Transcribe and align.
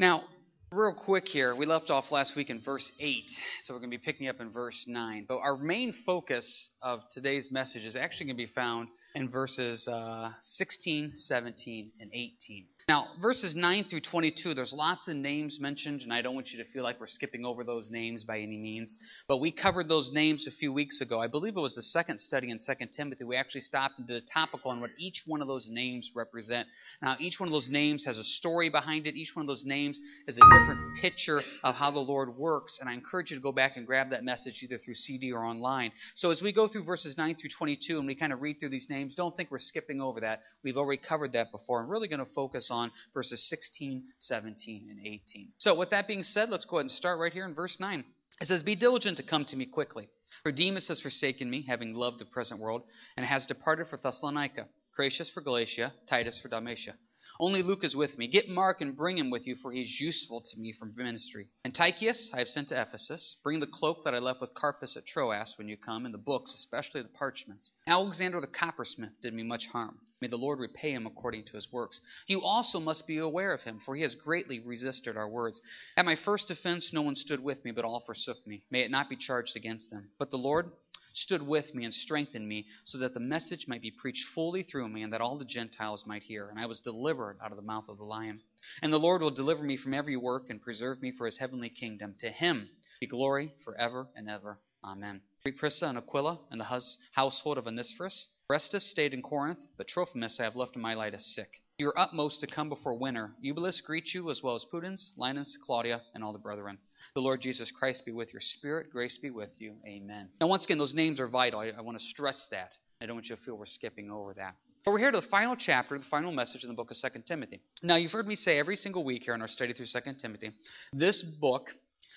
Now, 0.00 0.22
real 0.70 0.94
quick 0.94 1.26
here, 1.26 1.56
we 1.56 1.66
left 1.66 1.90
off 1.90 2.12
last 2.12 2.36
week 2.36 2.50
in 2.50 2.60
verse 2.60 2.92
8, 3.00 3.28
so 3.64 3.74
we're 3.74 3.80
going 3.80 3.90
to 3.90 3.98
be 3.98 4.04
picking 4.04 4.28
up 4.28 4.40
in 4.40 4.52
verse 4.52 4.84
9. 4.86 5.24
But 5.26 5.38
our 5.38 5.56
main 5.56 5.92
focus 6.06 6.70
of 6.80 7.00
today's 7.12 7.50
message 7.50 7.84
is 7.84 7.96
actually 7.96 8.26
going 8.26 8.36
to 8.36 8.46
be 8.46 8.52
found 8.54 8.86
in 9.16 9.28
verses 9.28 9.88
uh, 9.88 10.30
16, 10.42 11.14
17, 11.16 11.90
and 12.00 12.10
18. 12.12 12.66
Now, 12.88 13.08
verses 13.20 13.54
9 13.54 13.84
through 13.90 14.00
22, 14.00 14.54
there's 14.54 14.72
lots 14.72 15.08
of 15.08 15.16
names 15.16 15.60
mentioned, 15.60 16.00
and 16.00 16.10
I 16.10 16.22
don't 16.22 16.34
want 16.34 16.52
you 16.52 16.64
to 16.64 16.70
feel 16.70 16.82
like 16.82 16.98
we're 16.98 17.06
skipping 17.06 17.44
over 17.44 17.62
those 17.62 17.90
names 17.90 18.24
by 18.24 18.38
any 18.38 18.56
means. 18.56 18.96
But 19.26 19.42
we 19.42 19.52
covered 19.52 19.88
those 19.90 20.10
names 20.10 20.46
a 20.46 20.50
few 20.50 20.72
weeks 20.72 21.02
ago. 21.02 21.20
I 21.20 21.26
believe 21.26 21.58
it 21.58 21.60
was 21.60 21.74
the 21.74 21.82
second 21.82 22.18
study 22.18 22.50
in 22.50 22.56
2 22.56 22.86
Timothy. 22.96 23.24
We 23.24 23.36
actually 23.36 23.60
stopped 23.60 23.98
and 23.98 24.08
did 24.08 24.16
a 24.16 24.24
topical 24.24 24.70
on 24.70 24.80
what 24.80 24.88
each 24.96 25.24
one 25.26 25.42
of 25.42 25.48
those 25.48 25.68
names 25.68 26.12
represent. 26.14 26.66
Now, 27.02 27.16
each 27.20 27.38
one 27.38 27.50
of 27.50 27.52
those 27.52 27.68
names 27.68 28.06
has 28.06 28.16
a 28.16 28.24
story 28.24 28.70
behind 28.70 29.06
it. 29.06 29.16
Each 29.16 29.36
one 29.36 29.42
of 29.42 29.48
those 29.48 29.66
names 29.66 30.00
is 30.26 30.38
a 30.38 30.58
different 30.58 30.96
picture 31.02 31.42
of 31.62 31.74
how 31.74 31.90
the 31.90 31.98
Lord 31.98 32.38
works. 32.38 32.78
And 32.80 32.88
I 32.88 32.94
encourage 32.94 33.30
you 33.30 33.36
to 33.36 33.42
go 33.42 33.52
back 33.52 33.76
and 33.76 33.86
grab 33.86 34.08
that 34.12 34.24
message 34.24 34.62
either 34.62 34.78
through 34.78 34.94
CD 34.94 35.30
or 35.30 35.44
online. 35.44 35.92
So 36.14 36.30
as 36.30 36.40
we 36.40 36.52
go 36.52 36.66
through 36.66 36.84
verses 36.84 37.18
9 37.18 37.34
through 37.34 37.50
22 37.50 37.98
and 37.98 38.06
we 38.06 38.14
kind 38.14 38.32
of 38.32 38.40
read 38.40 38.58
through 38.58 38.70
these 38.70 38.86
names, 38.88 39.14
don't 39.14 39.36
think 39.36 39.50
we're 39.50 39.58
skipping 39.58 40.00
over 40.00 40.20
that. 40.20 40.40
We've 40.64 40.78
already 40.78 41.02
covered 41.06 41.34
that 41.34 41.52
before. 41.52 41.82
I'm 41.82 41.90
really 41.90 42.08
going 42.08 42.24
to 42.24 42.32
focus 42.34 42.68
on 42.70 42.77
verses 43.14 43.48
16, 43.48 44.04
17, 44.18 44.88
and 44.90 45.06
18. 45.06 45.48
So, 45.58 45.74
with 45.74 45.90
that 45.90 46.06
being 46.06 46.22
said, 46.22 46.50
let's 46.50 46.64
go 46.64 46.76
ahead 46.76 46.84
and 46.84 46.90
start 46.90 47.18
right 47.18 47.32
here 47.32 47.44
in 47.44 47.54
verse 47.54 47.78
9. 47.80 48.04
It 48.40 48.46
says, 48.46 48.62
Be 48.62 48.76
diligent 48.76 49.16
to 49.16 49.22
come 49.22 49.44
to 49.46 49.56
me 49.56 49.66
quickly. 49.66 50.08
For 50.42 50.52
Demas 50.52 50.88
has 50.88 51.00
forsaken 51.00 51.50
me, 51.50 51.64
having 51.68 51.94
loved 51.94 52.20
the 52.20 52.24
present 52.24 52.60
world, 52.60 52.82
and 53.16 53.26
has 53.26 53.46
departed 53.46 53.88
for 53.88 53.96
Thessalonica. 53.96 54.66
Crescens 54.98 55.32
for 55.32 55.40
Galatia, 55.40 55.92
Titus 56.08 56.38
for 56.40 56.48
Dalmatia. 56.48 56.94
Only 57.40 57.62
Luke 57.62 57.84
is 57.84 57.94
with 57.94 58.18
me. 58.18 58.26
Get 58.26 58.48
Mark 58.48 58.80
and 58.80 58.96
bring 58.96 59.16
him 59.16 59.30
with 59.30 59.46
you, 59.46 59.54
for 59.54 59.70
he 59.70 59.80
is 59.80 60.00
useful 60.00 60.40
to 60.40 60.58
me 60.58 60.72
for 60.72 60.86
ministry. 60.86 61.46
And 61.64 61.72
Tychicus 61.72 62.30
I 62.34 62.38
have 62.38 62.48
sent 62.48 62.70
to 62.70 62.80
Ephesus. 62.80 63.36
Bring 63.44 63.60
the 63.60 63.66
cloak 63.66 64.02
that 64.04 64.14
I 64.14 64.18
left 64.18 64.40
with 64.40 64.54
Carpus 64.54 64.96
at 64.96 65.06
Troas 65.06 65.54
when 65.56 65.68
you 65.68 65.76
come, 65.76 66.04
and 66.04 66.12
the 66.12 66.18
books, 66.18 66.52
especially 66.54 67.02
the 67.02 67.08
parchments. 67.08 67.70
Alexander 67.86 68.40
the 68.40 68.48
coppersmith 68.48 69.20
did 69.20 69.34
me 69.34 69.44
much 69.44 69.66
harm. 69.68 69.98
May 70.20 70.26
the 70.26 70.36
Lord 70.36 70.58
repay 70.58 70.90
him 70.90 71.06
according 71.06 71.44
to 71.44 71.52
his 71.52 71.72
works. 71.72 72.00
You 72.26 72.42
also 72.42 72.80
must 72.80 73.06
be 73.06 73.18
aware 73.18 73.52
of 73.52 73.60
him, 73.62 73.80
for 73.84 73.94
he 73.94 74.02
has 74.02 74.16
greatly 74.16 74.58
resisted 74.58 75.16
our 75.16 75.28
words. 75.28 75.60
At 75.96 76.06
my 76.06 76.16
first 76.16 76.50
offense, 76.50 76.92
no 76.92 77.02
one 77.02 77.14
stood 77.14 77.38
with 77.38 77.64
me, 77.64 77.70
but 77.70 77.84
all 77.84 78.00
forsook 78.00 78.44
me. 78.46 78.64
May 78.70 78.80
it 78.80 78.90
not 78.90 79.08
be 79.08 79.16
charged 79.16 79.56
against 79.56 79.90
them. 79.90 80.10
But 80.18 80.32
the 80.32 80.38
Lord 80.38 80.72
stood 81.12 81.42
with 81.42 81.74
me 81.74 81.84
and 81.84 81.94
strengthened 81.94 82.48
me, 82.48 82.66
so 82.84 82.98
that 82.98 83.14
the 83.14 83.20
message 83.20 83.66
might 83.68 83.82
be 83.82 83.90
preached 83.90 84.26
fully 84.34 84.62
through 84.62 84.88
me, 84.88 85.02
and 85.02 85.12
that 85.12 85.20
all 85.20 85.38
the 85.38 85.44
Gentiles 85.44 86.04
might 86.06 86.22
hear. 86.22 86.48
And 86.48 86.58
I 86.58 86.66
was 86.66 86.80
delivered 86.80 87.38
out 87.42 87.50
of 87.50 87.56
the 87.56 87.62
mouth 87.62 87.88
of 87.88 87.98
the 87.98 88.04
lion. 88.04 88.40
And 88.82 88.92
the 88.92 88.98
Lord 88.98 89.22
will 89.22 89.30
deliver 89.30 89.62
me 89.62 89.76
from 89.76 89.94
every 89.94 90.16
work 90.16 90.50
and 90.50 90.60
preserve 90.60 91.00
me 91.02 91.12
for 91.12 91.26
his 91.26 91.38
heavenly 91.38 91.70
kingdom. 91.70 92.14
To 92.20 92.30
him 92.30 92.68
be 93.00 93.06
glory 93.06 93.52
forever 93.64 94.08
and 94.16 94.28
ever. 94.28 94.58
Amen. 94.84 95.20
Prisca 95.56 95.86
and 95.86 95.98
Aquila 95.98 96.38
and 96.50 96.60
the 96.60 96.64
hus- 96.64 96.98
household 97.12 97.58
of 97.58 97.66
Onesiphorus. 97.66 98.26
Restus 98.50 98.82
stayed 98.82 99.14
in 99.14 99.22
Corinth, 99.22 99.60
but 99.76 99.88
Trophimus 99.88 100.40
I 100.40 100.44
have 100.44 100.56
left 100.56 100.76
in 100.76 100.82
Miletus 100.82 101.34
sick. 101.34 101.62
Your 101.78 101.98
utmost 101.98 102.40
to 102.40 102.46
come 102.46 102.68
before 102.68 102.94
winter. 102.94 103.32
Eubulus 103.40 103.80
greets 103.80 104.14
you, 104.14 104.30
as 104.30 104.42
well 104.42 104.54
as 104.54 104.64
Pudens, 104.72 105.10
Linus, 105.16 105.56
Claudia, 105.64 106.02
and 106.14 106.24
all 106.24 106.32
the 106.32 106.38
brethren. 106.38 106.78
The 107.18 107.22
Lord 107.22 107.40
Jesus 107.40 107.72
Christ 107.72 108.04
be 108.06 108.12
with 108.12 108.32
your 108.32 108.40
spirit. 108.40 108.92
Grace 108.92 109.18
be 109.18 109.30
with 109.30 109.50
you. 109.60 109.74
Amen. 109.84 110.28
Now, 110.40 110.46
once 110.46 110.64
again, 110.64 110.78
those 110.78 110.94
names 110.94 111.18
are 111.18 111.26
vital. 111.26 111.58
I, 111.58 111.72
I 111.76 111.80
want 111.80 111.98
to 111.98 112.04
stress 112.04 112.46
that. 112.52 112.70
I 113.00 113.06
don't 113.06 113.16
want 113.16 113.28
you 113.28 113.34
to 113.34 113.42
feel 113.42 113.56
we're 113.56 113.66
skipping 113.66 114.08
over 114.08 114.34
that. 114.34 114.54
But 114.84 114.92
we're 114.92 115.00
here 115.00 115.10
to 115.10 115.20
the 115.20 115.26
final 115.26 115.56
chapter, 115.56 115.98
the 115.98 116.04
final 116.04 116.30
message 116.30 116.62
in 116.62 116.68
the 116.68 116.76
book 116.76 116.92
of 116.92 116.96
2 116.96 117.22
Timothy. 117.26 117.60
Now, 117.82 117.96
you've 117.96 118.12
heard 118.12 118.28
me 118.28 118.36
say 118.36 118.56
every 118.60 118.76
single 118.76 119.02
week 119.02 119.24
here 119.24 119.34
in 119.34 119.42
our 119.42 119.48
study 119.48 119.72
through 119.72 119.86
2 119.86 119.98
Timothy, 120.22 120.52
this 120.92 121.24
book 121.24 121.70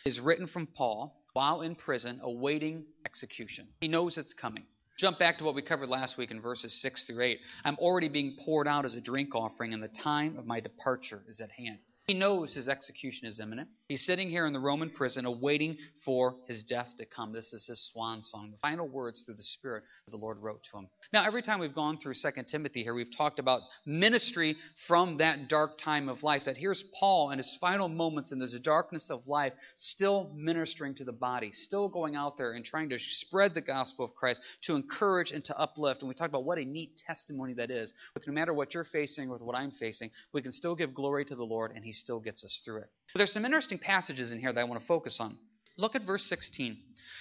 is 0.05 0.19
written 0.19 0.45
from 0.45 0.67
Paul 0.67 1.19
while 1.33 1.61
in 1.61 1.73
prison 1.73 2.19
awaiting 2.21 2.83
execution. 3.03 3.69
He 3.79 3.87
knows 3.87 4.19
it's 4.19 4.35
coming. 4.35 4.65
Jump 4.99 5.17
back 5.17 5.39
to 5.39 5.43
what 5.43 5.55
we 5.55 5.63
covered 5.63 5.89
last 5.89 6.19
week 6.19 6.29
in 6.29 6.41
verses 6.41 6.79
6 6.79 7.05
through 7.05 7.23
8. 7.23 7.39
I'm 7.65 7.77
already 7.77 8.07
being 8.07 8.37
poured 8.45 8.67
out 8.67 8.85
as 8.85 8.93
a 8.93 9.01
drink 9.01 9.33
offering, 9.33 9.73
and 9.73 9.81
the 9.81 9.87
time 9.87 10.37
of 10.37 10.45
my 10.45 10.59
departure 10.59 11.23
is 11.27 11.39
at 11.39 11.49
hand. 11.49 11.79
He 12.11 12.17
knows 12.17 12.53
his 12.53 12.67
execution 12.67 13.25
is 13.25 13.39
imminent. 13.39 13.69
He's 13.87 14.05
sitting 14.05 14.29
here 14.29 14.45
in 14.45 14.51
the 14.51 14.59
Roman 14.59 14.89
prison 14.89 15.25
awaiting 15.25 15.77
for 16.03 16.35
his 16.45 16.61
death 16.61 16.93
to 16.97 17.05
come. 17.05 17.31
This 17.31 17.53
is 17.53 17.65
his 17.65 17.89
swan 17.91 18.21
song, 18.21 18.51
the 18.51 18.57
final 18.57 18.85
words 18.85 19.21
through 19.21 19.35
the 19.35 19.43
Spirit 19.43 19.83
that 20.05 20.11
the 20.11 20.17
Lord 20.17 20.37
wrote 20.39 20.61
to 20.71 20.77
him. 20.77 20.87
Now, 21.13 21.25
every 21.25 21.41
time 21.41 21.59
we've 21.59 21.73
gone 21.73 21.99
through 21.99 22.15
2 22.15 22.29
Timothy 22.47 22.83
here, 22.83 22.93
we've 22.93 23.15
talked 23.17 23.39
about 23.39 23.61
ministry 23.85 24.57
from 24.87 25.17
that 25.17 25.47
dark 25.47 25.77
time 25.77 26.09
of 26.09 26.21
life. 26.21 26.43
That 26.45 26.57
here's 26.57 26.83
Paul 26.99 27.31
in 27.31 27.37
his 27.37 27.57
final 27.61 27.87
moments 27.87 28.33
in 28.33 28.39
this 28.39 28.57
darkness 28.59 29.09
of 29.09 29.25
life, 29.25 29.53
still 29.77 30.33
ministering 30.35 30.95
to 30.95 31.05
the 31.05 31.13
body, 31.13 31.51
still 31.51 31.87
going 31.87 32.17
out 32.17 32.37
there 32.37 32.53
and 32.53 32.65
trying 32.65 32.89
to 32.89 32.99
spread 32.99 33.53
the 33.53 33.61
gospel 33.61 34.03
of 34.03 34.15
Christ, 34.15 34.41
to 34.63 34.75
encourage 34.75 35.31
and 35.31 35.45
to 35.45 35.57
uplift. 35.57 36.01
And 36.01 36.09
we 36.09 36.15
talked 36.15 36.31
about 36.31 36.43
what 36.43 36.57
a 36.57 36.65
neat 36.65 37.01
testimony 37.07 37.53
that 37.53 37.71
is. 37.71 37.93
But 38.13 38.27
no 38.27 38.33
matter 38.33 38.53
what 38.53 38.73
you're 38.73 38.83
facing 38.83 39.29
or 39.29 39.37
what 39.37 39.55
I'm 39.55 39.71
facing, 39.71 40.11
we 40.33 40.41
can 40.41 40.51
still 40.51 40.75
give 40.75 40.93
glory 40.93 41.23
to 41.25 41.35
the 41.35 41.43
Lord, 41.43 41.71
and 41.73 41.85
He 41.85 42.00
still 42.01 42.19
gets 42.19 42.43
us 42.43 42.61
through 42.65 42.79
it. 42.79 42.89
There's 43.15 43.31
some 43.31 43.45
interesting 43.45 43.77
passages 43.77 44.31
in 44.31 44.39
here 44.39 44.51
that 44.51 44.59
I 44.59 44.65
want 44.65 44.81
to 44.81 44.87
focus 44.87 45.17
on. 45.19 45.37
Look 45.77 45.95
at 45.95 46.05
verse 46.05 46.25
16. 46.27 46.77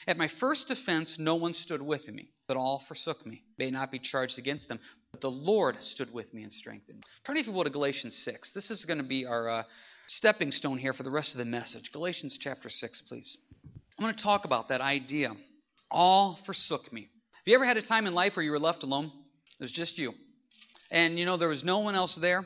At 0.06 0.16
my 0.16 0.28
first 0.40 0.68
defense, 0.68 1.16
no 1.18 1.36
one 1.36 1.52
stood 1.54 1.82
with 1.82 2.08
me, 2.08 2.30
but 2.48 2.56
all 2.56 2.82
forsook 2.88 3.24
me. 3.24 3.42
May 3.58 3.70
not 3.70 3.92
be 3.92 3.98
charged 3.98 4.38
against 4.38 4.68
them, 4.68 4.80
but 5.12 5.20
the 5.20 5.30
Lord 5.30 5.76
stood 5.80 6.12
with 6.12 6.32
me 6.32 6.42
and 6.42 6.52
strengthened 6.52 6.98
me. 6.98 7.02
Turn, 7.26 7.36
if 7.36 7.46
you 7.46 7.52
will, 7.52 7.64
to 7.64 7.70
Galatians 7.70 8.16
6. 8.24 8.52
This 8.52 8.70
is 8.70 8.84
going 8.84 8.98
to 8.98 9.04
be 9.04 9.26
our 9.26 9.48
uh, 9.48 9.62
stepping 10.08 10.50
stone 10.50 10.78
here 10.78 10.92
for 10.92 11.02
the 11.02 11.10
rest 11.10 11.32
of 11.32 11.38
the 11.38 11.44
message. 11.44 11.92
Galatians 11.92 12.38
chapter 12.40 12.68
6, 12.68 13.02
please. 13.08 13.36
I'm 13.98 14.04
going 14.04 14.14
to 14.14 14.22
talk 14.22 14.44
about 14.44 14.68
that 14.68 14.80
idea. 14.80 15.32
All 15.90 16.38
forsook 16.46 16.92
me. 16.92 17.02
Have 17.02 17.46
you 17.46 17.54
ever 17.54 17.66
had 17.66 17.76
a 17.76 17.86
time 17.86 18.06
in 18.06 18.14
life 18.14 18.36
where 18.36 18.44
you 18.44 18.50
were 18.50 18.58
left 18.58 18.82
alone? 18.82 19.12
It 19.58 19.62
was 19.62 19.72
just 19.72 19.98
you. 19.98 20.12
And, 20.90 21.18
you 21.18 21.24
know, 21.24 21.36
there 21.36 21.48
was 21.48 21.62
no 21.62 21.80
one 21.80 21.94
else 21.94 22.16
there 22.20 22.44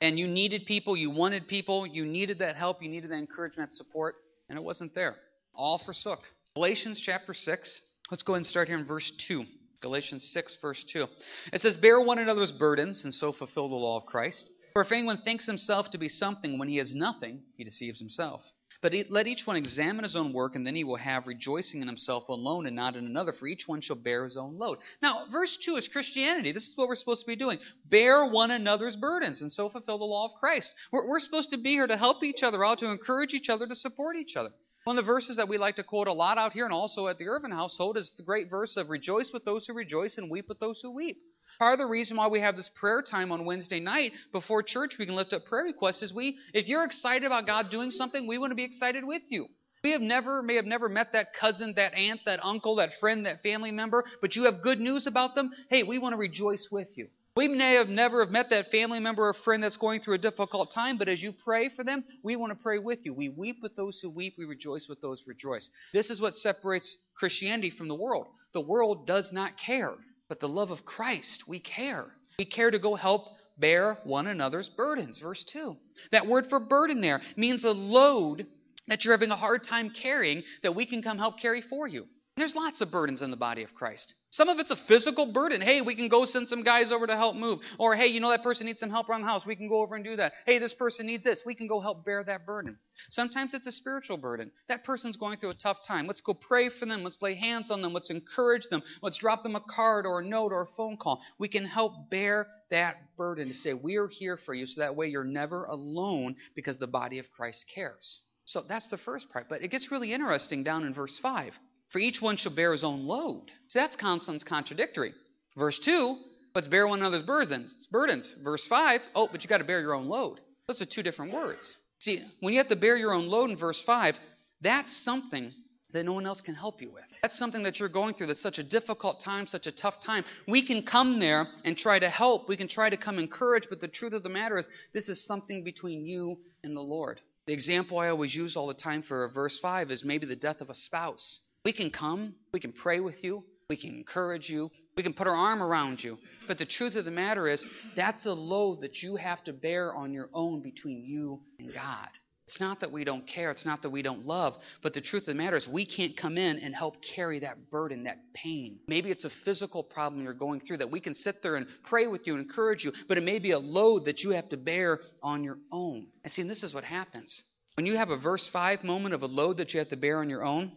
and 0.00 0.18
you 0.18 0.26
needed 0.26 0.66
people, 0.66 0.96
you 0.96 1.10
wanted 1.10 1.48
people, 1.48 1.86
you 1.86 2.04
needed 2.04 2.38
that 2.38 2.56
help, 2.56 2.82
you 2.82 2.88
needed 2.88 3.10
that 3.10 3.16
encouragement, 3.18 3.70
that 3.70 3.76
support, 3.76 4.16
and 4.48 4.58
it 4.58 4.62
wasn't 4.62 4.94
there. 4.94 5.16
All 5.54 5.78
forsook. 5.78 6.20
Galatians 6.54 7.00
chapter 7.00 7.34
6. 7.34 7.80
Let's 8.10 8.22
go 8.22 8.34
and 8.34 8.46
start 8.46 8.68
here 8.68 8.78
in 8.78 8.84
verse 8.84 9.12
2. 9.28 9.44
Galatians 9.80 10.30
6, 10.32 10.58
verse 10.62 10.84
2. 10.84 11.06
It 11.52 11.60
says, 11.60 11.76
Bear 11.76 12.00
one 12.00 12.18
another's 12.18 12.52
burdens, 12.52 13.04
and 13.04 13.12
so 13.12 13.32
fulfill 13.32 13.68
the 13.68 13.74
law 13.74 13.98
of 13.98 14.06
Christ. 14.06 14.50
For 14.72 14.82
if 14.82 14.92
anyone 14.92 15.18
thinks 15.18 15.46
himself 15.46 15.90
to 15.90 15.98
be 15.98 16.08
something 16.08 16.58
when 16.58 16.68
he 16.68 16.78
is 16.78 16.94
nothing, 16.94 17.42
he 17.56 17.64
deceives 17.64 17.98
himself. 17.98 18.42
But 18.84 18.92
let 19.08 19.26
each 19.26 19.46
one 19.46 19.56
examine 19.56 20.02
his 20.02 20.14
own 20.14 20.34
work, 20.34 20.56
and 20.56 20.66
then 20.66 20.74
he 20.74 20.84
will 20.84 20.96
have 20.96 21.26
rejoicing 21.26 21.80
in 21.80 21.88
himself 21.88 22.28
alone 22.28 22.66
and 22.66 22.76
not 22.76 22.96
in 22.96 23.06
another, 23.06 23.32
for 23.32 23.46
each 23.46 23.66
one 23.66 23.80
shall 23.80 23.96
bear 23.96 24.24
his 24.24 24.36
own 24.36 24.58
load. 24.58 24.76
Now, 25.00 25.24
verse 25.32 25.56
2 25.56 25.76
is 25.76 25.88
Christianity. 25.88 26.52
This 26.52 26.68
is 26.68 26.76
what 26.76 26.88
we're 26.88 26.94
supposed 26.94 27.22
to 27.22 27.26
be 27.26 27.34
doing. 27.34 27.60
Bear 27.86 28.26
one 28.26 28.50
another's 28.50 28.94
burdens, 28.94 29.40
and 29.40 29.50
so 29.50 29.70
fulfill 29.70 29.96
the 29.96 30.04
law 30.04 30.26
of 30.26 30.38
Christ. 30.38 30.70
We're, 30.92 31.08
we're 31.08 31.20
supposed 31.20 31.48
to 31.48 31.56
be 31.56 31.70
here 31.70 31.86
to 31.86 31.96
help 31.96 32.22
each 32.22 32.42
other 32.42 32.62
out, 32.62 32.80
to 32.80 32.90
encourage 32.90 33.32
each 33.32 33.48
other, 33.48 33.66
to 33.66 33.74
support 33.74 34.16
each 34.16 34.36
other. 34.36 34.50
One 34.84 34.98
of 34.98 35.02
the 35.06 35.10
verses 35.10 35.38
that 35.38 35.48
we 35.48 35.56
like 35.56 35.76
to 35.76 35.82
quote 35.82 36.08
a 36.08 36.12
lot 36.12 36.36
out 36.36 36.52
here 36.52 36.66
and 36.66 36.74
also 36.74 37.08
at 37.08 37.16
the 37.16 37.28
Irvin 37.28 37.52
household 37.52 37.96
is 37.96 38.12
the 38.18 38.22
great 38.22 38.50
verse 38.50 38.76
of 38.76 38.90
rejoice 38.90 39.32
with 39.32 39.46
those 39.46 39.66
who 39.66 39.72
rejoice 39.72 40.18
and 40.18 40.30
weep 40.30 40.46
with 40.46 40.60
those 40.60 40.82
who 40.82 40.90
weep. 40.90 41.22
Part 41.58 41.74
of 41.74 41.78
the 41.78 41.90
reason 41.90 42.16
why 42.16 42.28
we 42.28 42.40
have 42.40 42.56
this 42.56 42.70
prayer 42.74 43.02
time 43.02 43.30
on 43.32 43.44
Wednesday 43.44 43.80
night 43.80 44.12
before 44.32 44.62
church, 44.62 44.96
we 44.98 45.06
can 45.06 45.14
lift 45.14 45.32
up 45.32 45.44
prayer 45.46 45.64
requests, 45.64 46.02
is 46.02 46.12
we, 46.12 46.36
if 46.52 46.68
you're 46.68 46.84
excited 46.84 47.24
about 47.24 47.46
God 47.46 47.70
doing 47.70 47.90
something, 47.90 48.26
we 48.26 48.38
want 48.38 48.50
to 48.50 48.56
be 48.56 48.64
excited 48.64 49.04
with 49.04 49.22
you. 49.28 49.46
We 49.82 49.90
have 49.90 50.00
never, 50.00 50.42
may 50.42 50.54
have 50.56 50.64
never 50.64 50.88
met 50.88 51.12
that 51.12 51.34
cousin, 51.38 51.74
that 51.76 51.92
aunt, 51.94 52.20
that 52.24 52.40
uncle, 52.42 52.76
that 52.76 52.94
friend, 53.00 53.26
that 53.26 53.42
family 53.42 53.70
member, 53.70 54.04
but 54.20 54.34
you 54.34 54.44
have 54.44 54.62
good 54.62 54.80
news 54.80 55.06
about 55.06 55.34
them. 55.34 55.50
Hey, 55.68 55.82
we 55.82 55.98
want 55.98 56.14
to 56.14 56.18
rejoice 56.18 56.68
with 56.72 56.96
you. 56.96 57.08
We 57.36 57.48
may 57.48 57.74
have 57.74 57.88
never 57.88 58.24
have 58.24 58.32
met 58.32 58.50
that 58.50 58.70
family 58.70 59.00
member 59.00 59.28
or 59.28 59.34
friend 59.34 59.62
that's 59.62 59.76
going 59.76 60.00
through 60.00 60.14
a 60.14 60.18
difficult 60.18 60.72
time, 60.72 60.98
but 60.98 61.08
as 61.08 61.20
you 61.20 61.32
pray 61.32 61.68
for 61.68 61.82
them, 61.82 62.04
we 62.22 62.36
want 62.36 62.56
to 62.56 62.62
pray 62.62 62.78
with 62.78 63.04
you. 63.04 63.12
We 63.12 63.28
weep 63.28 63.56
with 63.60 63.74
those 63.74 63.98
who 64.00 64.08
weep, 64.08 64.36
we 64.38 64.44
rejoice 64.44 64.86
with 64.88 65.00
those 65.02 65.20
who 65.20 65.30
rejoice. 65.30 65.68
This 65.92 66.10
is 66.10 66.20
what 66.20 66.34
separates 66.34 66.96
Christianity 67.16 67.70
from 67.70 67.88
the 67.88 67.94
world. 67.94 68.28
The 68.52 68.60
world 68.60 69.06
does 69.06 69.32
not 69.32 69.58
care. 69.58 69.94
But 70.28 70.40
the 70.40 70.48
love 70.48 70.70
of 70.70 70.84
Christ, 70.84 71.44
we 71.46 71.60
care. 71.60 72.06
We 72.38 72.44
care 72.44 72.70
to 72.70 72.78
go 72.78 72.94
help 72.94 73.28
bear 73.58 73.98
one 74.04 74.26
another's 74.26 74.68
burdens. 74.68 75.18
Verse 75.20 75.44
2. 75.44 75.76
That 76.12 76.26
word 76.26 76.46
for 76.48 76.58
burden 76.58 77.00
there 77.00 77.20
means 77.36 77.64
a 77.64 77.70
load 77.70 78.46
that 78.88 79.04
you're 79.04 79.14
having 79.14 79.30
a 79.30 79.36
hard 79.36 79.64
time 79.64 79.90
carrying 79.90 80.42
that 80.62 80.74
we 80.74 80.86
can 80.86 81.02
come 81.02 81.18
help 81.18 81.38
carry 81.38 81.62
for 81.62 81.86
you. 81.86 82.06
There's 82.36 82.56
lots 82.56 82.80
of 82.80 82.90
burdens 82.90 83.22
in 83.22 83.30
the 83.30 83.36
body 83.36 83.62
of 83.62 83.72
Christ. 83.74 84.12
Some 84.30 84.48
of 84.48 84.58
it's 84.58 84.72
a 84.72 84.76
physical 84.88 85.32
burden. 85.32 85.60
Hey, 85.60 85.82
we 85.82 85.94
can 85.94 86.08
go 86.08 86.24
send 86.24 86.48
some 86.48 86.64
guys 86.64 86.90
over 86.90 87.06
to 87.06 87.14
help 87.16 87.36
move. 87.36 87.60
Or, 87.78 87.94
hey, 87.94 88.08
you 88.08 88.18
know 88.18 88.30
that 88.30 88.42
person 88.42 88.66
needs 88.66 88.80
some 88.80 88.90
help 88.90 89.08
around 89.08 89.20
the 89.20 89.28
house. 89.28 89.46
We 89.46 89.54
can 89.54 89.68
go 89.68 89.82
over 89.82 89.94
and 89.94 90.04
do 90.04 90.16
that. 90.16 90.32
Hey, 90.44 90.58
this 90.58 90.74
person 90.74 91.06
needs 91.06 91.22
this. 91.22 91.42
We 91.46 91.54
can 91.54 91.68
go 91.68 91.80
help 91.80 92.04
bear 92.04 92.24
that 92.24 92.44
burden. 92.44 92.76
Sometimes 93.10 93.54
it's 93.54 93.68
a 93.68 93.72
spiritual 93.72 94.16
burden. 94.16 94.50
That 94.66 94.82
person's 94.82 95.16
going 95.16 95.38
through 95.38 95.50
a 95.50 95.54
tough 95.54 95.76
time. 95.86 96.08
Let's 96.08 96.22
go 96.22 96.34
pray 96.34 96.70
for 96.70 96.86
them. 96.86 97.04
Let's 97.04 97.22
lay 97.22 97.36
hands 97.36 97.70
on 97.70 97.82
them. 97.82 97.92
Let's 97.92 98.10
encourage 98.10 98.66
them. 98.66 98.82
Let's 99.00 99.18
drop 99.18 99.44
them 99.44 99.54
a 99.54 99.60
card 99.60 100.04
or 100.04 100.18
a 100.18 100.26
note 100.26 100.50
or 100.50 100.62
a 100.62 100.76
phone 100.76 100.96
call. 100.96 101.22
We 101.38 101.46
can 101.46 101.64
help 101.64 102.10
bear 102.10 102.48
that 102.70 102.96
burden 103.16 103.46
to 103.46 103.54
say, 103.54 103.74
we 103.74 103.94
are 103.94 104.08
here 104.08 104.36
for 104.36 104.54
you 104.54 104.66
so 104.66 104.80
that 104.80 104.96
way 104.96 105.06
you're 105.06 105.22
never 105.22 105.66
alone 105.66 106.34
because 106.56 106.78
the 106.78 106.88
body 106.88 107.20
of 107.20 107.30
Christ 107.30 107.66
cares. 107.72 108.22
So 108.44 108.64
that's 108.68 108.88
the 108.88 108.98
first 108.98 109.30
part. 109.30 109.46
But 109.48 109.62
it 109.62 109.70
gets 109.70 109.92
really 109.92 110.12
interesting 110.12 110.64
down 110.64 110.84
in 110.84 110.92
verse 110.92 111.16
5. 111.22 111.52
For 111.90 111.98
each 111.98 112.20
one 112.20 112.36
shall 112.36 112.54
bear 112.54 112.72
his 112.72 112.84
own 112.84 113.04
load. 113.04 113.46
So 113.68 113.78
that's 113.78 113.96
Constance 113.96 114.44
contradictory. 114.44 115.14
Verse 115.56 115.78
2, 115.78 116.16
let's 116.54 116.68
bear 116.68 116.86
one 116.86 117.00
another's 117.00 117.22
burdens. 117.22 117.88
burdens. 117.90 118.34
Verse 118.42 118.66
5, 118.66 119.00
oh, 119.14 119.28
but 119.30 119.42
you 119.42 119.48
got 119.48 119.58
to 119.58 119.64
bear 119.64 119.80
your 119.80 119.94
own 119.94 120.08
load. 120.08 120.40
Those 120.66 120.82
are 120.82 120.86
two 120.86 121.02
different 121.02 121.32
words. 121.32 121.74
See, 122.00 122.22
when 122.40 122.52
you 122.52 122.58
have 122.58 122.68
to 122.68 122.76
bear 122.76 122.96
your 122.96 123.12
own 123.12 123.28
load 123.28 123.50
in 123.50 123.56
verse 123.56 123.80
5, 123.82 124.16
that's 124.60 124.96
something 125.04 125.52
that 125.92 126.04
no 126.04 126.12
one 126.12 126.26
else 126.26 126.40
can 126.40 126.54
help 126.54 126.82
you 126.82 126.90
with. 126.90 127.04
That's 127.22 127.38
something 127.38 127.62
that 127.62 127.78
you're 127.78 127.88
going 127.88 128.14
through 128.14 128.26
that's 128.26 128.42
such 128.42 128.58
a 128.58 128.64
difficult 128.64 129.20
time, 129.20 129.46
such 129.46 129.66
a 129.66 129.72
tough 129.72 130.02
time. 130.04 130.24
We 130.48 130.66
can 130.66 130.82
come 130.82 131.20
there 131.20 131.46
and 131.64 131.78
try 131.78 131.98
to 131.98 132.10
help. 132.10 132.48
We 132.48 132.56
can 132.56 132.68
try 132.68 132.90
to 132.90 132.96
come 132.96 133.18
encourage, 133.18 133.68
but 133.70 133.80
the 133.80 133.88
truth 133.88 134.12
of 134.12 134.22
the 134.22 134.28
matter 134.28 134.58
is, 134.58 134.66
this 134.92 135.08
is 135.08 135.24
something 135.24 135.62
between 135.62 136.04
you 136.04 136.38
and 136.64 136.76
the 136.76 136.80
Lord. 136.80 137.20
The 137.46 137.52
example 137.52 137.98
I 137.98 138.08
always 138.08 138.34
use 138.34 138.56
all 138.56 138.66
the 138.66 138.74
time 138.74 139.02
for 139.02 139.28
verse 139.28 139.58
5 139.60 139.90
is 139.90 140.04
maybe 140.04 140.26
the 140.26 140.36
death 140.36 140.60
of 140.60 140.70
a 140.70 140.74
spouse. 140.74 141.40
We 141.64 141.72
can 141.72 141.90
come, 141.90 142.34
we 142.52 142.60
can 142.60 142.72
pray 142.72 143.00
with 143.00 143.24
you, 143.24 143.42
we 143.70 143.76
can 143.76 143.94
encourage 143.94 144.50
you, 144.50 144.70
we 144.96 145.02
can 145.02 145.14
put 145.14 145.26
our 145.26 145.34
arm 145.34 145.62
around 145.62 146.02
you. 146.02 146.18
But 146.46 146.58
the 146.58 146.66
truth 146.66 146.96
of 146.96 147.06
the 147.06 147.10
matter 147.10 147.48
is, 147.48 147.64
that's 147.96 148.26
a 148.26 148.32
load 148.32 148.82
that 148.82 149.02
you 149.02 149.16
have 149.16 149.42
to 149.44 149.52
bear 149.54 149.94
on 149.94 150.12
your 150.12 150.28
own 150.34 150.60
between 150.60 151.04
you 151.04 151.40
and 151.58 151.72
God. 151.72 152.08
It's 152.46 152.60
not 152.60 152.80
that 152.80 152.92
we 152.92 153.04
don't 153.04 153.26
care, 153.26 153.50
it's 153.50 153.64
not 153.64 153.80
that 153.80 153.88
we 153.88 154.02
don't 154.02 154.26
love, 154.26 154.54
but 154.82 154.92
the 154.92 155.00
truth 155.00 155.22
of 155.22 155.28
the 155.28 155.34
matter 155.34 155.56
is 155.56 155.66
we 155.66 155.86
can't 155.86 156.14
come 156.14 156.36
in 156.36 156.58
and 156.58 156.74
help 156.74 156.96
carry 157.14 157.40
that 157.40 157.70
burden, 157.70 158.04
that 158.04 158.18
pain. 158.34 158.78
Maybe 158.86 159.10
it's 159.10 159.24
a 159.24 159.30
physical 159.46 159.82
problem 159.82 160.22
you're 160.22 160.34
going 160.34 160.60
through 160.60 160.76
that 160.78 160.90
we 160.90 161.00
can 161.00 161.14
sit 161.14 161.42
there 161.42 161.56
and 161.56 161.66
pray 161.84 162.06
with 162.06 162.26
you 162.26 162.34
and 162.34 162.42
encourage 162.42 162.84
you, 162.84 162.92
but 163.08 163.16
it 163.16 163.24
may 163.24 163.38
be 163.38 163.52
a 163.52 163.58
load 163.58 164.04
that 164.04 164.22
you 164.22 164.32
have 164.32 164.50
to 164.50 164.58
bear 164.58 165.00
on 165.22 165.42
your 165.42 165.56
own. 165.72 166.08
And 166.22 166.30
see, 166.30 166.42
and 166.42 166.50
this 166.50 166.62
is 166.62 166.74
what 166.74 166.84
happens. 166.84 167.42
When 167.76 167.86
you 167.86 167.96
have 167.96 168.10
a 168.10 168.18
verse 168.18 168.46
5 168.46 168.84
moment 168.84 169.14
of 169.14 169.22
a 169.22 169.26
load 169.26 169.56
that 169.56 169.72
you 169.72 169.78
have 169.78 169.88
to 169.88 169.96
bear 169.96 170.20
on 170.20 170.28
your 170.28 170.44
own, 170.44 170.72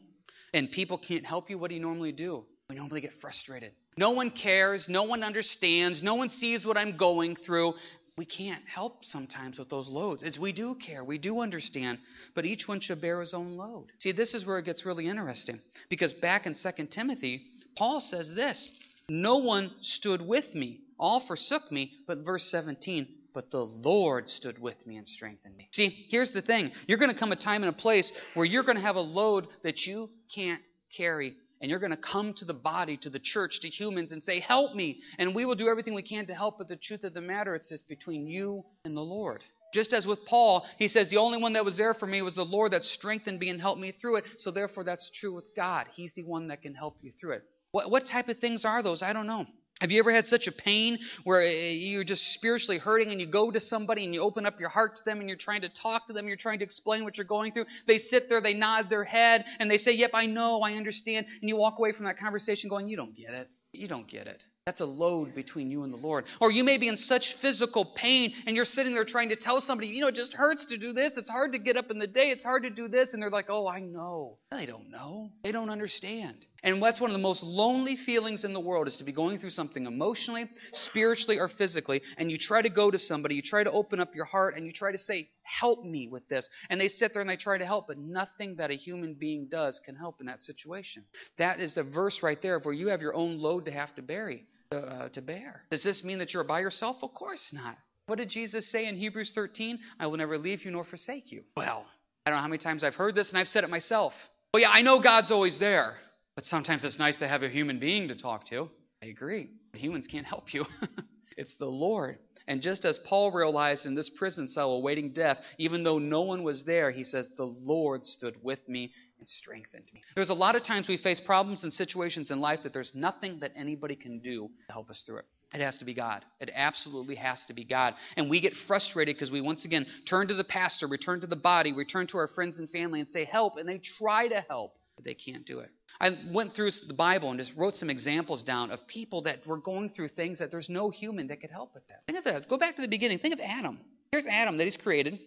and 0.54 0.72
people 0.72 0.98
can't 0.98 1.26
help 1.26 1.50
you, 1.50 1.58
what 1.58 1.70
do 1.70 1.76
you 1.76 1.82
normally 1.82 2.12
do? 2.12 2.44
We 2.70 2.76
normally 2.76 3.02
get 3.02 3.14
frustrated. 3.22 3.72
No 3.98 4.12
one 4.12 4.30
cares. 4.30 4.88
No 4.90 5.04
one 5.04 5.24
understands. 5.24 6.04
No 6.04 6.16
one 6.16 6.30
sees 6.30 6.66
what 6.66 6.78
I'm 6.78 6.98
going 6.98 7.36
through. 7.36 7.74
We 8.18 8.26
can't 8.26 8.64
help 8.68 9.06
sometimes 9.06 9.60
with 9.60 9.70
those 9.70 9.88
loads. 9.88 10.24
It's 10.24 10.40
we 10.40 10.52
do 10.52 10.76
care, 10.76 11.04
we 11.04 11.20
do 11.20 11.40
understand, 11.42 12.00
but 12.34 12.46
each 12.46 12.68
one 12.68 12.80
should 12.80 13.00
bear 13.00 13.22
his 13.22 13.34
own 13.36 13.58
load. 13.58 13.92
See, 14.00 14.12
this 14.12 14.34
is 14.34 14.44
where 14.44 14.58
it 14.58 14.66
gets 14.66 14.88
really 14.88 15.08
interesting 15.08 15.60
because 15.88 16.14
back 16.14 16.48
in 16.48 16.56
2 16.56 16.88
Timothy, 16.88 17.44
Paul 17.78 18.02
says 18.02 18.34
this 18.34 18.72
No 19.08 19.38
one 19.38 19.72
stood 19.82 20.28
with 20.28 20.56
me, 20.56 20.80
all 21.00 21.20
forsook 21.28 21.72
me, 21.72 21.92
but 22.08 22.26
verse 22.26 22.50
17, 22.50 23.08
but 23.38 23.52
the 23.52 23.64
Lord 23.64 24.32
stood 24.32 24.58
with 24.58 24.88
me 24.88 24.98
and 24.98 25.08
strengthened 25.08 25.56
me. 25.56 25.70
See, 25.72 26.08
here's 26.10 26.32
the 26.32 26.42
thing 26.42 26.72
you're 26.88 26.98
going 26.98 27.14
to 27.14 27.20
come 27.20 27.32
a 27.32 27.36
time 27.36 27.62
and 27.62 27.70
a 27.70 27.78
place 27.78 28.12
where 28.34 28.48
you're 28.48 28.64
going 28.64 28.78
to 28.78 28.82
have 28.82 28.96
a 28.96 29.00
load 29.00 29.46
that 29.62 29.86
you 29.86 30.10
can't 30.34 30.60
carry. 30.98 31.36
And 31.62 31.70
you're 31.70 31.80
going 31.80 31.92
to 31.92 31.98
come 31.98 32.34
to 32.34 32.46
the 32.46 32.56
body, 32.56 32.98
to 32.98 33.12
the 33.12 33.20
church, 33.20 33.60
to 33.60 33.70
humans, 33.70 34.12
and 34.12 34.24
say, 34.24 34.40
Help 34.40 34.74
me. 34.74 35.02
And 35.20 35.36
we 35.36 35.46
will 35.46 35.54
do 35.54 35.68
everything 35.70 35.94
we 35.94 36.02
can 36.02 36.26
to 36.26 36.34
help. 36.34 36.58
But 36.58 36.68
the 36.68 36.78
truth 36.78 37.04
of 37.04 37.14
the 37.14 37.22
matter, 37.22 37.54
it's 37.54 37.70
just 37.70 37.88
between 37.88 38.26
you 38.26 38.66
and 38.84 38.98
the 38.98 39.02
Lord. 39.02 39.44
Just 39.72 39.94
as 39.94 40.08
with 40.08 40.26
Paul, 40.26 40.66
he 40.80 40.88
says, 40.88 41.12
The 41.12 41.18
only 41.18 41.38
one 41.38 41.54
that 41.54 41.66
was 41.66 41.78
there 41.78 41.94
for 41.94 42.08
me 42.08 42.24
was 42.24 42.36
the 42.36 42.44
Lord 42.44 42.74
that 42.74 42.84
strengthened 42.84 43.38
me 43.38 43.50
and 43.50 43.62
helped 43.62 43.80
me 43.80 43.92
through 43.92 44.16
it. 44.16 44.26
So 44.40 44.50
therefore, 44.50 44.84
that's 44.84 45.12
true 45.12 45.36
with 45.36 45.46
God. 45.56 45.86
He's 45.94 46.14
the 46.14 46.24
one 46.24 46.48
that 46.48 46.64
can 46.64 46.74
help 46.74 46.98
you 47.02 47.12
through 47.22 47.34
it. 47.34 47.44
What, 47.70 47.92
what 47.92 48.06
type 48.06 48.30
of 48.30 48.40
things 48.40 48.66
are 48.66 48.82
those? 48.82 49.04
I 49.04 49.14
don't 49.14 49.28
know. 49.28 49.46
Have 49.82 49.92
you 49.92 50.00
ever 50.00 50.12
had 50.12 50.28
such 50.28 50.48
a 50.48 50.52
pain 50.52 50.98
where 51.24 51.42
eh, 51.42 51.72
you're 51.72 52.04
just 52.04 52.34
spiritually 52.34 52.80
hurting 52.80 53.12
and 53.12 53.22
you 53.22 53.28
go 53.28 53.52
to 53.52 53.60
somebody 53.60 54.06
and 54.06 54.14
you 54.14 54.22
open 54.22 54.46
up 54.46 54.60
your 54.60 54.70
heart 54.70 54.96
to 54.96 55.06
them 55.06 55.20
and 55.20 55.30
you're 55.30 55.38
trying 55.38 55.62
to 55.62 55.70
talk 55.70 56.08
to 56.08 56.14
them, 56.14 56.28
you're 56.28 56.36
trying 56.36 56.60
to 56.60 56.66
explain 56.66 57.04
what 57.04 57.18
you're 57.18 57.26
going 57.26 57.52
through? 57.52 57.66
They 57.86 58.00
sit 58.00 58.28
there, 58.28 58.42
they 58.42 58.56
nod 58.56 58.90
their 58.90 59.04
head, 59.04 59.46
and 59.60 59.70
they 59.70 59.78
say, 59.78 59.92
Yep, 59.92 60.12
I 60.14 60.26
know, 60.26 60.62
I 60.62 60.74
understand. 60.74 61.28
And 61.42 61.50
you 61.50 61.56
walk 61.56 61.78
away 61.78 61.92
from 61.92 62.06
that 62.06 62.18
conversation 62.18 62.70
going, 62.70 62.88
You 62.88 62.98
don't 62.98 63.16
get 63.16 63.30
it. 63.30 63.50
You 63.72 63.88
don't 63.88 64.08
get 64.08 64.28
it. 64.28 64.44
That's 64.68 64.82
a 64.82 64.86
load 64.86 65.34
between 65.34 65.72
you 65.72 65.84
and 65.84 65.94
the 65.94 65.98
Lord. 65.98 66.26
Or 66.42 66.52
you 66.52 66.62
may 66.62 66.78
be 66.78 66.90
in 66.90 66.98
such 66.98 67.36
physical 67.36 67.86
pain 67.96 68.34
and 68.46 68.54
you're 68.54 68.66
sitting 68.66 68.94
there 68.94 69.06
trying 69.06 69.30
to 69.30 69.38
tell 69.38 69.62
somebody, 69.62 69.88
you 69.88 70.02
know, 70.02 70.10
it 70.10 70.16
just 70.16 70.34
hurts 70.34 70.66
to 70.66 70.78
do 70.78 70.92
this. 70.92 71.16
It's 71.16 71.30
hard 71.30 71.54
to 71.54 71.58
get 71.58 71.78
up 71.78 71.86
in 71.90 72.00
the 72.00 72.08
day. 72.08 72.32
It's 72.32 72.44
hard 72.44 72.64
to 72.64 72.70
do 72.70 72.90
this. 72.90 73.14
And 73.14 73.24
they're 73.24 73.30
like, 73.30 73.46
oh, 73.48 73.66
I 73.66 73.80
know. 73.80 74.40
They 74.52 74.66
don't 74.66 74.92
know. 74.92 75.32
They 75.42 75.54
don't 75.54 75.70
understand. 75.70 76.46
And 76.64 76.82
what's 76.82 77.00
one 77.00 77.10
of 77.10 77.14
the 77.14 77.22
most 77.22 77.44
lonely 77.44 77.96
feelings 77.96 78.44
in 78.44 78.54
the 78.54 78.60
world 78.60 78.88
is 78.88 78.98
to 78.98 79.04
be 79.04 79.12
going 79.12 79.40
through 79.40 79.52
something 79.52 79.86
emotionally, 79.86 80.50
spiritually, 80.74 81.40
or 81.40 81.48
physically. 81.48 82.02
And 82.18 82.32
you 82.32 82.38
try 82.38 82.62
to 82.62 82.70
go 82.70 82.90
to 82.90 82.98
somebody, 82.98 83.36
you 83.36 83.42
try 83.42 83.64
to 83.64 83.72
open 83.72 84.00
up 84.00 84.16
your 84.16 84.26
heart, 84.26 84.56
and 84.56 84.66
you 84.66 84.72
try 84.72 84.92
to 84.92 84.98
say, 84.98 85.30
help 85.44 85.84
me 85.84 86.08
with 86.08 86.28
this. 86.28 86.48
And 86.70 86.82
they 86.82 86.88
sit 86.88 87.14
there 87.14 87.22
and 87.22 87.30
they 87.30 87.38
try 87.38 87.58
to 87.58 87.66
help, 87.66 87.88
but 87.88 87.98
nothing 87.98 88.56
that 88.58 88.72
a 88.72 88.76
human 88.76 89.14
being 89.14 89.48
does 89.50 89.80
can 89.86 89.96
help 89.96 90.20
in 90.20 90.26
that 90.28 90.42
situation. 90.42 91.04
That 91.38 91.60
is 91.60 91.76
the 91.76 91.84
verse 91.84 92.22
right 92.24 92.42
there 92.42 92.60
where 92.60 92.74
you 92.74 92.88
have 92.88 93.02
your 93.02 93.16
own 93.16 93.40
load 93.40 93.66
to 93.66 93.72
have 93.72 93.94
to 93.96 94.02
bury 94.02 94.46
uh, 94.72 95.10
to 95.10 95.22
bear. 95.22 95.64
Does 95.72 95.84
this 95.84 96.04
mean 96.04 96.20
that 96.20 96.34
you're 96.34 96.44
by 96.44 96.60
yourself? 96.60 96.98
Of 97.02 97.14
course 97.14 97.52
not. 97.54 97.78
What 98.08 98.20
did 98.20 98.30
Jesus 98.30 98.70
say 98.72 98.86
in 98.86 98.96
Hebrews 98.96 99.34
13? 99.36 99.80
I 100.00 100.08
will 100.08 100.18
never 100.18 100.38
leave 100.38 100.64
you 100.64 100.72
nor 100.72 100.86
forsake 100.86 101.32
you. 101.32 101.44
Well, 101.58 101.86
I 102.26 102.30
don't 102.30 102.38
know 102.38 102.42
how 102.42 102.48
many 102.48 102.58
times 102.58 102.84
I've 102.84 102.96
heard 102.96 103.16
this, 103.16 103.30
and 103.30 103.38
I've 103.38 103.48
said 103.48 103.64
it 103.64 103.70
myself. 103.70 104.14
Well, 104.54 104.62
yeah, 104.62 104.70
I 104.70 104.82
know 104.82 105.02
God's 105.02 105.32
always 105.32 105.60
there, 105.60 105.96
but 106.38 106.46
sometimes 106.46 106.86
it's 106.86 107.00
nice 107.00 107.18
to 107.18 107.28
have 107.28 107.42
a 107.42 107.50
human 107.50 107.80
being 107.80 108.10
to 108.10 108.16
talk 108.16 108.46
to. 108.46 108.70
I 109.02 109.08
agree. 109.08 109.50
Humans 109.74 110.06
can't 110.06 110.26
help 110.26 110.54
you. 110.54 110.66
it's 111.36 111.56
the 111.56 111.66
Lord. 111.66 112.20
And 112.48 112.62
just 112.62 112.86
as 112.86 113.00
Paul 113.08 113.32
realized 113.32 113.88
in 113.88 113.96
this 113.96 114.08
prison 114.08 114.48
cell 114.48 114.74
awaiting 114.74 115.14
death, 115.14 115.40
even 115.58 115.82
though 115.82 115.98
no 115.98 116.22
one 116.22 116.44
was 116.44 116.64
there, 116.64 116.92
he 116.92 117.04
says, 117.04 117.28
The 117.38 117.44
Lord 117.44 118.06
stood 118.06 118.38
with 118.44 118.60
me 118.70 118.92
and 119.18 119.28
strengthened 119.28 119.90
me. 119.92 120.04
There's 120.14 120.30
a 120.30 120.36
lot 120.36 120.56
of 120.56 120.62
times 120.62 120.88
we 120.88 120.98
face 120.98 121.20
problems 121.20 121.64
and 121.64 121.74
situations 121.74 122.30
in 122.30 122.40
life 122.40 122.60
that 122.62 122.72
there's 122.72 122.92
nothing 122.94 123.40
that 123.40 123.54
anybody 123.56 123.96
can 123.96 124.20
do 124.20 124.48
to 124.68 124.74
help 124.74 124.92
us 124.92 125.02
through 125.08 125.18
it. 125.18 125.26
It 125.56 125.62
has 125.62 125.80
to 125.80 125.86
be 125.86 125.96
God. 125.96 126.24
It 126.40 126.52
absolutely 126.54 127.16
has 127.16 127.44
to 127.46 127.56
be 127.56 127.64
God. 127.64 127.96
And 128.16 128.30
we 128.30 128.42
get 128.42 128.54
frustrated 128.68 129.16
because 129.16 129.32
we 129.32 129.42
once 129.42 129.66
again 129.66 129.88
turn 130.06 130.28
to 130.28 130.36
the 130.36 130.44
pastor, 130.44 130.86
return 130.86 131.20
to 131.22 131.28
the 131.28 131.36
body, 131.36 131.74
return 131.74 132.06
to 132.08 132.20
our 132.20 132.28
friends 132.28 132.60
and 132.60 132.70
family 132.70 133.00
and 133.00 133.10
say, 133.10 133.26
Help. 133.26 133.58
And 133.58 133.68
they 133.68 133.80
try 133.80 134.28
to 134.28 134.46
help, 134.48 134.76
but 134.96 135.04
they 135.04 135.16
can't 135.16 135.44
do 135.44 135.62
it. 135.62 135.72
I 136.00 136.12
went 136.32 136.54
through 136.54 136.72
the 136.88 136.94
Bible 136.94 137.32
and 137.32 137.40
just 137.40 137.56
wrote 137.56 137.76
some 137.76 137.90
examples 137.90 138.44
down 138.44 138.72
of 138.72 138.86
people 138.88 139.24
that 139.24 139.46
were 139.48 139.58
going 139.58 139.90
through 139.90 140.10
things 140.10 140.40
that 140.40 140.52
there's 140.52 140.70
no 140.70 140.90
human 140.90 141.28
that 141.28 141.42
could 141.42 141.50
help 141.50 141.74
with 141.74 141.88
that. 141.88 142.04
Think 142.06 142.20
of 142.20 142.24
that. 142.26 142.48
Go 142.50 142.58
back 142.58 142.76
to 142.76 142.82
the 142.82 142.88
beginning. 142.88 143.20
Think 143.20 143.34
of 143.34 143.40
Adam. 143.40 143.80
Here's 144.12 144.28
Adam 144.28 144.58
that 144.58 144.66
he's 144.66 144.78
created. 144.78 145.20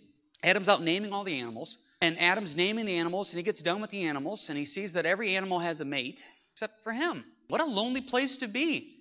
Adam's 0.42 0.68
out 0.68 0.82
naming 0.82 1.12
all 1.12 1.24
the 1.24 1.38
animals. 1.38 1.76
And 2.02 2.18
Adam's 2.18 2.56
naming 2.56 2.86
the 2.86 2.96
animals, 2.96 3.30
and 3.30 3.38
he 3.38 3.42
gets 3.42 3.60
done 3.60 3.80
with 3.80 3.90
the 3.90 4.04
animals, 4.04 4.46
and 4.48 4.56
he 4.56 4.64
sees 4.64 4.94
that 4.94 5.04
every 5.04 5.36
animal 5.36 5.58
has 5.58 5.80
a 5.80 5.84
mate 5.84 6.20
except 6.54 6.82
for 6.82 6.92
him. 6.92 7.24
What 7.48 7.60
a 7.60 7.64
lonely 7.64 8.00
place 8.00 8.38
to 8.38 8.48
be. 8.48 8.96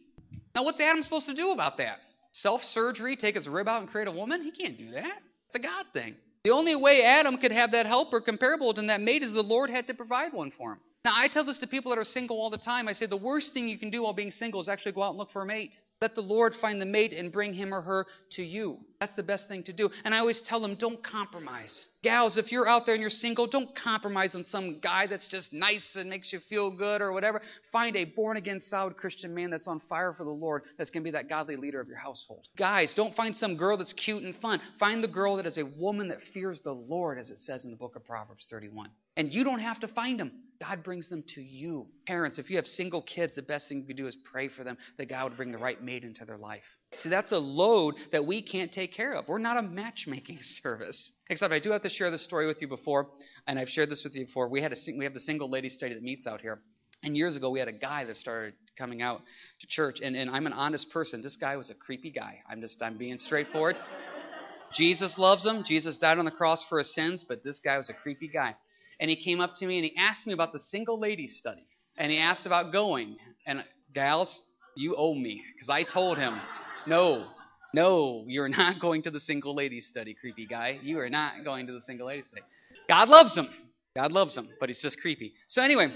Now, 0.54 0.64
what's 0.64 0.82
Adam 0.82 1.02
supposed 1.04 1.28
to 1.28 1.36
do 1.36 1.52
about 1.52 1.78
that? 1.78 2.00
Self 2.32 2.64
surgery, 2.64 3.16
take 3.16 3.36
his 3.36 3.48
rib 3.48 3.68
out 3.68 3.82
and 3.82 3.90
create 3.90 4.08
a 4.08 4.12
woman? 4.12 4.44
He 4.44 4.52
can't 4.52 4.78
do 4.78 4.92
that. 4.92 5.20
It's 5.48 5.56
a 5.56 5.60
God 5.60 5.86
thing. 5.94 6.16
The 6.44 6.52
only 6.52 6.76
way 6.76 7.04
Adam 7.04 7.38
could 7.38 7.52
have 7.52 7.72
that 7.72 7.86
helper 7.86 8.22
comparable 8.22 8.74
to 8.74 8.82
that 8.82 9.02
mate 9.02 9.24
is 9.24 9.32
the 9.32 9.44
Lord 9.44 9.70
had 9.70 9.88
to 9.88 9.94
provide 9.94 10.34
one 10.34 10.52
for 10.52 10.74
him. 10.74 10.80
Now, 11.06 11.14
I 11.16 11.30
tell 11.30 11.46
this 11.46 11.60
to 11.60 11.68
people 11.68 11.92
that 11.92 11.98
are 11.98 12.04
single 12.04 12.42
all 12.42 12.50
the 12.50 12.58
time. 12.58 12.90
I 12.90 12.94
say 12.94 13.06
the 13.06 13.16
worst 13.16 13.54
thing 13.54 13.70
you 13.70 13.78
can 13.78 13.90
do 13.90 14.04
while 14.04 14.14
being 14.14 14.32
single 14.32 14.60
is 14.60 14.68
actually 14.68 14.92
go 14.92 15.04
out 15.04 15.12
and 15.12 15.18
look 15.18 15.32
for 15.32 15.42
a 15.42 15.46
mate. 15.46 15.74
Let 16.02 16.16
the 16.16 16.22
Lord 16.22 16.56
find 16.56 16.82
the 16.82 16.86
mate 16.86 17.14
and 17.14 17.30
bring 17.30 17.54
him 17.54 17.74
or 17.74 17.82
her 17.82 18.06
to 18.32 18.44
you. 18.44 18.78
That's 19.00 19.14
the 19.14 19.24
best 19.24 19.50
thing 19.50 19.64
to 19.64 19.74
do. 19.74 19.90
And 20.06 20.14
I 20.16 20.20
always 20.20 20.42
tell 20.42 20.62
them, 20.62 20.76
don't 20.76 21.02
compromise. 21.04 21.88
Gals, 22.04 22.38
if 22.38 22.52
you're 22.52 22.68
out 22.68 22.86
there 22.86 22.96
and 22.96 23.02
you're 23.02 23.10
single, 23.10 23.48
don't 23.48 23.74
compromise 23.76 24.34
on 24.34 24.46
some 24.46 24.80
guy 24.80 25.08
that's 25.08 25.28
just 25.28 25.52
nice 25.54 25.98
and 25.98 26.10
makes 26.10 26.32
you 26.32 26.40
feel 26.50 26.76
good 26.76 27.02
or 27.02 27.12
whatever. 27.12 27.42
Find 27.72 27.98
a 27.98 28.06
born 28.06 28.38
again, 28.38 28.62
solid 28.62 28.96
Christian 28.96 29.34
man 29.34 29.50
that's 29.50 29.68
on 29.68 29.82
fire 29.90 30.14
for 30.14 30.24
the 30.26 30.30
Lord 30.30 30.64
that's 30.78 30.90
going 30.90 31.04
to 31.04 31.08
be 31.08 31.12
that 31.12 31.28
godly 31.28 31.58
leader 31.58 31.82
of 31.82 31.88
your 31.88 31.98
household. 31.98 32.46
Guys, 32.58 32.94
don't 32.94 33.16
find 33.16 33.36
some 33.36 33.58
girl 33.58 33.76
that's 33.76 33.94
cute 33.94 34.24
and 34.24 34.36
fun. 34.36 34.62
Find 34.80 35.04
the 35.04 35.08
girl 35.10 35.38
that 35.38 35.46
is 35.46 35.58
a 35.58 35.66
woman 35.66 36.10
that 36.10 36.22
fears 36.34 36.62
the 36.62 36.74
Lord, 36.74 37.20
as 37.20 37.30
it 37.30 37.40
says 37.40 37.66
in 37.66 37.72
the 37.72 37.78
book 37.78 37.98
of 37.98 38.06
Proverbs 38.06 38.48
31. 38.50 38.90
And 39.18 39.34
you 39.34 39.44
don't 39.44 39.60
have 39.60 39.80
to 39.82 39.88
find 39.90 40.20
them. 40.20 40.32
God 40.60 40.84
brings 40.84 41.08
them 41.08 41.24
to 41.36 41.42
you. 41.42 41.88
Parents, 42.06 42.38
if 42.38 42.50
you 42.50 42.58
have 42.58 42.68
single 42.68 43.02
kids, 43.02 43.36
the 43.36 43.42
best 43.42 43.70
thing 43.70 43.80
you 43.80 43.86
can 43.86 43.96
do 43.96 44.08
is 44.08 44.18
pray 44.30 44.50
for 44.50 44.66
them 44.66 44.78
that 44.98 45.08
God 45.08 45.30
would 45.30 45.38
bring 45.38 45.52
the 45.52 45.58
right 45.58 45.82
mate 45.82 46.04
into 46.04 46.26
their 46.26 46.38
life. 46.38 46.64
See, 46.98 47.10
that's 47.10 47.32
a 47.32 47.38
load 47.38 47.96
that 48.12 48.26
we 48.26 48.42
can't 48.42 48.72
take 48.72 48.94
care 48.94 49.14
of. 49.14 49.28
We're 49.28 49.38
not 49.38 49.58
a 49.58 49.62
matchmaking 49.62 50.40
service. 50.62 51.12
Except 51.30 51.54
I 51.54 51.60
do 51.60 51.72
have 51.72 51.84
to 51.84 51.90
share 51.90 52.12
this 52.12 52.24
story 52.24 52.46
with 52.46 52.62
you 52.62 52.68
before, 52.68 53.08
and 53.48 53.58
I've 53.58 53.70
shared 53.70 53.90
this 53.90 54.04
with 54.04 54.16
you 54.16 54.26
before. 54.26 54.50
We 54.50 54.62
had 54.62 54.74
a 54.74 54.76
we 54.98 55.06
have 55.06 55.14
the 55.14 55.20
single 55.20 55.50
lady 55.50 55.70
study 55.70 55.94
that 55.94 56.04
meets 56.04 56.28
out 56.28 56.42
here. 56.42 56.60
And 57.04 57.16
years 57.16 57.38
ago, 57.38 57.50
we 57.50 57.60
had 57.60 57.70
a 57.70 57.74
guy 57.74 58.04
that 58.04 58.18
started 58.18 58.56
coming 58.78 59.02
out 59.02 59.22
to 59.62 59.68
church, 59.68 60.00
and, 60.04 60.18
and 60.18 60.30
I'm 60.30 60.46
an 60.46 60.54
honest 60.54 60.90
person. 60.92 61.22
This 61.22 61.38
guy 61.38 61.56
was 61.56 61.70
a 61.70 61.74
creepy 61.74 62.12
guy. 62.12 62.40
I'm 62.50 62.60
just, 62.60 62.82
I'm 62.84 62.98
being 62.98 63.18
straightforward. 63.18 63.78
Jesus 64.74 65.18
loves 65.18 65.46
him. 65.46 65.64
Jesus 65.64 65.96
died 65.96 66.20
on 66.20 66.26
the 66.26 66.32
cross 66.32 66.62
for 66.68 66.80
his 66.80 66.94
sins, 66.94 67.24
but 67.28 67.44
this 67.44 67.60
guy 67.60 67.78
was 67.78 67.90
a 67.90 67.94
creepy 67.94 68.28
guy. 68.28 68.56
And 69.00 69.10
he 69.10 69.16
came 69.16 69.40
up 69.40 69.54
to 69.56 69.66
me 69.66 69.78
and 69.78 69.86
he 69.86 69.96
asked 69.98 70.28
me 70.28 70.34
about 70.34 70.54
the 70.54 70.60
single 70.60 71.00
ladies 71.00 71.38
study. 71.38 71.66
And 71.98 72.12
he 72.12 72.18
asked 72.18 72.46
about 72.46 72.72
going. 72.72 73.18
And 73.46 73.64
gals, 73.94 74.42
you 74.76 74.96
owe 74.96 75.14
me. 75.14 75.42
Because 75.54 75.70
I 75.70 75.84
told 75.84 76.18
him, 76.18 76.40
no, 76.88 77.28
no, 77.74 78.24
you're 78.28 78.50
not 78.50 78.80
going 78.82 79.02
to 79.04 79.12
the 79.12 79.20
single 79.20 79.56
ladies 79.56 79.88
study, 79.88 80.14
creepy 80.14 80.46
guy. 80.46 80.80
You 80.82 81.00
are 81.00 81.10
not 81.10 81.44
going 81.44 81.68
to 81.68 81.74
the 81.74 81.82
single 81.82 82.08
ladies 82.08 82.28
study. 82.28 82.44
God 82.88 83.10
loves 83.10 83.36
him. 83.36 83.48
God 83.96 84.12
loves 84.12 84.38
him, 84.38 84.50
but 84.60 84.70
he's 84.70 84.82
just 84.82 85.00
creepy. 85.02 85.34
So, 85.48 85.62
anyway, 85.62 85.94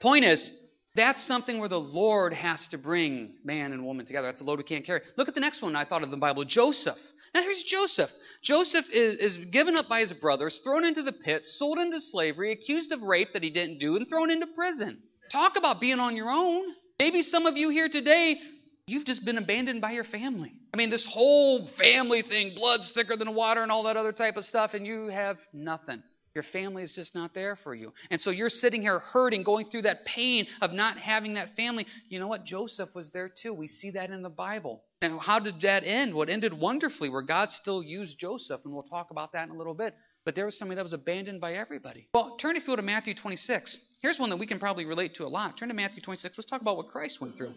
point 0.00 0.24
is, 0.24 0.50
that's 0.96 1.22
something 1.22 1.58
where 1.58 1.68
the 1.68 1.78
Lord 1.78 2.32
has 2.32 2.66
to 2.68 2.78
bring 2.78 3.34
man 3.44 3.72
and 3.72 3.84
woman 3.84 4.06
together. 4.06 4.26
That's 4.26 4.40
a 4.40 4.44
load 4.44 4.58
we 4.58 4.64
can't 4.64 4.84
carry. 4.84 5.02
Look 5.16 5.28
at 5.28 5.34
the 5.34 5.40
next 5.40 5.62
one 5.62 5.76
I 5.76 5.84
thought 5.84 6.02
of 6.02 6.10
the 6.10 6.16
Bible 6.16 6.44
Joseph. 6.44 6.98
Now, 7.34 7.42
here's 7.42 7.62
Joseph. 7.62 8.10
Joseph 8.42 8.86
is, 8.90 9.36
is 9.36 9.36
given 9.50 9.76
up 9.76 9.88
by 9.88 10.00
his 10.00 10.12
brothers, 10.14 10.60
thrown 10.64 10.84
into 10.84 11.02
the 11.02 11.12
pit, 11.12 11.44
sold 11.44 11.78
into 11.78 12.00
slavery, 12.00 12.52
accused 12.52 12.92
of 12.92 13.02
rape 13.02 13.28
that 13.34 13.42
he 13.42 13.50
didn't 13.50 13.78
do, 13.78 13.96
and 13.96 14.08
thrown 14.08 14.30
into 14.30 14.46
prison. 14.46 14.98
Talk 15.30 15.56
about 15.56 15.80
being 15.80 16.00
on 16.00 16.16
your 16.16 16.30
own. 16.30 16.64
Maybe 16.98 17.22
some 17.22 17.46
of 17.46 17.56
you 17.56 17.68
here 17.68 17.88
today, 17.88 18.38
you've 18.86 19.04
just 19.04 19.24
been 19.24 19.38
abandoned 19.38 19.80
by 19.80 19.92
your 19.92 20.04
family. 20.04 20.52
I 20.72 20.76
mean, 20.76 20.90
this 20.90 21.06
whole 21.06 21.68
family 21.78 22.22
thing, 22.22 22.54
blood's 22.54 22.90
thicker 22.92 23.16
than 23.16 23.34
water, 23.34 23.62
and 23.62 23.70
all 23.70 23.84
that 23.84 23.96
other 23.96 24.12
type 24.12 24.36
of 24.36 24.44
stuff, 24.44 24.72
and 24.74 24.86
you 24.86 25.08
have 25.08 25.36
nothing. 25.52 26.02
Your 26.36 26.42
family 26.42 26.82
is 26.82 26.92
just 26.92 27.14
not 27.14 27.32
there 27.32 27.56
for 27.56 27.74
you. 27.74 27.94
And 28.10 28.20
so 28.20 28.28
you're 28.28 28.50
sitting 28.50 28.82
here 28.82 28.98
hurting, 28.98 29.42
going 29.42 29.70
through 29.70 29.82
that 29.82 30.04
pain 30.04 30.46
of 30.60 30.70
not 30.70 30.98
having 30.98 31.32
that 31.34 31.56
family. 31.56 31.86
You 32.10 32.20
know 32.20 32.28
what? 32.28 32.44
Joseph 32.44 32.94
was 32.94 33.08
there 33.08 33.30
too. 33.30 33.54
We 33.54 33.66
see 33.66 33.92
that 33.92 34.10
in 34.10 34.20
the 34.20 34.28
Bible. 34.28 34.82
And 35.00 35.18
how 35.18 35.38
did 35.38 35.62
that 35.62 35.82
end? 35.84 36.14
Well, 36.14 36.28
it 36.28 36.32
ended 36.32 36.52
wonderfully, 36.52 37.08
where 37.08 37.22
God 37.22 37.50
still 37.50 37.82
used 37.82 38.18
Joseph, 38.18 38.60
and 38.66 38.74
we'll 38.74 38.82
talk 38.82 39.10
about 39.10 39.32
that 39.32 39.48
in 39.48 39.54
a 39.54 39.56
little 39.56 39.72
bit. 39.72 39.94
But 40.26 40.34
there 40.34 40.44
was 40.44 40.58
somebody 40.58 40.76
that 40.76 40.82
was 40.82 40.92
abandoned 40.92 41.40
by 41.40 41.54
everybody. 41.54 42.06
Well, 42.12 42.36
turn 42.36 42.56
if 42.56 42.66
you 42.66 42.72
will 42.72 42.76
to 42.76 42.82
Matthew 42.82 43.14
26. 43.14 43.78
Here's 44.02 44.18
one 44.18 44.28
that 44.28 44.36
we 44.36 44.46
can 44.46 44.58
probably 44.58 44.84
relate 44.84 45.14
to 45.14 45.24
a 45.24 45.28
lot. 45.28 45.56
Turn 45.56 45.68
to 45.68 45.74
Matthew 45.74 46.02
26. 46.02 46.36
Let's 46.36 46.50
talk 46.50 46.60
about 46.60 46.76
what 46.76 46.88
Christ 46.88 47.18
went 47.18 47.38
through. 47.38 47.54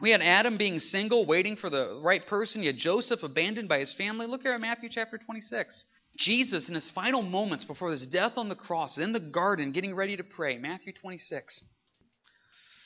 We 0.00 0.12
had 0.12 0.22
Adam 0.22 0.56
being 0.56 0.78
single, 0.78 1.26
waiting 1.26 1.56
for 1.56 1.68
the 1.68 2.00
right 2.00 2.24
person. 2.24 2.62
You 2.62 2.68
had 2.68 2.78
Joseph 2.78 3.24
abandoned 3.24 3.68
by 3.68 3.80
his 3.80 3.92
family. 3.92 4.28
Look 4.28 4.42
here 4.42 4.52
at 4.52 4.60
Matthew 4.60 4.88
chapter 4.88 5.18
26. 5.18 5.84
Jesus, 6.20 6.68
in 6.68 6.74
his 6.74 6.90
final 6.90 7.22
moments 7.22 7.64
before 7.64 7.90
his 7.90 8.06
death 8.06 8.34
on 8.36 8.48
the 8.48 8.54
cross, 8.54 8.98
in 8.98 9.12
the 9.12 9.18
garden, 9.18 9.72
getting 9.72 9.94
ready 9.94 10.16
to 10.16 10.22
pray. 10.22 10.58
Matthew 10.58 10.92
26. 10.92 11.62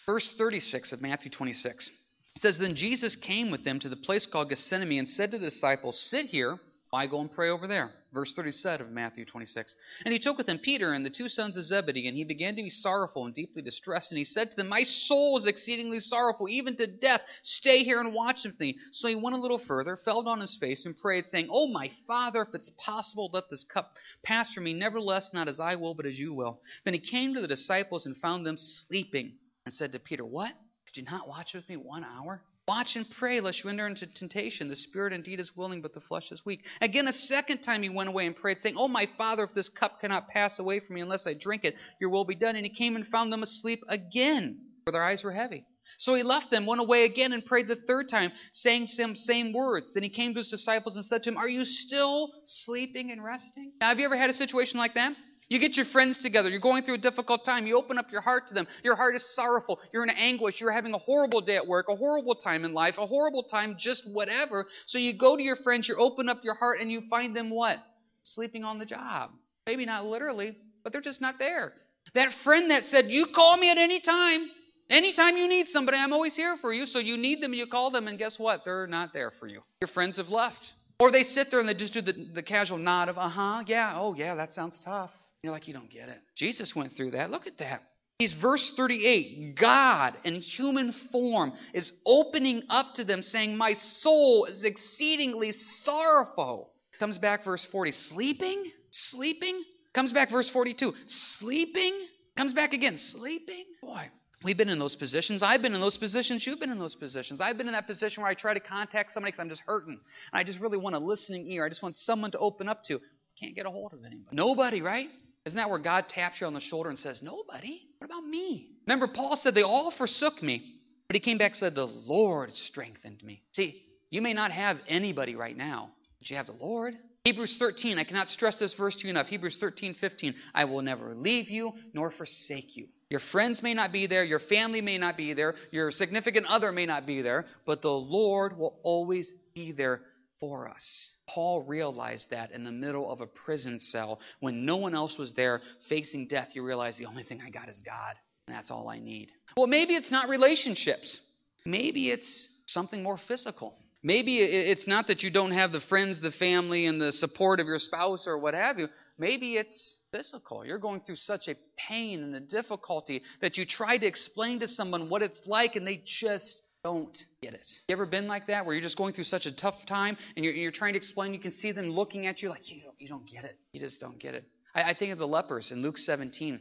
Verse 0.07 0.33
36 0.39 0.93
of 0.93 1.03
Matthew 1.03 1.31
26. 1.31 1.91
Says, 2.37 2.59
Then 2.59 2.77
Jesus 2.77 3.17
came 3.17 3.51
with 3.51 3.65
them 3.65 3.81
to 3.81 3.89
the 3.89 3.97
place 3.97 4.27
called 4.27 4.51
Gethsemane 4.51 5.01
and 5.01 5.09
said 5.09 5.33
to 5.33 5.39
the 5.39 5.51
disciples, 5.51 6.01
Sit 6.01 6.27
here 6.27 6.59
why 6.95 7.09
go 7.09 7.21
and 7.21 7.33
pray 7.33 7.51
over 7.51 7.67
there? 7.67 7.91
Verse 8.13 8.33
37 8.35 8.87
of 8.87 8.93
Matthew 8.93 9.25
26. 9.25 9.75
And 10.05 10.13
he 10.13 10.21
took 10.21 10.39
with 10.39 10.49
him 10.49 10.61
Peter 10.61 10.93
and 10.93 11.05
the 11.05 11.11
two 11.11 11.29
sons 11.29 11.57
of 11.57 11.65
Zebedee, 11.65 12.07
and 12.07 12.17
he 12.17 12.23
began 12.23 12.55
to 12.55 12.63
be 12.63 12.71
sorrowful 12.71 13.25
and 13.25 13.35
deeply 13.35 13.63
distressed. 13.63 14.13
And 14.13 14.19
he 14.19 14.25
said 14.25 14.53
to 14.53 14.57
them, 14.57 14.69
My 14.69 14.85
soul 14.85 15.37
is 15.37 15.47
exceedingly 15.47 15.99
sorrowful, 15.99 16.49
even 16.49 16.77
to 16.77 16.87
death. 16.87 17.23
Stay 17.43 17.83
here 17.83 17.99
and 17.99 18.15
watch 18.15 18.45
with 18.45 18.61
me. 18.61 18.77
So 18.93 19.09
he 19.09 19.17
went 19.17 19.35
a 19.35 19.41
little 19.41 19.59
further, 19.59 19.97
fell 19.97 20.29
on 20.29 20.39
his 20.39 20.57
face, 20.57 20.87
and 20.87 20.97
prayed, 20.97 21.27
saying, 21.27 21.49
Oh, 21.51 21.67
my 21.67 21.91
Father, 22.07 22.43
if 22.43 22.55
it's 22.55 22.71
possible, 22.79 23.29
let 23.33 23.51
this 23.51 23.65
cup 23.65 23.91
pass 24.23 24.55
from 24.55 24.63
me. 24.63 24.73
Nevertheless, 24.73 25.33
not 25.35 25.49
as 25.49 25.59
I 25.59 25.75
will, 25.75 25.95
but 25.95 26.07
as 26.07 26.17
you 26.17 26.33
will. 26.33 26.61
Then 26.85 26.95
he 26.95 27.01
came 27.01 27.35
to 27.35 27.41
the 27.41 27.49
disciples 27.49 28.07
and 28.07 28.17
found 28.19 28.47
them 28.47 28.57
sleeping, 28.57 29.33
and 29.67 29.75
said 29.75 29.91
to 29.91 29.99
Peter, 29.99 30.25
What? 30.25 30.53
Did 30.87 30.99
you 30.99 31.11
not 31.11 31.27
watch 31.27 31.55
with 31.55 31.69
me 31.69 31.77
one 31.77 32.05
hour? 32.05 32.41
Watch 32.67 32.97
and 32.97 33.09
pray 33.19 33.41
lest 33.41 33.63
you 33.63 33.69
enter 33.69 33.87
into 33.87 34.07
temptation. 34.07 34.69
The 34.69 34.77
spirit 34.77 35.13
indeed 35.13 35.39
is 35.39 35.55
willing, 35.55 35.83
but 35.83 35.93
the 35.93 36.01
flesh 36.01 36.33
is 36.33 36.47
weak. 36.47 36.65
Again, 36.81 37.09
a 37.09 37.13
second 37.13 37.61
time 37.61 37.83
he 37.83 37.91
went 37.91 38.09
away 38.09 38.27
and 38.27 38.35
prayed, 38.35 38.59
saying, 38.59 38.77
Oh, 38.79 38.89
my 38.89 39.07
Father, 39.19 39.45
if 39.45 39.53
this 39.53 39.69
cup 39.69 40.01
cannot 40.01 40.29
pass 40.29 40.59
away 40.59 40.81
from 40.81 40.95
me 40.95 41.03
unless 41.03 41.27
I 41.27 41.35
drink 41.35 41.65
it, 41.65 41.75
your 42.01 42.09
will 42.09 42.25
be 42.25 42.35
done. 42.35 42.57
And 42.57 42.65
he 42.65 42.73
came 42.73 42.97
and 42.97 43.07
found 43.07 43.31
them 43.31 43.43
asleep 43.43 43.85
again, 43.89 44.61
for 44.87 44.93
their 44.93 45.05
eyes 45.05 45.23
were 45.23 45.33
heavy. 45.33 45.67
So 45.99 46.15
he 46.15 46.23
left 46.23 46.51
them, 46.51 46.65
went 46.65 46.81
away 46.81 47.05
again, 47.05 47.33
and 47.33 47.45
prayed 47.45 47.69
the 47.69 47.77
third 47.77 48.09
time, 48.09 48.33
saying 48.53 48.87
some 48.87 49.15
same 49.15 49.53
words. 49.53 49.93
Then 49.93 50.03
he 50.03 50.09
came 50.09 50.33
to 50.33 50.41
his 50.41 50.49
disciples 50.49 50.97
and 50.97 51.05
said 51.05 51.23
to 51.25 51.31
him, 51.31 51.37
Are 51.37 51.49
you 51.49 51.65
still 51.67 52.33
sleeping 52.47 53.13
and 53.13 53.23
resting? 53.23 53.73
Now, 53.81 53.91
have 53.91 53.99
you 53.99 54.07
ever 54.07 54.17
had 54.17 54.31
a 54.31 54.35
situation 54.35 54.79
like 54.79 54.95
that? 54.95 55.13
You 55.49 55.59
get 55.59 55.77
your 55.77 55.87
friends 55.87 56.19
together. 56.19 56.49
You're 56.49 56.61
going 56.61 56.85
through 56.85 56.95
a 56.95 56.99
difficult 56.99 57.45
time. 57.45 57.67
You 57.67 57.77
open 57.77 57.99
up 57.99 58.11
your 58.11 58.21
heart 58.21 58.49
to 58.49 58.55
them. 58.55 58.67
Your 58.83 58.97
heart 58.97 59.15
is 59.15 59.35
sorrowful. 59.35 59.79
You're 59.93 60.05
in 60.05 60.11
anguish. 60.11 60.61
You're 60.61 60.71
having 60.71 60.95
a 60.95 60.99
horrible 60.99 61.41
day 61.41 61.57
at 61.57 61.67
work, 61.67 61.87
a 61.89 61.97
horrible 61.97 62.35
time 62.35 62.65
in 62.65 62.73
life, 62.73 62.97
a 62.99 63.07
horrible 63.07 63.45
time, 63.45 63.77
just 63.79 64.09
whatever. 64.11 64.67
So 64.87 64.99
you 64.99 65.17
go 65.19 65.37
to 65.37 65.43
your 65.43 65.57
friends, 65.57 65.89
you 65.89 65.97
open 65.97 66.29
up 66.29 66.45
your 66.45 66.55
heart, 66.55 66.81
and 66.81 66.91
you 66.91 67.03
find 67.11 67.37
them 67.37 67.51
what? 67.51 67.79
Sleeping 68.23 68.65
on 68.65 68.79
the 68.79 68.87
job. 68.87 69.31
Maybe 69.67 69.85
not 69.87 70.07
literally, 70.07 70.57
but 70.83 70.93
they're 70.93 71.03
just 71.03 71.21
not 71.21 71.39
there. 71.39 71.73
That 72.15 72.33
friend 72.45 72.71
that 72.71 72.87
said, 72.87 73.07
You 73.09 73.27
call 73.35 73.57
me 73.57 73.71
at 73.71 73.79
any 73.79 74.01
time. 74.01 74.49
Anytime 74.91 75.37
you 75.39 75.49
need 75.49 75.69
somebody, 75.69 75.97
I'm 75.97 76.13
always 76.13 76.37
here 76.37 76.57
for 76.61 76.73
you. 76.73 76.85
So 76.85 76.99
you 76.99 77.17
need 77.17 77.43
them, 77.43 77.55
you 77.55 77.67
call 77.67 77.91
them, 77.91 78.07
and 78.07 78.19
guess 78.19 78.39
what? 78.39 78.63
They're 78.65 78.87
not 78.87 79.15
there 79.15 79.33
for 79.41 79.47
you. 79.47 79.63
Your 79.81 79.89
friends 79.89 80.19
have 80.19 80.29
left. 80.29 80.73
Or 81.01 81.11
they 81.11 81.23
sit 81.23 81.51
there 81.51 81.61
and 81.61 81.69
they 81.69 81.75
just 81.75 81.93
do 81.93 82.03
the, 82.03 82.15
the 82.35 82.43
casual 82.43 82.79
nod 82.79 83.09
of, 83.09 83.19
uh 83.19 83.29
huh, 83.29 83.65
yeah, 83.67 83.95
oh 83.97 84.15
yeah, 84.15 84.35
that 84.35 84.53
sounds 84.53 84.81
tough. 84.85 85.11
You're 85.45 85.53
like, 85.53 85.69
you 85.69 85.75
don't 85.75 85.91
get 85.91 86.09
it. 86.09 86.17
Jesus 86.35 86.75
went 86.75 86.93
through 86.93 87.11
that. 87.11 87.31
Look 87.31 87.47
at 87.47 87.59
that. 87.59 87.83
He's 88.19 88.33
verse 88.33 88.73
38. 88.79 89.57
God 89.57 90.15
in 90.25 90.37
human 90.37 90.95
form 91.13 91.53
is 91.75 91.93
opening 92.07 92.63
up 92.71 92.95
to 92.95 93.05
them, 93.05 93.21
saying, 93.21 93.55
My 93.55 93.75
soul 93.75 94.47
is 94.47 94.65
exceedingly 94.65 95.53
sorrowful. 95.53 96.71
Comes 96.99 97.19
back 97.19 97.45
verse 97.45 97.63
40. 97.71 97.91
Sleeping? 97.91 98.73
Sleeping? 98.91 99.63
Comes 99.93 100.15
back 100.15 100.31
verse 100.31 100.49
42. 100.49 100.95
Sleeping? 101.09 101.93
Comes 102.39 102.55
back 102.55 102.73
again. 102.73 102.97
Sleeping? 102.97 103.67
Boy, 103.83 104.09
We've 104.43 104.57
been 104.57 104.71
in 104.71 104.79
those 104.79 104.97
positions. 104.97 105.43
I've 105.43 105.61
been 105.61 105.75
in 105.75 105.81
those 105.83 105.99
positions. 105.99 106.47
You've 106.47 106.59
been 106.59 106.73
in 106.73 106.79
those 106.79 106.95
positions. 106.95 107.43
I've 107.43 107.59
been 107.59 107.67
in 107.67 107.75
that 107.75 107.87
position 107.87 108.23
where 108.23 108.31
I 108.31 108.35
try 108.35 108.55
to 108.55 108.61
contact 108.61 109.13
somebody 109.13 109.33
because 109.33 109.41
I'm 109.41 109.51
just 109.51 109.63
hurting. 109.67 110.01
And 110.33 110.41
I 110.41 110.43
just 110.43 110.59
really 110.59 110.79
want 110.79 110.97
a 110.97 111.01
listening 111.01 111.47
ear. 111.49 111.67
I 111.67 111.69
just 111.69 111.83
want 111.83 111.97
someone 111.97 112.31
to 112.31 112.39
open 112.39 112.67
up 112.67 112.83
to. 112.85 112.99
Can't 113.39 113.55
get 113.55 113.67
a 113.67 113.71
hold 113.71 113.93
of 113.93 113.99
anybody. 114.07 114.35
Nobody, 114.35 114.81
right? 114.81 115.09
Isn't 115.47 115.57
that 115.59 115.69
where 115.69 115.79
God 115.79 116.09
taps 116.09 116.41
you 116.41 116.47
on 116.47 116.55
the 116.55 116.61
shoulder 116.61 116.89
and 116.89 116.99
says, 116.99 117.23
Nobody? 117.23 117.83
What 117.99 118.11
about 118.11 118.27
me? 118.27 118.69
Remember, 118.87 119.09
Paul 119.09 119.37
said, 119.37 119.55
They 119.55 119.63
all 119.63 119.91
forsook 119.91 120.43
me. 120.43 120.75
But 121.07 121.17
he 121.17 121.21
came 121.21 121.39
back 121.39 121.53
and 121.53 121.59
said, 121.59 121.75
The 121.75 121.87
Lord 121.87 122.55
strengthened 122.55 123.23
me. 123.23 123.43
See, 123.53 123.83
you 124.11 124.23
may 124.23 124.33
not 124.33 124.53
have 124.53 124.79
anybody 124.89 125.37
right 125.37 125.57
now, 125.57 125.91
but 126.19 126.31
you 126.31 126.37
have 126.37 126.47
the 126.47 126.53
Lord. 126.53 126.95
Hebrews 127.25 127.57
13, 127.59 127.99
I 127.99 128.05
cannot 128.05 128.29
stress 128.29 128.57
this 128.57 128.75
verse 128.75 128.97
to 128.97 129.05
you 129.05 129.11
enough. 129.11 129.29
Hebrews 129.29 129.57
13, 129.57 129.95
15. 129.95 130.35
I 130.55 130.67
will 130.67 130.83
never 130.83 131.15
leave 131.15 131.51
you 131.51 131.73
nor 131.95 132.11
forsake 132.11 132.77
you. 132.77 132.87
Your 133.09 133.21
friends 133.21 133.63
may 133.63 133.73
not 133.73 133.93
be 133.93 134.07
there, 134.07 134.25
your 134.25 134.41
family 134.41 134.81
may 134.81 134.99
not 134.99 135.17
be 135.17 135.33
there, 135.33 135.55
your 135.71 135.91
significant 135.91 136.47
other 136.47 136.73
may 136.73 136.85
not 136.85 137.07
be 137.07 137.23
there, 137.23 137.47
but 137.65 137.81
the 137.81 137.89
Lord 137.91 138.59
will 138.59 138.79
always 138.83 139.33
be 139.55 139.73
there 139.73 140.03
for 140.49 140.69
us. 140.69 141.11
Paul 141.27 141.63
realized 141.63 142.29
that 142.31 142.53
in 142.53 142.65
the 142.65 142.71
middle 142.71 143.11
of 143.11 143.23
a 143.23 143.27
prison 143.27 143.79
cell 143.79 144.21
when 144.41 144.67
no 144.67 144.77
one 144.77 144.95
else 144.95 145.17
was 145.17 145.33
there 145.33 145.63
facing 145.89 146.29
death. 146.29 146.51
You 146.53 146.63
realize 146.63 146.99
the 146.99 147.07
only 147.07 147.23
thing 147.23 147.41
I 147.45 147.49
got 147.49 147.71
is 147.71 147.81
God, 147.81 148.15
and 148.47 148.55
that's 148.55 148.71
all 148.71 148.89
I 148.89 148.99
need. 148.99 149.33
Well, 149.57 149.67
maybe 149.67 149.95
it's 149.95 150.11
not 150.11 150.29
relationships, 150.29 151.21
maybe 151.65 152.11
it's 152.11 152.49
something 152.67 153.03
more 153.03 153.17
physical. 153.17 153.75
Maybe 154.03 154.41
it's 154.41 154.87
not 154.87 155.07
that 155.07 155.23
you 155.23 155.31
don't 155.31 155.53
have 155.53 155.73
the 155.73 155.81
friends, 155.81 156.21
the 156.21 156.31
family, 156.31 156.85
and 156.85 157.01
the 157.01 157.11
support 157.11 157.59
of 157.59 157.67
your 157.67 157.79
spouse 157.79 158.27
or 158.27 158.37
what 158.37 158.53
have 158.53 158.79
you. 158.79 158.89
Maybe 159.17 159.57
it's 159.57 159.97
physical. 160.13 160.63
You're 160.63 160.77
going 160.77 161.01
through 161.01 161.17
such 161.17 161.49
a 161.49 161.55
pain 161.89 162.23
and 162.23 162.35
a 162.37 162.41
difficulty 162.41 163.23
that 163.41 163.57
you 163.57 163.65
try 163.65 163.97
to 163.97 164.07
explain 164.07 164.61
to 164.61 164.69
someone 164.69 165.09
what 165.09 165.23
it's 165.23 165.47
like 165.47 165.77
and 165.77 165.87
they 165.87 166.03
just 166.05 166.61
don't 166.85 167.17
get 167.43 167.55
it. 167.55 167.67
You 167.89 167.95
ever 167.95 168.07
been 168.07 168.29
like 168.29 168.47
that 168.49 168.67
where 168.67 168.75
you're 168.75 168.83
just 168.83 168.99
going 168.99 169.15
through 169.15 169.25
such 169.25 169.47
a 169.47 169.53
tough 169.53 169.87
time 169.87 170.17
and 170.37 170.45
you're, 170.45 170.55
you're 170.55 170.71
trying 170.71 170.93
to 170.93 170.99
explain, 170.99 171.33
you 171.33 171.41
can 171.41 171.51
see 171.51 171.73
them 171.73 171.91
looking 171.91 172.27
at 172.27 172.43
you 172.43 172.51
like, 172.51 172.71
you 172.71 172.83
don't, 172.83 172.95
you 172.99 173.09
don't 173.09 173.27
get 173.27 173.45
it. 173.45 173.59
You 173.73 173.81
just 173.81 174.01
don't 174.01 174.19
get 174.19 174.35
it. 174.35 174.45
I, 174.75 174.91
I 174.91 174.95
think 174.95 175.13
of 175.13 175.19
the 175.19 175.27
lepers 175.27 175.73
in 175.73 175.83
Luke 175.83 175.97
17, 175.97 176.61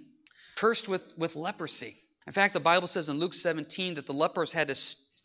cursed 0.58 0.88
with, 0.88 1.02
with 1.18 1.36
leprosy. 1.36 1.98
In 2.26 2.32
fact, 2.32 2.54
the 2.54 2.62
Bible 2.62 2.88
says 2.88 3.10
in 3.10 3.20
Luke 3.20 3.34
17 3.34 3.96
that 3.96 4.08
the 4.08 4.14
lepers 4.14 4.54
had 4.54 4.70
to, 4.70 4.76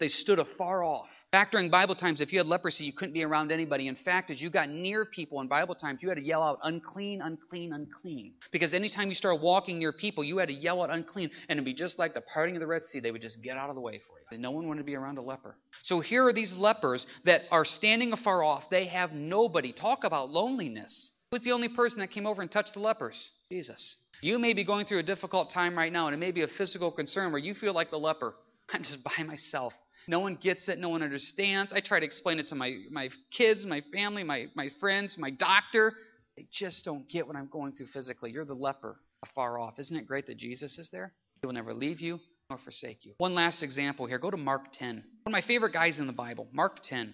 they 0.00 0.08
stood 0.08 0.40
afar 0.40 0.82
off 0.82 1.08
Back 1.30 1.50
during 1.52 1.68
Bible 1.68 1.94
times, 1.94 2.22
if 2.22 2.32
you 2.32 2.38
had 2.38 2.46
leprosy, 2.46 2.84
you 2.84 2.92
couldn't 2.94 3.12
be 3.12 3.22
around 3.22 3.52
anybody. 3.52 3.86
In 3.86 3.96
fact, 3.96 4.30
as 4.30 4.40
you 4.40 4.48
got 4.48 4.70
near 4.70 5.04
people 5.04 5.42
in 5.42 5.46
Bible 5.46 5.74
times, 5.74 6.02
you 6.02 6.08
had 6.08 6.14
to 6.14 6.24
yell 6.24 6.42
out, 6.42 6.58
unclean, 6.62 7.20
unclean, 7.20 7.74
unclean. 7.74 8.32
Because 8.50 8.72
anytime 8.72 9.10
you 9.10 9.14
started 9.14 9.42
walking 9.42 9.78
near 9.78 9.92
people, 9.92 10.24
you 10.24 10.38
had 10.38 10.48
to 10.48 10.54
yell 10.54 10.82
out, 10.82 10.88
unclean. 10.88 11.30
And 11.50 11.58
it'd 11.58 11.66
be 11.66 11.74
just 11.74 11.98
like 11.98 12.14
the 12.14 12.22
parting 12.22 12.56
of 12.56 12.60
the 12.60 12.66
Red 12.66 12.86
Sea. 12.86 13.00
They 13.00 13.10
would 13.10 13.20
just 13.20 13.42
get 13.42 13.58
out 13.58 13.68
of 13.68 13.74
the 13.74 13.80
way 13.82 13.98
for 13.98 14.34
you. 14.34 14.38
No 14.38 14.52
one 14.52 14.66
wanted 14.66 14.78
to 14.78 14.84
be 14.84 14.96
around 14.96 15.18
a 15.18 15.22
leper. 15.22 15.54
So 15.82 16.00
here 16.00 16.26
are 16.26 16.32
these 16.32 16.54
lepers 16.54 17.06
that 17.24 17.42
are 17.50 17.66
standing 17.66 18.14
afar 18.14 18.42
off. 18.42 18.70
They 18.70 18.86
have 18.86 19.12
nobody. 19.12 19.74
Talk 19.74 20.04
about 20.04 20.30
loneliness. 20.30 21.10
Who's 21.30 21.42
the 21.42 21.52
only 21.52 21.68
person 21.68 21.98
that 21.98 22.10
came 22.10 22.26
over 22.26 22.40
and 22.40 22.50
touched 22.50 22.72
the 22.72 22.80
lepers? 22.80 23.30
Jesus. 23.50 23.98
You 24.22 24.38
may 24.38 24.54
be 24.54 24.64
going 24.64 24.86
through 24.86 25.00
a 25.00 25.02
difficult 25.02 25.50
time 25.50 25.76
right 25.76 25.92
now, 25.92 26.06
and 26.06 26.14
it 26.14 26.18
may 26.18 26.32
be 26.32 26.40
a 26.40 26.48
physical 26.48 26.90
concern 26.90 27.32
where 27.32 27.40
you 27.40 27.52
feel 27.52 27.74
like 27.74 27.90
the 27.90 27.98
leper. 27.98 28.34
I'm 28.72 28.82
just 28.82 29.04
by 29.04 29.22
myself. 29.24 29.74
No 30.08 30.20
one 30.20 30.36
gets 30.36 30.68
it. 30.68 30.78
No 30.78 30.88
one 30.88 31.02
understands. 31.02 31.72
I 31.72 31.80
try 31.80 32.00
to 32.00 32.06
explain 32.06 32.38
it 32.38 32.48
to 32.48 32.54
my, 32.54 32.76
my 32.90 33.10
kids, 33.30 33.66
my 33.66 33.82
family, 33.92 34.24
my, 34.24 34.46
my 34.56 34.70
friends, 34.80 35.16
my 35.18 35.30
doctor. 35.30 35.92
They 36.36 36.46
just 36.50 36.84
don't 36.84 37.08
get 37.08 37.26
what 37.26 37.36
I'm 37.36 37.48
going 37.48 37.72
through 37.72 37.88
physically. 37.88 38.32
You're 38.32 38.46
the 38.46 38.54
leper 38.54 38.96
afar 39.22 39.58
off. 39.58 39.78
Isn't 39.78 39.96
it 39.96 40.06
great 40.06 40.26
that 40.26 40.38
Jesus 40.38 40.78
is 40.78 40.88
there? 40.90 41.12
He 41.42 41.46
will 41.46 41.54
never 41.54 41.74
leave 41.74 42.00
you 42.00 42.18
nor 42.48 42.58
forsake 42.58 43.04
you. 43.04 43.12
One 43.18 43.34
last 43.34 43.62
example 43.62 44.06
here. 44.06 44.18
Go 44.18 44.30
to 44.30 44.36
Mark 44.38 44.72
10. 44.72 44.96
One 44.96 45.04
of 45.26 45.32
my 45.32 45.42
favorite 45.42 45.74
guys 45.74 45.98
in 45.98 46.06
the 46.06 46.12
Bible, 46.14 46.48
Mark 46.52 46.82
10. 46.82 47.12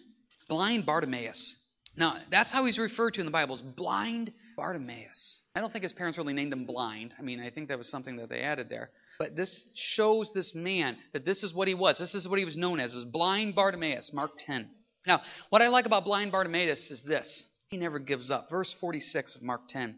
Blind 0.48 0.86
Bartimaeus. 0.86 1.56
Now, 1.96 2.16
that's 2.30 2.50
how 2.50 2.64
he's 2.64 2.78
referred 2.78 3.14
to 3.14 3.20
in 3.20 3.26
the 3.26 3.32
Bible, 3.32 3.54
is 3.54 3.62
blind 3.62 4.32
Bartimaeus. 4.56 5.40
I 5.54 5.60
don't 5.60 5.72
think 5.72 5.84
his 5.84 5.92
parents 5.92 6.18
really 6.18 6.32
named 6.32 6.52
him 6.52 6.66
blind. 6.66 7.14
I 7.18 7.22
mean, 7.22 7.40
I 7.40 7.50
think 7.50 7.68
that 7.68 7.78
was 7.78 7.88
something 7.88 8.16
that 8.16 8.28
they 8.28 8.40
added 8.40 8.68
there. 8.68 8.90
But 9.18 9.36
this 9.36 9.68
shows 9.74 10.32
this 10.32 10.54
man 10.54 10.96
that 11.12 11.24
this 11.24 11.44
is 11.44 11.54
what 11.54 11.68
he 11.68 11.74
was. 11.74 11.98
This 11.98 12.14
is 12.14 12.26
what 12.26 12.38
he 12.38 12.44
was 12.44 12.56
known 12.56 12.80
as. 12.80 12.92
It 12.92 12.96
was 12.96 13.04
blind 13.04 13.54
Bartimaeus, 13.54 14.12
Mark 14.12 14.32
10. 14.38 14.68
Now, 15.06 15.20
what 15.50 15.62
I 15.62 15.68
like 15.68 15.86
about 15.86 16.04
blind 16.04 16.32
Bartimaeus 16.32 16.90
is 16.90 17.02
this. 17.02 17.46
He 17.68 17.76
never 17.76 17.98
gives 17.98 18.30
up. 18.30 18.50
Verse 18.50 18.74
46 18.80 19.36
of 19.36 19.42
Mark 19.42 19.68
10. 19.68 19.96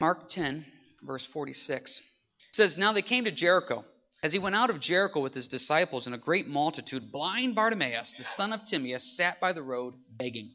Mark 0.00 0.28
10, 0.28 0.64
verse 1.02 1.26
46 1.32 2.00
says, 2.52 2.76
Now 2.76 2.92
they 2.92 3.02
came 3.02 3.24
to 3.24 3.30
Jericho. 3.30 3.84
As 4.22 4.32
he 4.32 4.38
went 4.38 4.56
out 4.56 4.70
of 4.70 4.80
Jericho 4.80 5.20
with 5.20 5.34
his 5.34 5.46
disciples 5.46 6.06
and 6.06 6.14
a 6.14 6.18
great 6.18 6.48
multitude, 6.48 7.12
blind 7.12 7.54
Bartimaeus, 7.54 8.14
the 8.16 8.24
son 8.24 8.52
of 8.52 8.60
Timaeus, 8.64 9.16
sat 9.16 9.40
by 9.40 9.52
the 9.52 9.62
road 9.62 9.94
begging. 10.10 10.50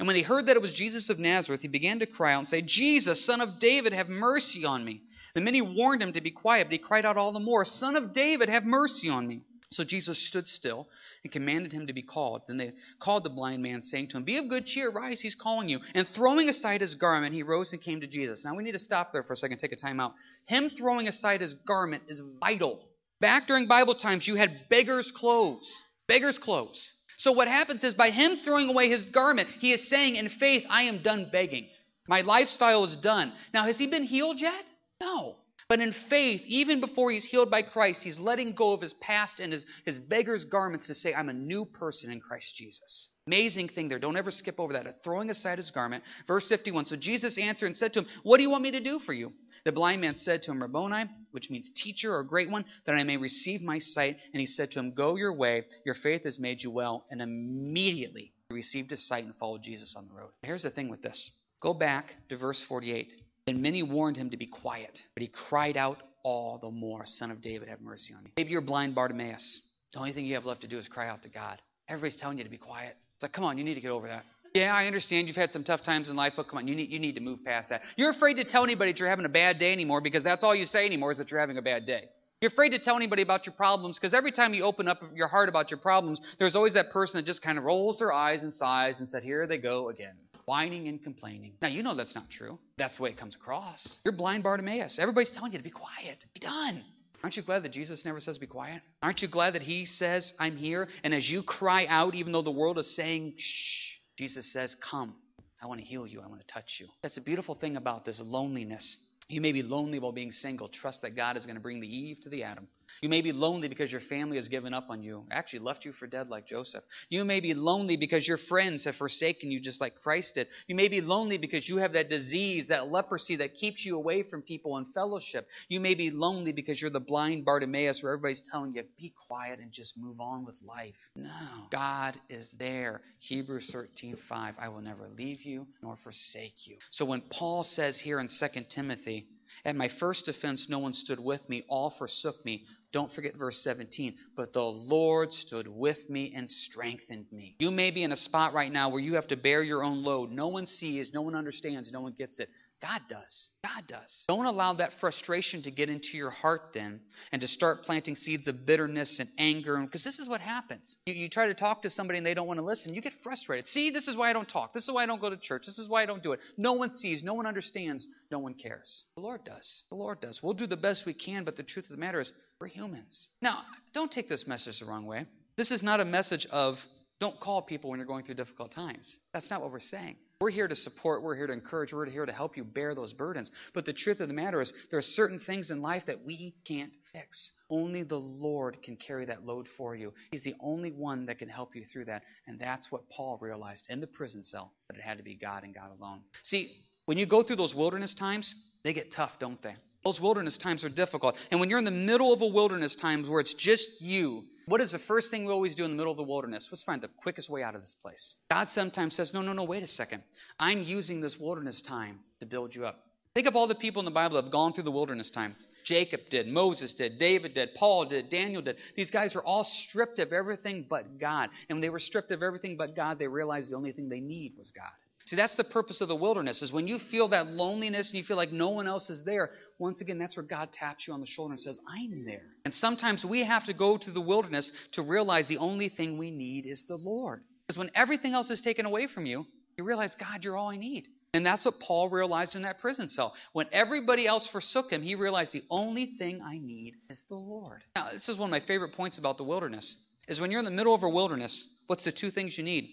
And 0.00 0.06
when 0.06 0.16
he 0.16 0.22
heard 0.22 0.46
that 0.46 0.56
it 0.56 0.62
was 0.62 0.72
Jesus 0.72 1.10
of 1.10 1.18
Nazareth, 1.18 1.60
he 1.60 1.68
began 1.68 1.98
to 1.98 2.06
cry 2.06 2.32
out 2.32 2.38
and 2.38 2.48
say, 2.48 2.62
Jesus, 2.62 3.22
son 3.22 3.42
of 3.42 3.58
David, 3.58 3.92
have 3.92 4.08
mercy 4.08 4.64
on 4.64 4.82
me. 4.82 5.02
The 5.34 5.42
many 5.42 5.60
warned 5.60 6.02
him 6.02 6.14
to 6.14 6.22
be 6.22 6.30
quiet, 6.30 6.68
but 6.68 6.72
he 6.72 6.78
cried 6.78 7.04
out 7.04 7.18
all 7.18 7.32
the 7.32 7.38
more, 7.38 7.66
Son 7.66 7.94
of 7.96 8.14
David, 8.14 8.48
have 8.48 8.64
mercy 8.64 9.10
on 9.10 9.28
me. 9.28 9.42
So 9.72 9.84
Jesus 9.84 10.18
stood 10.18 10.48
still 10.48 10.88
and 11.22 11.30
commanded 11.30 11.70
him 11.72 11.86
to 11.86 11.92
be 11.92 12.00
called. 12.00 12.40
Then 12.46 12.56
they 12.56 12.72
called 12.98 13.24
the 13.24 13.28
blind 13.28 13.62
man, 13.62 13.82
saying 13.82 14.08
to 14.08 14.16
him, 14.16 14.24
Be 14.24 14.38
of 14.38 14.48
good 14.48 14.64
cheer, 14.64 14.90
rise, 14.90 15.20
he's 15.20 15.34
calling 15.34 15.68
you. 15.68 15.80
And 15.94 16.08
throwing 16.08 16.48
aside 16.48 16.80
his 16.80 16.94
garment, 16.94 17.34
he 17.34 17.42
rose 17.42 17.74
and 17.74 17.82
came 17.82 18.00
to 18.00 18.06
Jesus. 18.06 18.42
Now 18.42 18.54
we 18.54 18.64
need 18.64 18.72
to 18.72 18.78
stop 18.78 19.12
there 19.12 19.22
for 19.22 19.34
a 19.34 19.36
second, 19.36 19.58
take 19.58 19.72
a 19.72 19.76
time 19.76 20.00
out. 20.00 20.14
Him 20.46 20.70
throwing 20.70 21.08
aside 21.08 21.42
his 21.42 21.52
garment 21.52 22.04
is 22.08 22.22
vital. 22.40 22.88
Back 23.20 23.46
during 23.46 23.68
Bible 23.68 23.96
times, 23.96 24.26
you 24.26 24.36
had 24.36 24.70
beggar's 24.70 25.12
clothes. 25.12 25.70
Beggar's 26.08 26.38
clothes. 26.38 26.90
So 27.20 27.32
what 27.32 27.48
happens 27.48 27.84
is 27.84 27.92
by 27.92 28.12
him 28.12 28.36
throwing 28.36 28.70
away 28.70 28.88
his 28.88 29.04
garment, 29.04 29.50
he 29.58 29.74
is 29.74 29.86
saying 29.86 30.16
in 30.16 30.30
faith, 30.30 30.64
I 30.70 30.84
am 30.84 31.02
done 31.02 31.28
begging. 31.30 31.66
My 32.08 32.22
lifestyle 32.22 32.82
is 32.84 32.96
done. 32.96 33.34
Now, 33.52 33.64
has 33.64 33.76
he 33.76 33.86
been 33.86 34.04
healed 34.04 34.40
yet? 34.40 34.64
No. 35.02 35.36
But 35.70 35.78
in 35.78 35.92
faith, 35.92 36.42
even 36.48 36.80
before 36.80 37.12
he's 37.12 37.24
healed 37.24 37.48
by 37.48 37.62
Christ, 37.62 38.02
he's 38.02 38.18
letting 38.18 38.54
go 38.54 38.72
of 38.72 38.80
his 38.80 38.92
past 38.94 39.38
and 39.38 39.52
his, 39.52 39.64
his 39.84 40.00
beggar's 40.00 40.44
garments 40.44 40.88
to 40.88 40.96
say, 40.96 41.14
I'm 41.14 41.28
a 41.28 41.32
new 41.32 41.64
person 41.64 42.10
in 42.10 42.20
Christ 42.20 42.56
Jesus. 42.56 43.10
Amazing 43.28 43.68
thing 43.68 43.88
there. 43.88 44.00
Don't 44.00 44.16
ever 44.16 44.32
skip 44.32 44.58
over 44.58 44.72
that. 44.72 45.04
Throwing 45.04 45.30
aside 45.30 45.58
his 45.58 45.70
garment. 45.70 46.02
Verse 46.26 46.48
51. 46.48 46.86
So 46.86 46.96
Jesus 46.96 47.38
answered 47.38 47.66
and 47.66 47.76
said 47.76 47.92
to 47.92 48.00
him, 48.00 48.06
What 48.24 48.38
do 48.38 48.42
you 48.42 48.50
want 48.50 48.64
me 48.64 48.72
to 48.72 48.80
do 48.80 48.98
for 48.98 49.12
you? 49.12 49.32
The 49.64 49.70
blind 49.70 50.00
man 50.00 50.16
said 50.16 50.42
to 50.42 50.50
him, 50.50 50.60
Rabboni, 50.60 51.04
which 51.30 51.50
means 51.50 51.70
teacher 51.76 52.12
or 52.16 52.24
great 52.24 52.50
one, 52.50 52.64
that 52.86 52.96
I 52.96 53.04
may 53.04 53.16
receive 53.16 53.62
my 53.62 53.78
sight. 53.78 54.16
And 54.32 54.40
he 54.40 54.46
said 54.46 54.72
to 54.72 54.80
him, 54.80 54.92
Go 54.92 55.14
your 55.14 55.34
way, 55.34 55.66
your 55.86 55.94
faith 55.94 56.24
has 56.24 56.40
made 56.40 56.60
you 56.64 56.72
well. 56.72 57.06
And 57.12 57.22
immediately 57.22 58.32
he 58.48 58.56
received 58.56 58.90
his 58.90 59.06
sight 59.06 59.24
and 59.24 59.36
followed 59.36 59.62
Jesus 59.62 59.94
on 59.96 60.08
the 60.08 60.14
road. 60.14 60.30
Here's 60.42 60.64
the 60.64 60.70
thing 60.70 60.88
with 60.88 61.02
this. 61.02 61.30
Go 61.60 61.74
back 61.74 62.16
to 62.28 62.36
verse 62.36 62.60
48. 62.60 63.12
Then 63.50 63.62
many 63.62 63.82
warned 63.82 64.16
him 64.16 64.30
to 64.30 64.36
be 64.36 64.46
quiet, 64.46 65.02
but 65.12 65.22
he 65.22 65.26
cried 65.26 65.76
out 65.76 65.98
all 66.22 66.60
the 66.62 66.70
more, 66.70 67.04
Son 67.04 67.32
of 67.32 67.42
David, 67.42 67.68
have 67.68 67.80
mercy 67.80 68.14
on 68.14 68.22
me. 68.22 68.30
Maybe 68.36 68.50
you're 68.50 68.60
blind 68.60 68.94
Bartimaeus. 68.94 69.62
The 69.92 69.98
only 69.98 70.12
thing 70.12 70.24
you 70.24 70.36
have 70.36 70.44
left 70.44 70.60
to 70.60 70.68
do 70.68 70.78
is 70.78 70.86
cry 70.86 71.08
out 71.08 71.24
to 71.24 71.28
God. 71.28 71.60
Everybody's 71.88 72.14
telling 72.14 72.38
you 72.38 72.44
to 72.44 72.50
be 72.50 72.58
quiet. 72.58 72.96
It's 73.14 73.24
like, 73.24 73.32
come 73.32 73.42
on, 73.42 73.58
you 73.58 73.64
need 73.64 73.74
to 73.74 73.80
get 73.80 73.90
over 73.90 74.06
that. 74.06 74.24
Yeah, 74.54 74.72
I 74.72 74.86
understand 74.86 75.26
you've 75.26 75.36
had 75.36 75.50
some 75.50 75.64
tough 75.64 75.82
times 75.82 76.08
in 76.08 76.14
life, 76.14 76.34
but 76.36 76.46
come 76.48 76.58
on, 76.58 76.68
you 76.68 76.76
need, 76.76 76.92
you 76.92 77.00
need 77.00 77.16
to 77.16 77.20
move 77.20 77.44
past 77.44 77.70
that. 77.70 77.80
You're 77.96 78.10
afraid 78.10 78.34
to 78.34 78.44
tell 78.44 78.62
anybody 78.62 78.92
that 78.92 79.00
you're 79.00 79.08
having 79.08 79.24
a 79.24 79.28
bad 79.28 79.58
day 79.58 79.72
anymore 79.72 80.00
because 80.00 80.22
that's 80.22 80.44
all 80.44 80.54
you 80.54 80.64
say 80.64 80.86
anymore 80.86 81.10
is 81.10 81.18
that 81.18 81.32
you're 81.32 81.40
having 81.40 81.58
a 81.58 81.62
bad 81.62 81.86
day. 81.86 82.04
You're 82.40 82.52
afraid 82.52 82.70
to 82.70 82.78
tell 82.78 82.94
anybody 82.94 83.22
about 83.22 83.46
your 83.46 83.54
problems 83.54 83.98
because 83.98 84.14
every 84.14 84.30
time 84.30 84.54
you 84.54 84.62
open 84.62 84.86
up 84.86 85.02
your 85.12 85.26
heart 85.26 85.48
about 85.48 85.72
your 85.72 85.78
problems, 85.80 86.20
there's 86.38 86.54
always 86.54 86.74
that 86.74 86.90
person 86.90 87.18
that 87.18 87.26
just 87.26 87.42
kind 87.42 87.58
of 87.58 87.64
rolls 87.64 87.98
their 87.98 88.12
eyes 88.12 88.44
and 88.44 88.54
sighs 88.54 89.00
and 89.00 89.08
said, 89.08 89.24
Here 89.24 89.48
they 89.48 89.58
go 89.58 89.88
again, 89.88 90.14
whining 90.50 90.88
and 90.88 91.00
complaining. 91.00 91.52
Now, 91.62 91.68
you 91.68 91.84
know 91.84 91.94
that's 91.94 92.16
not 92.16 92.28
true. 92.28 92.58
That's 92.76 92.96
the 92.96 93.04
way 93.04 93.10
it 93.10 93.16
comes 93.16 93.36
across. 93.36 93.86
You're 94.04 94.16
blind 94.16 94.42
Bartimaeus. 94.42 94.98
Everybody's 94.98 95.30
telling 95.30 95.52
you 95.52 95.58
to 95.58 95.62
be 95.62 95.70
quiet, 95.70 96.24
be 96.34 96.40
done. 96.40 96.82
Aren't 97.22 97.36
you 97.36 97.44
glad 97.44 97.62
that 97.62 97.70
Jesus 97.70 98.04
never 98.04 98.18
says 98.18 98.36
be 98.36 98.48
quiet? 98.48 98.82
Aren't 99.00 99.22
you 99.22 99.28
glad 99.28 99.54
that 99.54 99.62
he 99.62 99.84
says, 99.84 100.34
I'm 100.40 100.56
here? 100.56 100.88
And 101.04 101.14
as 101.14 101.30
you 101.30 101.44
cry 101.44 101.86
out, 101.86 102.16
even 102.16 102.32
though 102.32 102.42
the 102.42 102.50
world 102.50 102.80
is 102.80 102.96
saying, 102.96 103.34
shh, 103.36 103.98
Jesus 104.18 104.52
says, 104.52 104.74
Come. 104.90 105.14
I 105.62 105.68
want 105.68 105.78
to 105.78 105.86
heal 105.86 106.04
you. 106.04 106.20
I 106.20 106.26
want 106.26 106.40
to 106.40 106.52
touch 106.52 106.78
you. 106.80 106.88
That's 107.00 107.14
the 107.14 107.20
beautiful 107.20 107.54
thing 107.54 107.76
about 107.76 108.04
this 108.04 108.18
loneliness. 108.20 108.96
You 109.28 109.40
may 109.40 109.52
be 109.52 109.62
lonely 109.62 110.00
while 110.00 110.10
being 110.10 110.32
single. 110.32 110.68
Trust 110.68 111.02
that 111.02 111.14
God 111.14 111.36
is 111.36 111.46
going 111.46 111.54
to 111.54 111.62
bring 111.62 111.80
the 111.80 111.86
Eve 111.86 112.18
to 112.22 112.28
the 112.28 112.42
Adam. 112.42 112.66
You 113.02 113.08
may 113.08 113.20
be 113.20 113.32
lonely 113.32 113.68
because 113.68 113.90
your 113.90 114.00
family 114.00 114.36
has 114.36 114.48
given 114.48 114.74
up 114.74 114.86
on 114.90 115.02
you, 115.02 115.24
actually 115.30 115.60
left 115.60 115.84
you 115.84 115.92
for 115.92 116.06
dead 116.06 116.28
like 116.28 116.46
Joseph. 116.46 116.84
You 117.08 117.24
may 117.24 117.40
be 117.40 117.54
lonely 117.54 117.96
because 117.96 118.26
your 118.26 118.36
friends 118.36 118.84
have 118.84 118.96
forsaken 118.96 119.50
you 119.50 119.60
just 119.60 119.80
like 119.80 119.94
Christ 120.02 120.34
did. 120.34 120.48
You 120.66 120.74
may 120.74 120.88
be 120.88 121.00
lonely 121.00 121.38
because 121.38 121.68
you 121.68 121.78
have 121.78 121.92
that 121.94 122.08
disease, 122.08 122.66
that 122.68 122.88
leprosy 122.88 123.36
that 123.36 123.54
keeps 123.54 123.84
you 123.84 123.96
away 123.96 124.22
from 124.22 124.42
people 124.42 124.76
and 124.76 124.86
fellowship. 124.92 125.46
You 125.68 125.80
may 125.80 125.94
be 125.94 126.10
lonely 126.10 126.52
because 126.52 126.80
you're 126.80 126.90
the 126.90 127.00
blind 127.00 127.44
Bartimaeus 127.44 128.02
where 128.02 128.12
everybody's 128.12 128.42
telling 128.50 128.74
you, 128.74 128.84
be 128.98 129.14
quiet 129.28 129.60
and 129.60 129.72
just 129.72 129.96
move 129.96 130.20
on 130.20 130.44
with 130.44 130.56
life. 130.62 130.94
No. 131.14 131.68
God 131.70 132.18
is 132.28 132.52
there. 132.58 133.00
Hebrews 133.20 133.70
13:5, 133.70 134.54
I 134.58 134.68
will 134.68 134.80
never 134.80 135.08
leave 135.16 135.42
you 135.42 135.66
nor 135.82 135.96
forsake 136.02 136.66
you. 136.66 136.76
So 136.90 137.04
when 137.04 137.22
Paul 137.22 137.62
says 137.62 137.98
here 137.98 138.20
in 138.20 138.28
2 138.28 138.64
Timothy, 138.68 139.26
at 139.64 139.76
my 139.76 139.88
first 139.88 140.28
offense, 140.28 140.68
no 140.68 140.78
one 140.78 140.92
stood 140.92 141.18
with 141.18 141.46
me, 141.48 141.64
all 141.68 141.90
forsook 141.90 142.44
me. 142.44 142.64
Don't 142.92 143.12
forget 143.12 143.36
verse 143.36 143.62
17. 143.62 144.16
But 144.36 144.52
the 144.52 144.62
Lord 144.62 145.32
stood 145.32 145.68
with 145.68 146.08
me 146.08 146.32
and 146.34 146.50
strengthened 146.50 147.26
me. 147.30 147.56
You 147.58 147.70
may 147.70 147.90
be 147.90 148.02
in 148.02 148.12
a 148.12 148.16
spot 148.16 148.52
right 148.52 148.72
now 148.72 148.88
where 148.88 149.00
you 149.00 149.14
have 149.14 149.28
to 149.28 149.36
bear 149.36 149.62
your 149.62 149.84
own 149.84 150.02
load. 150.02 150.30
No 150.30 150.48
one 150.48 150.66
sees, 150.66 151.12
no 151.14 151.22
one 151.22 151.34
understands, 151.34 151.92
no 151.92 152.00
one 152.00 152.12
gets 152.12 152.40
it. 152.40 152.48
God 152.82 153.02
does. 153.08 153.50
God 153.62 153.86
does. 153.86 154.24
Don't 154.26 154.46
allow 154.46 154.72
that 154.74 154.92
frustration 155.00 155.62
to 155.62 155.70
get 155.70 155.90
into 155.90 156.16
your 156.16 156.30
heart 156.30 156.70
then 156.72 157.00
and 157.30 157.42
to 157.42 157.48
start 157.48 157.82
planting 157.82 158.14
seeds 158.14 158.48
of 158.48 158.64
bitterness 158.64 159.18
and 159.18 159.28
anger. 159.38 159.76
Because 159.78 160.02
this 160.02 160.18
is 160.18 160.28
what 160.28 160.40
happens. 160.40 160.96
You, 161.04 161.12
you, 161.14 161.28
try 161.28 161.46
to 161.48 161.54
talk 161.54 161.82
to 161.82 161.90
somebody 161.90 162.16
and 162.16 162.26
they 162.26 162.32
don't 162.32 162.46
want 162.46 162.58
to 162.58 162.64
listen. 162.64 162.94
You 162.94 163.02
get 163.02 163.12
frustrated. 163.22 163.66
See, 163.66 163.90
this 163.90 164.08
is 164.08 164.16
why 164.16 164.30
I 164.30 164.32
don't 164.32 164.48
talk. 164.48 164.72
This 164.72 164.84
is 164.84 164.90
why 164.90 165.02
I 165.02 165.06
don't 165.06 165.20
go 165.20 165.28
to 165.28 165.36
church. 165.36 165.66
This 165.66 165.78
is 165.78 165.88
why 165.88 166.02
I 166.02 166.06
don't 166.06 166.22
do 166.22 166.32
it. 166.32 166.40
No 166.56 166.72
one 166.72 166.90
sees. 166.90 167.22
No 167.22 167.34
one 167.34 167.46
understands. 167.46 168.08
No 168.30 168.38
one 168.38 168.54
cares. 168.54 169.04
The 169.14 169.22
Lord 169.22 169.44
does. 169.44 169.84
The 169.90 169.96
Lord 169.96 170.20
does. 170.20 170.42
We'll 170.42 170.54
do 170.54 170.66
the 170.66 170.76
best 170.76 171.04
we 171.04 171.14
can, 171.14 171.44
but 171.44 171.56
the 171.56 171.62
truth 171.62 171.84
of 171.84 171.90
the 171.90 172.00
matter 172.00 172.20
is 172.20 172.32
we're 172.60 172.68
humans. 172.68 173.28
Now, 173.42 173.62
don't 173.92 174.10
take 174.10 174.28
this 174.28 174.46
message 174.46 174.80
the 174.80 174.86
wrong 174.86 175.04
way. 175.04 175.26
This 175.56 175.70
is 175.70 175.82
not 175.82 176.00
a 176.00 176.04
message 176.06 176.46
of 176.50 176.78
don't 177.20 177.38
call 177.38 177.60
people 177.60 177.90
when 177.90 177.98
you're 177.98 178.06
going 178.06 178.24
through 178.24 178.36
difficult 178.36 178.72
times. 178.72 179.18
That's 179.34 179.50
not 179.50 179.60
what 179.60 179.70
we're 179.70 179.80
saying. 179.80 180.16
We're 180.40 180.48
here 180.48 180.68
to 180.68 180.76
support, 180.76 181.22
we're 181.22 181.36
here 181.36 181.48
to 181.48 181.52
encourage, 181.52 181.92
we're 181.92 182.06
here 182.06 182.24
to 182.24 182.32
help 182.32 182.56
you 182.56 182.64
bear 182.64 182.94
those 182.94 183.12
burdens. 183.12 183.50
But 183.74 183.84
the 183.84 183.92
truth 183.92 184.20
of 184.20 184.28
the 184.28 184.32
matter 184.32 184.62
is, 184.62 184.72
there 184.90 184.98
are 184.98 185.02
certain 185.02 185.38
things 185.38 185.70
in 185.70 185.82
life 185.82 186.06
that 186.06 186.24
we 186.24 186.54
can't 186.66 186.92
fix. 187.12 187.50
Only 187.68 188.04
the 188.04 188.16
Lord 188.16 188.82
can 188.82 188.96
carry 188.96 189.26
that 189.26 189.44
load 189.44 189.68
for 189.76 189.94
you. 189.94 190.14
He's 190.30 190.42
the 190.42 190.54
only 190.58 190.92
one 190.92 191.26
that 191.26 191.38
can 191.38 191.50
help 191.50 191.76
you 191.76 191.84
through 191.84 192.06
that. 192.06 192.22
And 192.46 192.58
that's 192.58 192.90
what 192.90 193.06
Paul 193.10 193.36
realized 193.42 193.84
in 193.90 194.00
the 194.00 194.06
prison 194.06 194.42
cell 194.42 194.72
that 194.88 194.96
it 194.96 195.02
had 195.02 195.18
to 195.18 195.22
be 195.22 195.34
God 195.34 195.62
and 195.62 195.74
God 195.74 195.90
alone. 196.00 196.22
See, 196.44 196.74
when 197.04 197.18
you 197.18 197.26
go 197.26 197.42
through 197.42 197.56
those 197.56 197.74
wilderness 197.74 198.14
times, 198.14 198.54
they 198.82 198.94
get 198.94 199.12
tough, 199.12 199.32
don't 199.38 199.62
they? 199.62 199.76
Those 200.06 200.22
wilderness 200.22 200.56
times 200.56 200.84
are 200.84 200.88
difficult. 200.88 201.36
And 201.50 201.60
when 201.60 201.68
you're 201.68 201.78
in 201.78 201.84
the 201.84 201.90
middle 201.90 202.32
of 202.32 202.40
a 202.40 202.46
wilderness 202.46 202.96
time 202.96 203.28
where 203.28 203.40
it's 203.40 203.52
just 203.52 204.00
you, 204.00 204.44
what 204.66 204.80
is 204.80 204.92
the 204.92 204.98
first 204.98 205.30
thing 205.30 205.44
we 205.44 205.52
always 205.52 205.74
do 205.74 205.84
in 205.84 205.90
the 205.90 205.96
middle 205.96 206.12
of 206.12 206.16
the 206.16 206.22
wilderness? 206.22 206.68
Let's 206.70 206.82
find 206.82 207.02
the 207.02 207.08
quickest 207.08 207.48
way 207.48 207.62
out 207.62 207.74
of 207.74 207.82
this 207.82 207.94
place. 208.00 208.36
God 208.50 208.68
sometimes 208.70 209.16
says, 209.16 209.32
No, 209.34 209.42
no, 209.42 209.52
no, 209.52 209.64
wait 209.64 209.82
a 209.82 209.86
second. 209.86 210.22
I'm 210.58 210.82
using 210.82 211.20
this 211.20 211.36
wilderness 211.38 211.80
time 211.82 212.20
to 212.40 212.46
build 212.46 212.74
you 212.74 212.86
up. 212.86 213.00
Think 213.34 213.46
of 213.46 213.56
all 213.56 213.68
the 213.68 213.74
people 213.74 214.00
in 214.00 214.04
the 214.04 214.10
Bible 214.10 214.36
that 214.36 214.44
have 214.44 214.52
gone 214.52 214.72
through 214.72 214.84
the 214.84 214.90
wilderness 214.90 215.30
time. 215.30 215.54
Jacob 215.84 216.20
did, 216.30 216.46
Moses 216.46 216.92
did, 216.94 217.18
David 217.18 217.54
did, 217.54 217.70
Paul 217.74 218.04
did, 218.04 218.28
Daniel 218.28 218.60
did. 218.60 218.76
These 218.96 219.10
guys 219.10 219.34
were 219.34 219.42
all 219.42 219.64
stripped 219.64 220.18
of 220.18 220.32
everything 220.32 220.86
but 220.88 221.18
God. 221.18 221.48
And 221.68 221.76
when 221.76 221.80
they 221.80 221.88
were 221.88 221.98
stripped 221.98 222.30
of 222.32 222.42
everything 222.42 222.76
but 222.76 222.94
God, 222.94 223.18
they 223.18 223.28
realized 223.28 223.70
the 223.70 223.76
only 223.76 223.92
thing 223.92 224.08
they 224.08 224.20
need 224.20 224.54
was 224.58 224.70
God. 224.72 224.90
See, 225.30 225.36
that's 225.36 225.54
the 225.54 225.62
purpose 225.62 226.00
of 226.00 226.08
the 226.08 226.16
wilderness, 226.16 226.60
is 226.60 226.72
when 226.72 226.88
you 226.88 226.98
feel 226.98 227.28
that 227.28 227.46
loneliness 227.46 228.08
and 228.08 228.18
you 228.18 228.24
feel 228.24 228.36
like 228.36 228.50
no 228.50 228.70
one 228.70 228.88
else 228.88 229.08
is 229.10 229.22
there, 229.22 229.50
once 229.78 230.00
again, 230.00 230.18
that's 230.18 230.36
where 230.36 230.44
God 230.44 230.72
taps 230.72 231.06
you 231.06 231.14
on 231.14 231.20
the 231.20 231.26
shoulder 231.26 231.52
and 231.52 231.60
says, 231.60 231.78
I'm 231.88 232.24
there. 232.24 232.42
And 232.64 232.74
sometimes 232.74 233.24
we 233.24 233.44
have 233.44 233.64
to 233.66 233.72
go 233.72 233.96
to 233.96 234.10
the 234.10 234.20
wilderness 234.20 234.72
to 234.94 235.02
realize 235.02 235.46
the 235.46 235.58
only 235.58 235.88
thing 235.88 236.18
we 236.18 236.32
need 236.32 236.66
is 236.66 236.82
the 236.88 236.96
Lord. 236.96 237.44
Because 237.64 237.78
when 237.78 237.92
everything 237.94 238.34
else 238.34 238.50
is 238.50 238.60
taken 238.60 238.86
away 238.86 239.06
from 239.06 239.24
you, 239.24 239.46
you 239.78 239.84
realize, 239.84 240.16
God, 240.18 240.42
you're 240.42 240.56
all 240.56 240.70
I 240.70 240.76
need. 240.76 241.06
And 241.32 241.46
that's 241.46 241.64
what 241.64 241.78
Paul 241.78 242.08
realized 242.08 242.56
in 242.56 242.62
that 242.62 242.80
prison 242.80 243.08
cell. 243.08 243.32
When 243.52 243.68
everybody 243.70 244.26
else 244.26 244.48
forsook 244.48 244.90
him, 244.90 245.00
he 245.00 245.14
realized 245.14 245.52
the 245.52 245.62
only 245.70 246.14
thing 246.18 246.42
I 246.42 246.58
need 246.58 246.94
is 247.08 247.20
the 247.28 247.36
Lord. 247.36 247.84
Now, 247.94 248.08
this 248.12 248.28
is 248.28 248.36
one 248.36 248.48
of 248.48 248.60
my 248.60 248.66
favorite 248.66 248.94
points 248.94 249.16
about 249.16 249.38
the 249.38 249.44
wilderness. 249.44 249.94
Is 250.26 250.40
when 250.40 250.50
you're 250.50 250.58
in 250.58 250.64
the 250.64 250.72
middle 250.72 250.92
of 250.92 251.04
a 251.04 251.08
wilderness, 251.08 251.68
what's 251.86 252.02
the 252.02 252.10
two 252.10 252.32
things 252.32 252.58
you 252.58 252.64
need? 252.64 252.90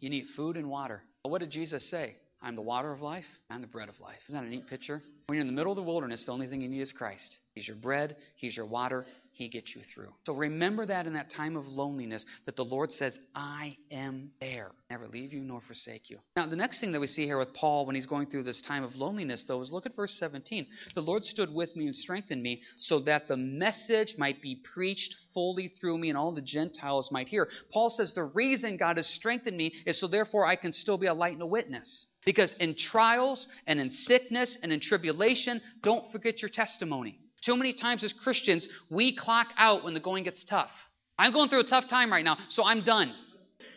You 0.00 0.10
need 0.10 0.26
food 0.36 0.58
and 0.58 0.68
water. 0.68 1.02
What 1.22 1.40
did 1.40 1.50
Jesus 1.50 1.88
say? 1.90 2.16
I'm 2.40 2.54
the 2.54 2.62
water 2.62 2.92
of 2.92 3.00
life. 3.00 3.26
I'm 3.50 3.60
the 3.60 3.66
bread 3.66 3.88
of 3.88 3.98
life. 4.00 4.18
Isn't 4.28 4.40
that 4.40 4.46
a 4.46 4.50
neat 4.50 4.66
picture? 4.68 5.02
When 5.26 5.36
you're 5.36 5.40
in 5.40 5.48
the 5.48 5.52
middle 5.52 5.72
of 5.72 5.76
the 5.76 5.82
wilderness, 5.82 6.24
the 6.24 6.32
only 6.32 6.46
thing 6.46 6.60
you 6.60 6.68
need 6.68 6.80
is 6.80 6.92
Christ. 6.92 7.36
He's 7.58 7.66
your 7.66 7.76
bread, 7.76 8.14
He's 8.36 8.56
your 8.56 8.66
water, 8.66 9.04
He 9.32 9.48
gets 9.48 9.74
you 9.74 9.82
through. 9.92 10.12
So 10.26 10.32
remember 10.32 10.86
that 10.86 11.08
in 11.08 11.14
that 11.14 11.28
time 11.28 11.56
of 11.56 11.66
loneliness, 11.66 12.24
that 12.46 12.54
the 12.54 12.64
Lord 12.64 12.92
says, 12.92 13.18
I 13.34 13.76
am 13.90 14.30
there. 14.40 14.70
Never 14.90 15.08
leave 15.08 15.32
you 15.32 15.40
nor 15.40 15.60
forsake 15.60 16.08
you. 16.08 16.18
Now, 16.36 16.46
the 16.46 16.54
next 16.54 16.78
thing 16.78 16.92
that 16.92 17.00
we 17.00 17.08
see 17.08 17.24
here 17.24 17.36
with 17.36 17.52
Paul 17.54 17.84
when 17.84 17.96
he's 17.96 18.06
going 18.06 18.28
through 18.28 18.44
this 18.44 18.60
time 18.60 18.84
of 18.84 18.94
loneliness, 18.94 19.42
though, 19.42 19.60
is 19.60 19.72
look 19.72 19.86
at 19.86 19.96
verse 19.96 20.16
17. 20.20 20.68
The 20.94 21.00
Lord 21.00 21.24
stood 21.24 21.52
with 21.52 21.74
me 21.74 21.86
and 21.86 21.96
strengthened 21.96 22.44
me 22.44 22.62
so 22.76 23.00
that 23.00 23.26
the 23.26 23.36
message 23.36 24.14
might 24.16 24.40
be 24.40 24.62
preached 24.72 25.16
fully 25.34 25.66
through 25.66 25.98
me 25.98 26.10
and 26.10 26.16
all 26.16 26.30
the 26.30 26.40
Gentiles 26.40 27.10
might 27.10 27.26
hear. 27.26 27.48
Paul 27.72 27.90
says, 27.90 28.12
The 28.12 28.22
reason 28.22 28.76
God 28.76 28.98
has 28.98 29.08
strengthened 29.08 29.56
me 29.56 29.72
is 29.84 29.98
so 29.98 30.06
therefore 30.06 30.46
I 30.46 30.54
can 30.54 30.72
still 30.72 30.96
be 30.96 31.08
a 31.08 31.14
light 31.14 31.32
and 31.32 31.42
a 31.42 31.46
witness. 31.46 32.06
Because 32.24 32.52
in 32.60 32.76
trials 32.76 33.48
and 33.66 33.80
in 33.80 33.90
sickness 33.90 34.58
and 34.62 34.72
in 34.72 34.80
tribulation, 34.80 35.60
don't 35.82 36.12
forget 36.12 36.42
your 36.42 36.50
testimony. 36.50 37.18
Too 37.40 37.56
many 37.56 37.72
times 37.72 38.04
as 38.04 38.12
Christians, 38.12 38.68
we 38.90 39.14
clock 39.14 39.48
out 39.56 39.84
when 39.84 39.94
the 39.94 40.00
going 40.00 40.24
gets 40.24 40.44
tough. 40.44 40.70
I'm 41.18 41.32
going 41.32 41.48
through 41.48 41.60
a 41.60 41.64
tough 41.64 41.88
time 41.88 42.12
right 42.12 42.24
now, 42.24 42.36
so 42.48 42.64
I'm 42.64 42.84
done. 42.84 43.14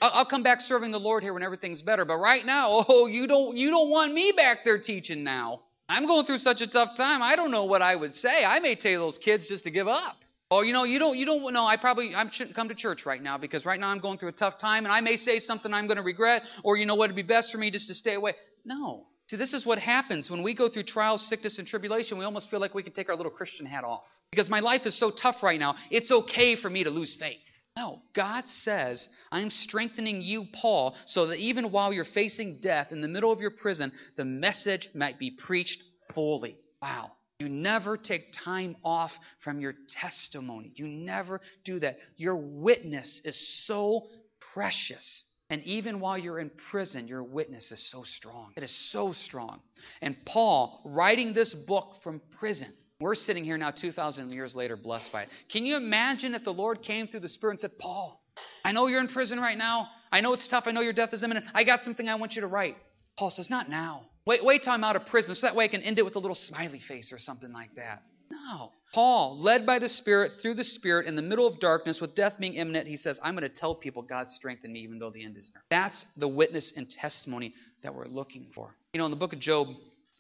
I'll, 0.02 0.26
come 0.26 0.42
back 0.42 0.62
serving 0.62 0.92
the 0.92 1.00
Lord 1.00 1.22
here 1.22 1.34
when 1.34 1.44
everything's 1.44 1.82
better. 1.82 2.06
But 2.06 2.18
right 2.18 2.46
now, 2.46 2.86
oh, 2.90 3.06
you 3.06 3.28
don't 3.28 3.56
you 3.56 3.70
don't 3.70 3.90
want 3.90 4.14
me 4.14 4.32
back 4.36 4.60
there 4.66 4.80
teaching 4.80 5.24
now. 5.24 5.62
I'm 5.88 6.08
going 6.08 6.26
through 6.26 6.38
such 6.38 6.62
a 6.62 6.68
tough 6.68 6.96
time. 6.96 7.22
I 7.22 7.36
don't 7.36 7.52
know 7.52 7.66
what 7.66 7.82
I 7.82 7.96
would 7.96 8.16
say. 8.16 8.46
I 8.46 8.60
may 8.60 8.76
tell 8.76 9.00
those 9.00 9.18
kids 9.18 9.48
just 9.48 9.66
to 9.66 9.72
give 9.72 9.88
up. 9.88 10.16
Oh, 10.50 10.62
you 10.62 10.74
know, 10.74 10.84
you 10.84 11.00
don't, 11.00 11.18
you 11.18 11.26
don't 11.26 11.54
know. 11.54 11.66
I 11.66 11.78
probably, 11.78 12.14
I 12.14 12.30
shouldn't 12.30 12.58
come 12.58 12.68
to 12.68 12.76
church 12.76 13.06
right 13.06 13.22
now 13.22 13.38
because 13.38 13.66
right 13.66 13.80
now 13.80 13.88
I'm 13.88 14.00
going 14.00 14.18
through 14.18 14.30
a 14.30 14.34
tough 14.34 14.58
time, 14.58 14.86
and 14.86 14.92
I 14.92 15.00
may 15.00 15.16
say 15.16 15.40
something 15.40 15.74
I'm 15.74 15.88
going 15.88 15.98
to 15.98 16.04
regret, 16.04 16.44
or 16.64 16.76
you 16.76 16.86
know 16.86 16.96
what, 16.96 17.06
it'd 17.06 17.16
be 17.16 17.24
best 17.24 17.54
for 17.54 17.58
me 17.58 17.72
just 17.72 17.88
to 17.88 17.96
stay 17.96 18.16
away. 18.16 18.34
No, 18.66 19.06
See, 19.32 19.38
this 19.38 19.54
is 19.54 19.66
what 19.66 19.80
happens 19.80 20.30
when 20.30 20.44
we 20.44 20.54
go 20.54 20.68
through 20.68 20.84
trials, 20.84 21.26
sickness, 21.26 21.58
and 21.58 21.66
tribulation. 21.66 22.18
We 22.18 22.26
almost 22.26 22.50
feel 22.50 22.60
like 22.60 22.76
we 22.76 22.84
can 22.84 22.92
take 22.92 23.08
our 23.08 23.16
little 23.16 23.32
Christian 23.32 23.66
hat 23.66 23.86
off. 23.86 24.04
Because 24.30 24.50
my 24.50 24.60
life 24.60 24.86
is 24.86 24.94
so 24.94 25.10
tough 25.10 25.42
right 25.42 25.58
now, 25.58 25.76
it's 25.90 26.12
okay 26.12 26.58
for 26.58 26.70
me 26.70 26.84
to 26.84 26.90
lose 26.90 27.14
faith. 27.14 27.40
No, 27.78 28.02
God 28.14 28.46
says, 28.50 29.08
I'm 29.32 29.50
strengthening 29.50 30.22
you, 30.22 30.48
Paul, 30.52 30.98
so 31.06 31.28
that 31.28 31.38
even 31.38 31.72
while 31.72 31.94
you're 31.94 32.04
facing 32.04 32.60
death 32.60 32.92
in 32.92 33.00
the 33.00 33.08
middle 33.08 33.32
of 33.32 33.40
your 33.40 33.52
prison, 33.52 33.94
the 34.18 34.26
message 34.26 34.90
might 34.94 35.18
be 35.18 35.32
preached 35.32 35.82
fully. 36.14 36.58
Wow. 36.82 37.14
You 37.40 37.48
never 37.48 37.96
take 37.96 38.34
time 38.34 38.76
off 38.84 39.14
from 39.46 39.62
your 39.62 39.76
testimony. 39.88 40.74
You 40.76 40.90
never 40.90 41.40
do 41.64 41.80
that. 41.80 42.00
Your 42.18 42.36
witness 42.36 43.22
is 43.24 43.66
so 43.66 44.08
precious. 44.54 45.24
And 45.52 45.62
even 45.66 46.00
while 46.00 46.18
you're 46.18 46.40
in 46.40 46.50
prison, 46.72 47.10
your 47.10 47.24
witness 47.24 47.74
is 47.74 47.92
so 47.92 48.04
strong. 48.04 48.54
It 48.56 48.64
is 48.64 48.72
so 48.72 49.12
strong. 49.12 49.60
And 50.02 50.16
Paul, 50.26 50.82
writing 50.86 51.34
this 51.34 51.54
book 51.54 51.98
from 52.02 52.22
prison, 52.40 52.74
we're 53.02 53.16
sitting 53.16 53.44
here 53.44 53.58
now 53.58 53.72
2,000 53.72 54.32
years 54.32 54.56
later, 54.56 54.78
blessed 54.78 55.12
by 55.12 55.24
it. 55.24 55.30
Can 55.52 55.66
you 55.66 55.76
imagine 55.76 56.36
if 56.36 56.46
the 56.46 56.54
Lord 56.54 56.82
came 56.82 57.10
through 57.10 57.20
the 57.20 57.28
Spirit 57.28 57.54
and 57.54 57.60
said, 57.60 57.78
Paul, 57.78 58.24
I 58.64 58.72
know 58.72 58.88
you're 58.88 59.02
in 59.02 59.10
prison 59.10 59.42
right 59.42 59.58
now. 59.58 59.90
I 60.10 60.22
know 60.22 60.32
it's 60.32 60.48
tough. 60.48 60.64
I 60.68 60.72
know 60.72 60.80
your 60.80 60.94
death 60.94 61.14
is 61.14 61.22
imminent. 61.22 61.46
I 61.54 61.66
got 61.66 61.84
something 61.84 62.08
I 62.08 62.16
want 62.16 62.36
you 62.36 62.42
to 62.42 62.48
write. 62.48 62.78
Paul 63.18 63.30
says, 63.30 63.50
Not 63.50 63.70
now. 63.70 64.04
Wait, 64.26 64.46
wait 64.46 64.64
till 64.64 64.72
I'm 64.72 64.86
out 64.86 64.96
of 64.96 65.06
prison 65.08 65.36
so 65.36 65.48
that 65.48 65.56
way 65.58 65.66
I 65.66 65.68
can 65.68 65.82
end 65.82 66.00
it 66.00 66.06
with 66.06 66.16
a 66.16 66.20
little 66.20 66.36
smiley 66.36 66.80
face 66.80 67.12
or 67.12 67.20
something 67.20 67.52
like 67.52 67.76
that. 67.76 68.04
No. 68.32 68.72
Paul, 68.94 69.38
led 69.40 69.66
by 69.66 69.80
the 69.80 69.88
Spirit, 69.88 70.34
through 70.42 70.56
the 70.56 70.64
Spirit, 70.64 71.08
in 71.08 71.16
the 71.16 71.22
middle 71.22 71.48
of 71.48 71.60
darkness, 71.60 72.02
with 72.02 72.16
death 72.16 72.36
being 72.40 72.56
imminent, 72.56 72.88
he 72.88 72.98
says, 72.98 73.20
I'm 73.24 73.36
going 73.36 73.50
to 73.50 73.56
tell 73.56 73.76
people 73.76 74.02
God 74.02 74.30
strengthened 74.30 74.74
me 74.74 74.80
even 74.82 75.00
though 75.00 75.10
the 75.10 75.24
end 75.24 75.38
is 75.38 75.52
near. 75.54 75.64
That's 75.70 76.06
the 76.18 76.28
witness 76.28 76.74
and 76.76 76.90
testimony 76.90 77.54
that 77.84 77.94
we're 77.96 78.08
looking 78.08 78.48
for. 78.54 78.76
You 78.94 79.00
know, 79.00 79.06
in 79.06 79.12
the 79.12 79.18
book 79.18 79.34
of 79.34 79.40
Job, 79.40 79.68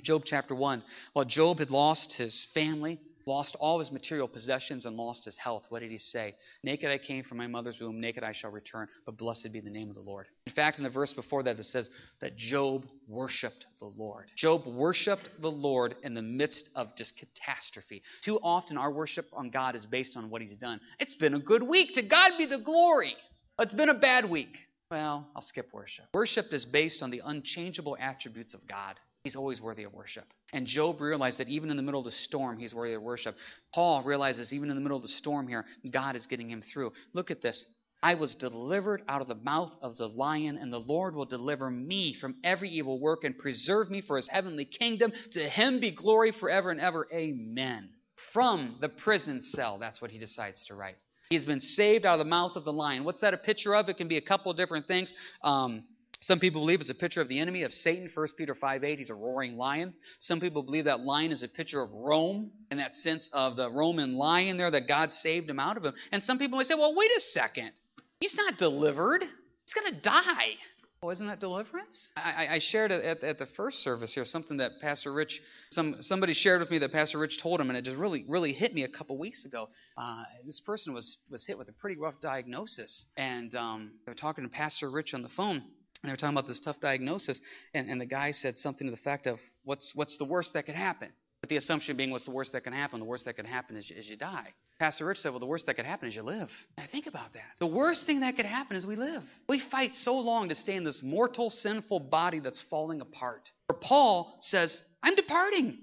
Job 0.01 0.23
chapter 0.25 0.55
1, 0.55 0.83
while 1.13 1.25
Job 1.25 1.59
had 1.59 1.69
lost 1.69 2.13
his 2.13 2.47
family, 2.53 2.99
lost 3.25 3.55
all 3.59 3.79
his 3.79 3.91
material 3.91 4.27
possessions 4.27 4.85
and 4.85 4.95
lost 4.95 5.25
his 5.25 5.37
health, 5.37 5.63
what 5.69 5.79
did 5.79 5.91
he 5.91 5.97
say? 5.97 6.35
Naked 6.63 6.89
I 6.89 6.97
came 6.97 7.23
from 7.23 7.37
my 7.37 7.47
mother's 7.47 7.79
womb, 7.79 7.99
naked 7.99 8.23
I 8.23 8.31
shall 8.31 8.51
return, 8.51 8.87
but 9.05 9.17
blessed 9.17 9.51
be 9.51 9.59
the 9.59 9.69
name 9.69 9.89
of 9.89 9.95
the 9.95 10.01
Lord. 10.01 10.27
In 10.47 10.53
fact, 10.53 10.77
in 10.77 10.83
the 10.83 10.89
verse 10.89 11.13
before 11.13 11.43
that, 11.43 11.59
it 11.59 11.65
says 11.65 11.89
that 12.19 12.37
Job 12.37 12.85
worshiped 13.07 13.65
the 13.79 13.85
Lord. 13.85 14.25
Job 14.35 14.65
worshiped 14.65 15.29
the 15.41 15.51
Lord 15.51 15.95
in 16.03 16.13
the 16.13 16.21
midst 16.21 16.69
of 16.75 16.95
just 16.95 17.13
catastrophe. 17.17 18.01
Too 18.23 18.39
often, 18.41 18.77
our 18.77 18.91
worship 18.91 19.25
on 19.33 19.49
God 19.49 19.75
is 19.75 19.85
based 19.85 20.17
on 20.17 20.29
what 20.29 20.41
he's 20.41 20.55
done. 20.55 20.79
It's 20.99 21.15
been 21.15 21.33
a 21.33 21.39
good 21.39 21.63
week. 21.63 21.93
To 21.93 22.01
God 22.01 22.31
be 22.37 22.45
the 22.45 22.59
glory. 22.63 23.15
It's 23.59 23.73
been 23.73 23.89
a 23.89 23.99
bad 23.99 24.29
week. 24.29 24.57
Well, 24.89 25.27
I'll 25.35 25.41
skip 25.41 25.69
worship. 25.71 26.05
Worship 26.13 26.47
is 26.51 26.65
based 26.65 27.01
on 27.01 27.11
the 27.11 27.21
unchangeable 27.23 27.95
attributes 27.99 28.53
of 28.53 28.67
God. 28.67 28.99
He's 29.23 29.35
always 29.35 29.61
worthy 29.61 29.83
of 29.83 29.93
worship. 29.93 30.25
And 30.51 30.65
Job 30.65 30.99
realized 30.99 31.37
that 31.37 31.47
even 31.47 31.69
in 31.69 31.77
the 31.77 31.83
middle 31.83 31.99
of 31.99 32.05
the 32.05 32.11
storm, 32.11 32.57
he's 32.57 32.73
worthy 32.73 32.95
of 32.95 33.03
worship. 33.03 33.35
Paul 33.73 34.03
realizes 34.03 34.51
even 34.51 34.69
in 34.69 34.75
the 34.75 34.81
middle 34.81 34.97
of 34.97 35.03
the 35.03 35.09
storm 35.09 35.47
here, 35.47 35.65
God 35.91 36.15
is 36.15 36.25
getting 36.25 36.49
him 36.49 36.63
through. 36.73 36.91
Look 37.13 37.29
at 37.29 37.41
this. 37.41 37.63
I 38.03 38.15
was 38.15 38.33
delivered 38.33 39.03
out 39.07 39.21
of 39.21 39.27
the 39.27 39.35
mouth 39.35 39.73
of 39.83 39.95
the 39.95 40.07
lion, 40.07 40.57
and 40.57 40.73
the 40.73 40.79
Lord 40.79 41.13
will 41.13 41.25
deliver 41.25 41.69
me 41.69 42.15
from 42.15 42.35
every 42.43 42.69
evil 42.69 42.99
work 42.99 43.23
and 43.23 43.37
preserve 43.37 43.91
me 43.91 44.01
for 44.01 44.17
his 44.17 44.27
heavenly 44.27 44.65
kingdom. 44.65 45.13
To 45.33 45.47
him 45.47 45.79
be 45.79 45.91
glory 45.91 46.31
forever 46.31 46.71
and 46.71 46.81
ever. 46.81 47.07
Amen. 47.13 47.89
From 48.33 48.77
the 48.81 48.89
prison 48.89 49.39
cell, 49.39 49.77
that's 49.77 50.01
what 50.01 50.09
he 50.09 50.17
decides 50.17 50.65
to 50.65 50.73
write. 50.73 50.95
He's 51.29 51.45
been 51.45 51.61
saved 51.61 52.05
out 52.05 52.13
of 52.13 52.19
the 52.19 52.29
mouth 52.29 52.55
of 52.55 52.65
the 52.65 52.73
lion. 52.73 53.03
What's 53.03 53.21
that 53.21 53.35
a 53.35 53.37
picture 53.37 53.75
of? 53.75 53.87
It 53.87 53.97
can 53.97 54.07
be 54.07 54.17
a 54.17 54.21
couple 54.21 54.51
of 54.51 54.57
different 54.57 54.87
things. 54.87 55.13
Um, 55.43 55.83
some 56.21 56.39
people 56.39 56.61
believe 56.61 56.81
it's 56.81 56.89
a 56.89 56.95
picture 56.95 57.21
of 57.21 57.27
the 57.27 57.39
enemy 57.39 57.63
of 57.63 57.73
Satan, 57.73 58.09
1 58.13 58.27
Peter 58.37 58.53
5 58.53 58.83
8. 58.83 58.99
He's 58.99 59.09
a 59.09 59.15
roaring 59.15 59.57
lion. 59.57 59.93
Some 60.19 60.39
people 60.39 60.61
believe 60.61 60.85
that 60.85 60.99
lion 60.99 61.31
is 61.31 61.41
a 61.41 61.47
picture 61.47 61.81
of 61.81 61.91
Rome, 61.91 62.51
in 62.69 62.77
that 62.77 62.93
sense 62.93 63.27
of 63.33 63.55
the 63.55 63.71
Roman 63.71 64.13
lion 64.13 64.57
there 64.57 64.69
that 64.69 64.87
God 64.87 65.11
saved 65.11 65.49
him 65.49 65.59
out 65.59 65.77
of 65.77 65.85
him. 65.85 65.93
And 66.11 66.21
some 66.21 66.37
people 66.37 66.59
may 66.59 66.63
say, 66.63 66.75
well, 66.75 66.95
wait 66.95 67.09
a 67.17 67.21
second. 67.21 67.71
He's 68.19 68.35
not 68.35 68.59
delivered. 68.59 69.23
He's 69.23 69.73
going 69.73 69.95
to 69.95 70.01
die. 70.01 70.57
Oh, 71.03 71.09
isn't 71.09 71.25
that 71.25 71.39
deliverance? 71.39 72.11
I, 72.15 72.45
I 72.51 72.59
shared 72.59 72.91
at, 72.91 73.23
at, 73.23 73.39
the 73.39 73.47
first 73.57 73.79
service 73.79 74.13
here 74.13 74.23
something 74.23 74.57
that 74.57 74.73
Pastor 74.81 75.11
Rich, 75.11 75.41
some 75.71 75.95
somebody 76.01 76.33
shared 76.33 76.59
with 76.59 76.69
me 76.69 76.77
that 76.77 76.91
Pastor 76.91 77.17
Rich 77.17 77.41
told 77.41 77.59
him, 77.59 77.71
and 77.71 77.77
it 77.77 77.83
just 77.83 77.97
really 77.97 78.23
really 78.27 78.53
hit 78.53 78.71
me 78.75 78.83
a 78.83 78.87
couple 78.87 79.17
weeks 79.17 79.43
ago. 79.45 79.69
Uh, 79.97 80.21
this 80.45 80.59
person 80.59 80.93
was 80.93 81.17
was 81.31 81.43
hit 81.43 81.57
with 81.57 81.69
a 81.69 81.71
pretty 81.71 81.99
rough 81.99 82.13
diagnosis, 82.21 83.05
and 83.17 83.55
um, 83.55 83.93
they 84.05 84.11
were 84.11 84.15
talking 84.15 84.43
to 84.43 84.49
Pastor 84.51 84.91
Rich 84.91 85.15
on 85.15 85.23
the 85.23 85.29
phone, 85.29 85.63
and 86.01 86.09
they 86.09 86.13
were 86.13 86.17
talking 86.17 86.35
about 86.35 86.47
this 86.47 86.59
tough 86.59 86.79
diagnosis, 86.79 87.39
and, 87.73 87.89
and 87.89 88.01
the 88.01 88.05
guy 88.05 88.31
said 88.31 88.57
something 88.57 88.87
to 88.87 88.91
the 88.91 88.99
effect 88.99 89.27
of, 89.27 89.39
what's, 89.63 89.91
what's 89.93 90.17
the 90.17 90.25
worst 90.25 90.53
that 90.53 90.65
could 90.65 90.75
happen? 90.75 91.09
But 91.41 91.49
the 91.49 91.57
assumption 91.57 91.97
being, 91.97 92.11
what's 92.11 92.25
the 92.25 92.31
worst 92.31 92.51
that 92.53 92.63
can 92.63 92.73
happen? 92.73 92.99
The 92.99 93.05
worst 93.05 93.25
that 93.25 93.35
can 93.35 93.45
happen 93.45 93.75
is, 93.75 93.91
is 93.91 94.07
you 94.07 94.15
die. 94.15 94.53
Pastor 94.79 95.05
Rich 95.05 95.19
said, 95.19 95.29
well, 95.29 95.39
the 95.39 95.45
worst 95.47 95.65
that 95.65 95.75
could 95.75 95.85
happen 95.85 96.07
is 96.07 96.15
you 96.15 96.21
live. 96.21 96.49
Now 96.77 96.85
think 96.91 97.07
about 97.07 97.33
that. 97.33 97.43
The 97.59 97.67
worst 97.67 98.05
thing 98.05 98.19
that 98.21 98.35
could 98.35 98.45
happen 98.45 98.77
is 98.77 98.85
we 98.85 98.95
live. 98.95 99.23
We 99.47 99.59
fight 99.59 99.95
so 99.95 100.15
long 100.15 100.49
to 100.49 100.55
stay 100.55 100.75
in 100.75 100.83
this 100.83 101.01
mortal, 101.03 101.49
sinful 101.49 101.99
body 101.99 102.39
that's 102.39 102.63
falling 102.69 103.01
apart. 103.01 103.49
Or 103.69 103.75
Paul 103.75 104.37
says, 104.39 104.83
I'm 105.01 105.15
departing. 105.15 105.79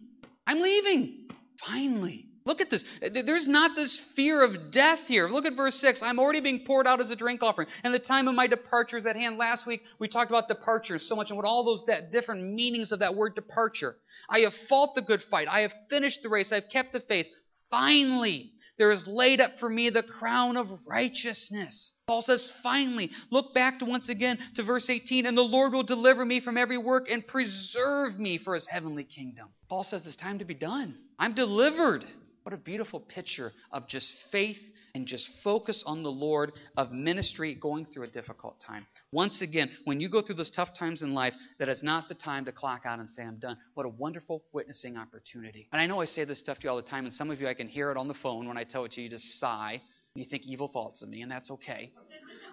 I'm 0.46 0.61
leaving. 0.61 1.28
Finally. 1.64 2.28
Look 2.49 2.63
at 2.63 2.71
this. 2.71 2.83
There's 3.03 3.47
not 3.47 3.77
this 3.77 4.01
fear 4.17 4.43
of 4.43 4.73
death 4.73 5.01
here. 5.07 5.29
Look 5.29 5.45
at 5.45 5.55
verse 5.55 5.75
6. 5.83 6.01
I'm 6.03 6.19
already 6.19 6.41
being 6.41 6.65
poured 6.67 6.87
out 6.87 6.99
as 6.99 7.11
a 7.11 7.17
drink 7.17 7.43
offering, 7.43 7.69
and 7.85 7.93
the 7.93 7.99
time 7.99 8.27
of 8.27 8.35
my 8.35 8.47
departure 8.47 8.97
is 8.97 9.05
at 9.05 9.17
hand. 9.17 9.37
Last 9.37 9.67
week, 9.67 9.83
we 9.99 10.09
talked 10.09 10.31
about 10.31 10.49
departure 10.49 10.99
so 10.99 11.15
much 11.15 11.29
and 11.29 11.37
what 11.37 11.45
all 11.45 11.63
those 11.63 11.85
that 11.89 12.11
different 12.11 12.55
meanings 12.55 12.91
of 12.91 13.01
that 13.01 13.15
word 13.15 13.35
departure. 13.35 13.97
I 14.31 14.41
have 14.41 14.55
fought 14.67 14.95
the 14.95 15.03
good 15.03 15.23
fight. 15.25 15.47
I 15.47 15.61
have 15.61 15.75
finished 15.91 16.23
the 16.23 16.31
race. 16.31 16.51
I've 16.51 16.71
kept 16.73 16.95
the 16.95 17.01
faith. 17.01 17.27
Finally, 17.71 18.53
there 18.79 18.93
is 18.93 19.07
laid 19.07 19.43
up 19.43 19.59
for 19.59 19.69
me 19.69 19.91
the 19.91 20.03
crown 20.03 20.57
of 20.57 20.69
righteousness. 20.87 21.93
Paul 22.07 22.23
says, 22.23 22.51
finally, 22.63 23.11
look 23.31 23.53
back 23.53 23.81
to 23.81 23.85
once 23.85 24.09
again 24.09 24.39
to 24.55 24.63
verse 24.63 24.89
18, 24.89 25.27
and 25.27 25.37
the 25.37 25.43
Lord 25.43 25.75
will 25.75 25.83
deliver 25.83 26.25
me 26.25 26.41
from 26.41 26.57
every 26.57 26.79
work 26.79 27.11
and 27.11 27.27
preserve 27.27 28.19
me 28.19 28.39
for 28.39 28.55
his 28.55 28.67
heavenly 28.67 29.05
kingdom. 29.05 29.49
Paul 29.69 29.85
says 29.85 30.07
it's 30.07 30.17
time 30.17 30.39
to 30.39 30.47
be 30.47 30.55
done. 30.55 30.95
I'm 31.19 31.35
delivered. 31.35 32.07
What 32.49 32.55
a 32.55 32.63
beautiful 32.63 33.01
picture 33.01 33.53
of 33.73 33.87
just 33.87 34.11
faith 34.33 34.57
and 34.95 35.07
just 35.07 35.29
focus 35.45 35.85
on 35.85 36.03
the 36.03 36.11
Lord 36.11 36.53
of 36.79 36.93
ministry 36.93 37.55
going 37.55 37.85
through 37.85 38.05
a 38.05 38.07
difficult 38.07 38.59
time. 38.59 38.87
Once 39.13 39.43
again, 39.43 39.69
when 39.85 40.01
you 40.01 40.09
go 40.09 40.23
through 40.23 40.37
those 40.37 40.49
tough 40.49 40.73
times 40.73 41.03
in 41.03 41.13
life, 41.13 41.35
that 41.59 41.69
is 41.69 41.83
not 41.83 42.09
the 42.09 42.15
time 42.15 42.47
to 42.47 42.53
clock 42.53 42.87
out 42.87 43.01
and 43.01 43.11
say, 43.11 43.23
I'm 43.23 43.37
done. 43.37 43.59
What 43.75 43.85
a 43.85 43.91
wonderful 43.91 44.43
witnessing 44.55 44.97
opportunity. 44.97 45.69
And 45.73 45.83
I 45.83 45.85
know 45.85 46.01
I 46.01 46.07
say 46.07 46.25
this 46.25 46.39
stuff 46.39 46.57
to 46.61 46.65
you 46.65 46.71
all 46.71 46.77
the 46.77 46.83
time, 46.83 47.05
and 47.05 47.13
some 47.13 47.31
of 47.31 47.39
you 47.39 47.47
I 47.47 47.53
can 47.53 47.69
hear 47.69 47.91
it 47.91 47.99
on 47.99 48.09
the 48.09 48.15
phone 48.15 48.49
when 48.49 48.57
I 48.57 48.65
tell 48.65 48.87
it 48.87 48.93
to 48.93 49.03
you, 49.03 49.05
you 49.05 49.11
just 49.11 49.39
sigh. 49.39 49.73
And 50.15 50.25
you 50.25 50.25
think 50.25 50.45
evil 50.47 50.69
thoughts 50.69 51.03
of 51.03 51.11
me, 51.11 51.21
and 51.21 51.31
that's 51.31 51.51
okay. 51.51 51.93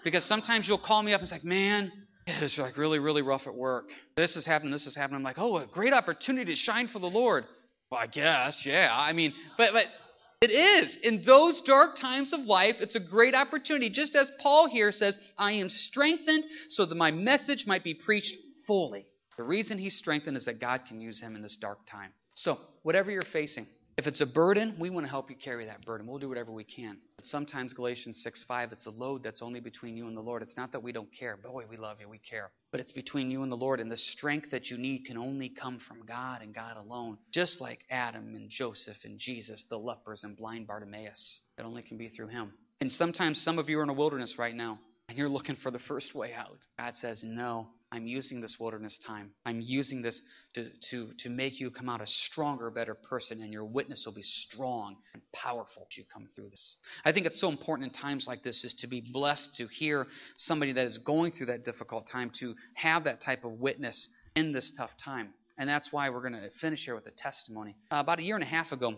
Because 0.04 0.26
sometimes 0.26 0.68
you'll 0.68 0.78
call 0.78 1.04
me 1.04 1.14
up 1.14 1.22
and 1.22 1.30
say, 1.30 1.40
Man, 1.42 1.90
It's 2.28 2.58
like 2.58 2.76
really, 2.76 3.00
really 3.00 3.22
rough 3.22 3.48
at 3.48 3.56
work. 3.56 3.86
This 4.18 4.36
is 4.36 4.46
happening, 4.46 4.72
this 4.72 4.88
is 4.88 4.96
happening. 4.96 5.18
I'm 5.18 5.24
like, 5.24 5.38
oh, 5.38 5.58
a 5.58 5.68
great 5.68 5.94
opportunity 5.94 6.54
to 6.54 6.56
shine 6.56 6.88
for 6.88 7.00
the 7.00 7.10
Lord. 7.10 7.46
Well, 7.96 8.04
I 8.04 8.08
guess, 8.08 8.66
yeah. 8.66 8.90
I 8.92 9.14
mean, 9.14 9.34
but 9.58 9.72
but 9.72 9.86
it 10.42 10.52
is. 10.52 10.98
In 11.02 11.22
those 11.26 11.62
dark 11.62 11.96
times 11.96 12.34
of 12.34 12.42
life, 12.42 12.76
it's 12.82 12.96
a 12.96 13.00
great 13.00 13.34
opportunity. 13.34 13.90
Just 13.90 14.18
as 14.18 14.30
Paul 14.42 14.68
here 14.68 14.92
says, 14.92 15.18
I 15.38 15.54
am 15.54 15.70
strengthened 15.70 16.44
so 16.68 16.86
that 16.86 16.96
my 16.96 17.12
message 17.12 17.66
might 17.66 17.86
be 17.86 17.94
preached 17.94 18.36
fully. 18.68 19.06
The 19.38 19.44
reason 19.44 19.78
he's 19.78 19.98
strengthened 19.98 20.36
is 20.36 20.44
that 20.44 20.60
God 20.60 20.82
can 20.86 21.00
use 21.00 21.22
him 21.22 21.38
in 21.38 21.42
this 21.42 21.56
dark 21.56 21.88
time. 21.90 22.12
So, 22.34 22.60
whatever 22.84 23.12
you're 23.12 23.22
facing, 23.22 23.66
if 23.98 24.08
it's 24.08 24.20
a 24.20 24.26
burden, 24.26 24.76
we 24.78 24.90
want 24.90 25.06
to 25.06 25.10
help 25.10 25.30
you 25.30 25.38
carry 25.38 25.66
that 25.68 25.86
burden. 25.86 26.06
We'll 26.06 26.20
do 26.20 26.28
whatever 26.28 26.52
we 26.52 26.66
can. 26.66 26.98
But 27.16 27.26
sometimes 27.26 27.72
Galatians 27.72 28.22
6 28.24 28.44
5, 28.46 28.74
it's 28.74 28.88
a 28.88 28.92
load 28.92 29.24
that's 29.24 29.42
only 29.42 29.62
between 29.62 29.96
you 29.96 30.08
and 30.08 30.18
the 30.18 30.22
Lord. 30.22 30.42
It's 30.42 30.58
not 30.58 30.74
that 30.74 30.84
we 30.84 30.92
don't 30.92 31.08
care. 31.18 31.38
Boy, 31.38 31.64
we 31.70 31.78
love 31.78 32.02
you, 32.02 32.10
we 32.10 32.18
care. 32.18 32.52
But 32.72 32.82
it's 32.82 32.92
between 32.92 33.32
you 33.32 33.44
and 33.44 33.52
the 33.52 33.56
Lord, 33.56 33.80
and 33.80 33.90
the 33.90 33.96
strength 33.96 34.52
that 34.52 34.70
you 34.70 34.78
need 34.78 35.06
can 35.06 35.18
only 35.18 35.48
come 35.48 35.80
from 35.80 36.06
God 36.06 36.42
and 36.42 36.54
God 36.54 36.76
alone. 36.76 37.18
Just 37.32 37.62
like 37.62 37.86
Adam 37.90 38.36
and 38.36 38.50
Joseph 38.50 38.98
and 39.06 39.18
Jesus, 39.18 39.64
the 39.70 39.80
lepers 39.80 40.26
and 40.26 40.36
blind 40.36 40.68
Bartimaeus. 40.68 41.42
It 41.58 41.64
only 41.64 41.82
can 41.82 41.98
be 41.98 42.10
through 42.10 42.28
Him. 42.28 42.52
And 42.82 42.92
sometimes 42.92 43.42
some 43.42 43.60
of 43.60 43.70
you 43.70 43.80
are 43.80 43.84
in 43.84 43.90
a 43.90 43.94
wilderness 43.94 44.36
right 44.38 44.54
now, 44.54 44.78
and 45.08 45.18
you're 45.18 45.30
looking 45.30 45.56
for 45.56 45.72
the 45.72 45.80
first 45.80 46.14
way 46.14 46.34
out. 46.34 46.66
God 46.78 46.98
says, 46.98 47.24
No, 47.24 47.70
I'm 47.96 48.08
using 48.08 48.42
this 48.42 48.58
wilderness 48.60 49.00
time. 49.08 49.32
I'm 49.46 49.62
using 49.62 50.02
this 50.02 50.22
to, 50.56 50.66
to, 50.90 51.12
to 51.20 51.30
make 51.30 51.62
you 51.62 51.72
come 51.72 51.88
out 51.88 52.02
a 52.02 52.08
stronger, 52.08 52.70
better 52.70 52.94
person, 52.94 53.42
and 53.42 53.54
your 53.54 53.64
witness 53.64 54.04
will 54.06 54.14
be 54.14 54.22
strong 54.22 54.98
and 55.14 55.22
powerful 55.34 55.88
as 55.90 55.98
you 55.98 56.04
come 56.14 56.28
through 56.36 56.50
this. 56.50 56.76
I 57.06 57.14
think 57.14 57.26
it's 57.26 57.40
so 57.40 57.48
important 57.48 57.88
in 57.88 58.02
times 58.02 58.26
like 58.28 58.44
this 58.44 58.66
is 58.66 58.74
to 58.80 58.88
be 58.88 59.02
blessed 59.14 59.56
to 59.56 59.68
hear 59.68 60.08
somebody 60.36 60.74
that 60.74 60.86
is 60.86 60.98
going 60.98 61.32
through 61.32 61.48
that 61.48 61.64
difficult 61.64 62.08
time, 62.12 62.32
to 62.40 62.54
have 62.74 63.06
that 63.06 63.22
type 63.22 63.46
of 63.46 63.54
witness 63.54 64.10
in 64.36 64.52
this 64.52 64.72
tough 64.78 64.92
time. 65.02 65.30
And 65.58 65.70
that's 65.70 65.94
why 65.94 66.10
we're 66.10 66.28
going 66.28 66.34
to 66.34 66.50
finish 66.60 66.84
here 66.84 66.96
with 66.96 67.08
a 67.08 67.12
testimony. 67.12 67.78
Uh, 67.90 67.98
about 67.98 68.20
a 68.20 68.24
year 68.24 68.36
and 68.36 68.44
a 68.44 68.48
half 68.48 68.74
ago, 68.74 68.96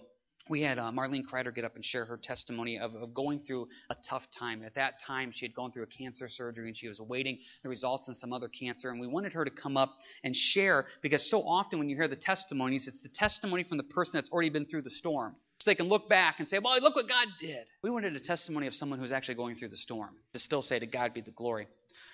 we 0.49 0.61
had 0.61 0.79
uh, 0.79 0.91
Marlene 0.91 1.23
Kryder 1.31 1.53
get 1.53 1.65
up 1.65 1.75
and 1.75 1.83
share 1.83 2.05
her 2.05 2.17
testimony 2.17 2.79
of, 2.79 2.95
of, 2.95 3.13
going 3.13 3.39
through 3.39 3.67
a 3.89 3.95
tough 4.09 4.23
time. 4.37 4.63
At 4.63 4.75
that 4.75 4.95
time, 5.05 5.31
she 5.33 5.45
had 5.45 5.53
gone 5.53 5.71
through 5.71 5.83
a 5.83 5.87
cancer 5.87 6.27
surgery 6.29 6.67
and 6.67 6.77
she 6.77 6.87
was 6.87 6.99
awaiting 6.99 7.39
the 7.63 7.69
results 7.69 8.07
in 8.07 8.15
some 8.15 8.33
other 8.33 8.47
cancer. 8.47 8.89
And 8.89 8.99
we 8.99 9.07
wanted 9.07 9.33
her 9.33 9.45
to 9.45 9.51
come 9.51 9.77
up 9.77 9.93
and 10.23 10.35
share 10.35 10.85
because 11.01 11.29
so 11.29 11.41
often 11.41 11.79
when 11.79 11.89
you 11.89 11.95
hear 11.95 12.07
the 12.07 12.15
testimonies, 12.15 12.87
it's 12.87 13.01
the 13.01 13.09
testimony 13.09 13.63
from 13.63 13.77
the 13.77 13.83
person 13.83 14.13
that's 14.15 14.29
already 14.29 14.49
been 14.49 14.65
through 14.65 14.83
the 14.83 14.89
storm. 14.89 15.35
So 15.59 15.71
they 15.71 15.75
can 15.75 15.87
look 15.87 16.07
back 16.07 16.35
and 16.39 16.47
say, 16.47 16.59
well, 16.59 16.79
look 16.81 16.95
what 16.95 17.09
God 17.09 17.27
did. 17.39 17.65
We 17.81 17.89
wanted 17.89 18.15
a 18.15 18.19
testimony 18.19 18.67
of 18.67 18.75
someone 18.75 18.99
who's 18.99 19.11
actually 19.11 19.35
going 19.35 19.55
through 19.55 19.69
the 19.69 19.77
storm 19.77 20.11
to 20.33 20.39
still 20.39 20.61
say, 20.61 20.77
to 20.79 20.85
God 20.85 21.13
be 21.13 21.21
the 21.21 21.31
glory. 21.31 21.67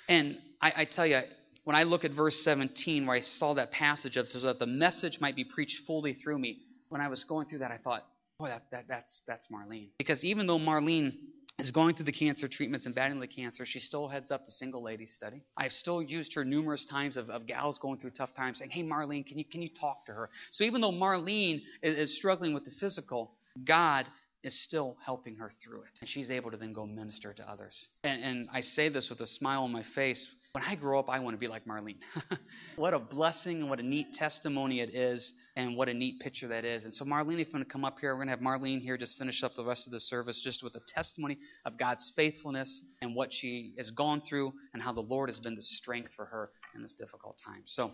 And 0.07 0.37
I, 0.61 0.73
I 0.77 0.85
tell 0.85 1.05
you, 1.05 1.21
when 1.63 1.75
I 1.75 1.83
look 1.83 2.03
at 2.03 2.11
verse 2.11 2.41
17, 2.43 3.05
where 3.05 3.15
I 3.15 3.21
saw 3.21 3.53
that 3.55 3.71
passage 3.71 4.17
of 4.17 4.27
so 4.27 4.39
that 4.41 4.59
the 4.59 4.65
message 4.65 5.19
might 5.19 5.35
be 5.35 5.45
preached 5.45 5.85
fully 5.85 6.13
through 6.13 6.39
me, 6.39 6.59
when 6.89 7.01
I 7.01 7.07
was 7.07 7.23
going 7.23 7.47
through 7.47 7.59
that, 7.59 7.71
I 7.71 7.77
thought, 7.77 8.05
boy, 8.39 8.47
that, 8.47 8.63
that, 8.71 8.85
that's, 8.87 9.21
that's 9.27 9.47
Marlene. 9.47 9.89
Because 9.97 10.23
even 10.23 10.47
though 10.47 10.59
Marlene 10.59 11.13
is 11.59 11.71
going 11.71 11.95
through 11.95 12.05
the 12.05 12.11
cancer 12.11 12.47
treatments 12.47 12.85
and 12.85 12.95
battling 12.95 13.19
the 13.19 13.27
cancer, 13.27 13.65
she 13.65 13.79
still 13.79 14.07
heads 14.07 14.31
up 14.31 14.45
the 14.45 14.51
single 14.51 14.81
ladies 14.81 15.13
study. 15.13 15.41
I've 15.55 15.71
still 15.71 16.01
used 16.01 16.33
her 16.33 16.43
numerous 16.43 16.85
times 16.85 17.15
of, 17.17 17.29
of 17.29 17.45
gals 17.45 17.77
going 17.79 17.99
through 17.99 18.11
tough 18.11 18.33
times, 18.35 18.59
saying, 18.59 18.71
"Hey, 18.71 18.83
Marlene, 18.83 19.25
can 19.25 19.37
you 19.37 19.45
can 19.45 19.61
you 19.61 19.69
talk 19.69 20.05
to 20.07 20.13
her?" 20.13 20.29
So 20.51 20.63
even 20.63 20.81
though 20.81 20.91
Marlene 20.91 21.61
is, 21.83 21.95
is 21.95 22.15
struggling 22.17 22.53
with 22.53 22.65
the 22.65 22.71
physical, 22.71 23.31
God 23.65 24.07
is 24.43 24.59
still 24.63 24.97
helping 25.05 25.35
her 25.37 25.51
through 25.63 25.81
it, 25.81 25.99
and 26.01 26.09
she's 26.09 26.31
able 26.31 26.51
to 26.51 26.57
then 26.57 26.73
go 26.73 26.85
minister 26.85 27.33
to 27.33 27.49
others. 27.49 27.87
And, 28.03 28.21
and 28.23 28.49
I 28.51 28.61
say 28.61 28.89
this 28.89 29.09
with 29.09 29.21
a 29.21 29.27
smile 29.27 29.63
on 29.63 29.71
my 29.71 29.83
face 29.95 30.27
when 30.53 30.63
I 30.63 30.75
grow 30.75 30.99
up, 30.99 31.09
I 31.09 31.17
want 31.17 31.33
to 31.33 31.39
be 31.39 31.47
like 31.47 31.65
Marlene. 31.65 31.97
what 32.75 32.93
a 32.93 32.99
blessing 32.99 33.61
and 33.61 33.71
what 33.71 33.79
a 33.79 33.83
neat 33.83 34.13
testimony 34.13 34.81
it 34.81 34.93
is, 34.93 35.33
and 35.55 35.75
what 35.75 35.89
a 35.89 35.95
neat 35.95 36.19
picture 36.19 36.47
that 36.49 36.63
is. 36.63 36.85
And 36.85 36.93
so, 36.93 37.05
Marlene, 37.05 37.41
if 37.41 37.47
you 37.47 37.53
want 37.53 37.67
to 37.67 37.73
come 37.73 37.83
up 37.83 37.97
here, 37.99 38.13
we're 38.13 38.23
going 38.23 38.27
to 38.27 38.33
have 38.33 38.39
Marlene 38.39 38.79
here 38.79 38.95
just 38.95 39.17
finish 39.17 39.41
up 39.41 39.55
the 39.55 39.65
rest 39.65 39.87
of 39.87 39.93
the 39.93 39.99
service 39.99 40.39
just 40.43 40.61
with 40.61 40.75
a 40.75 40.81
testimony 40.87 41.39
of 41.65 41.79
God's 41.79 42.13
faithfulness 42.15 42.83
and 43.01 43.15
what 43.15 43.33
she 43.33 43.73
has 43.79 43.89
gone 43.89 44.21
through 44.21 44.53
and 44.75 44.83
how 44.83 44.93
the 44.93 45.01
Lord 45.01 45.29
has 45.29 45.39
been 45.39 45.55
the 45.55 45.63
strength 45.63 46.13
for 46.15 46.25
her 46.25 46.51
in 46.75 46.83
this 46.83 46.93
difficult 46.93 47.39
time. 47.43 47.63
So, 47.65 47.89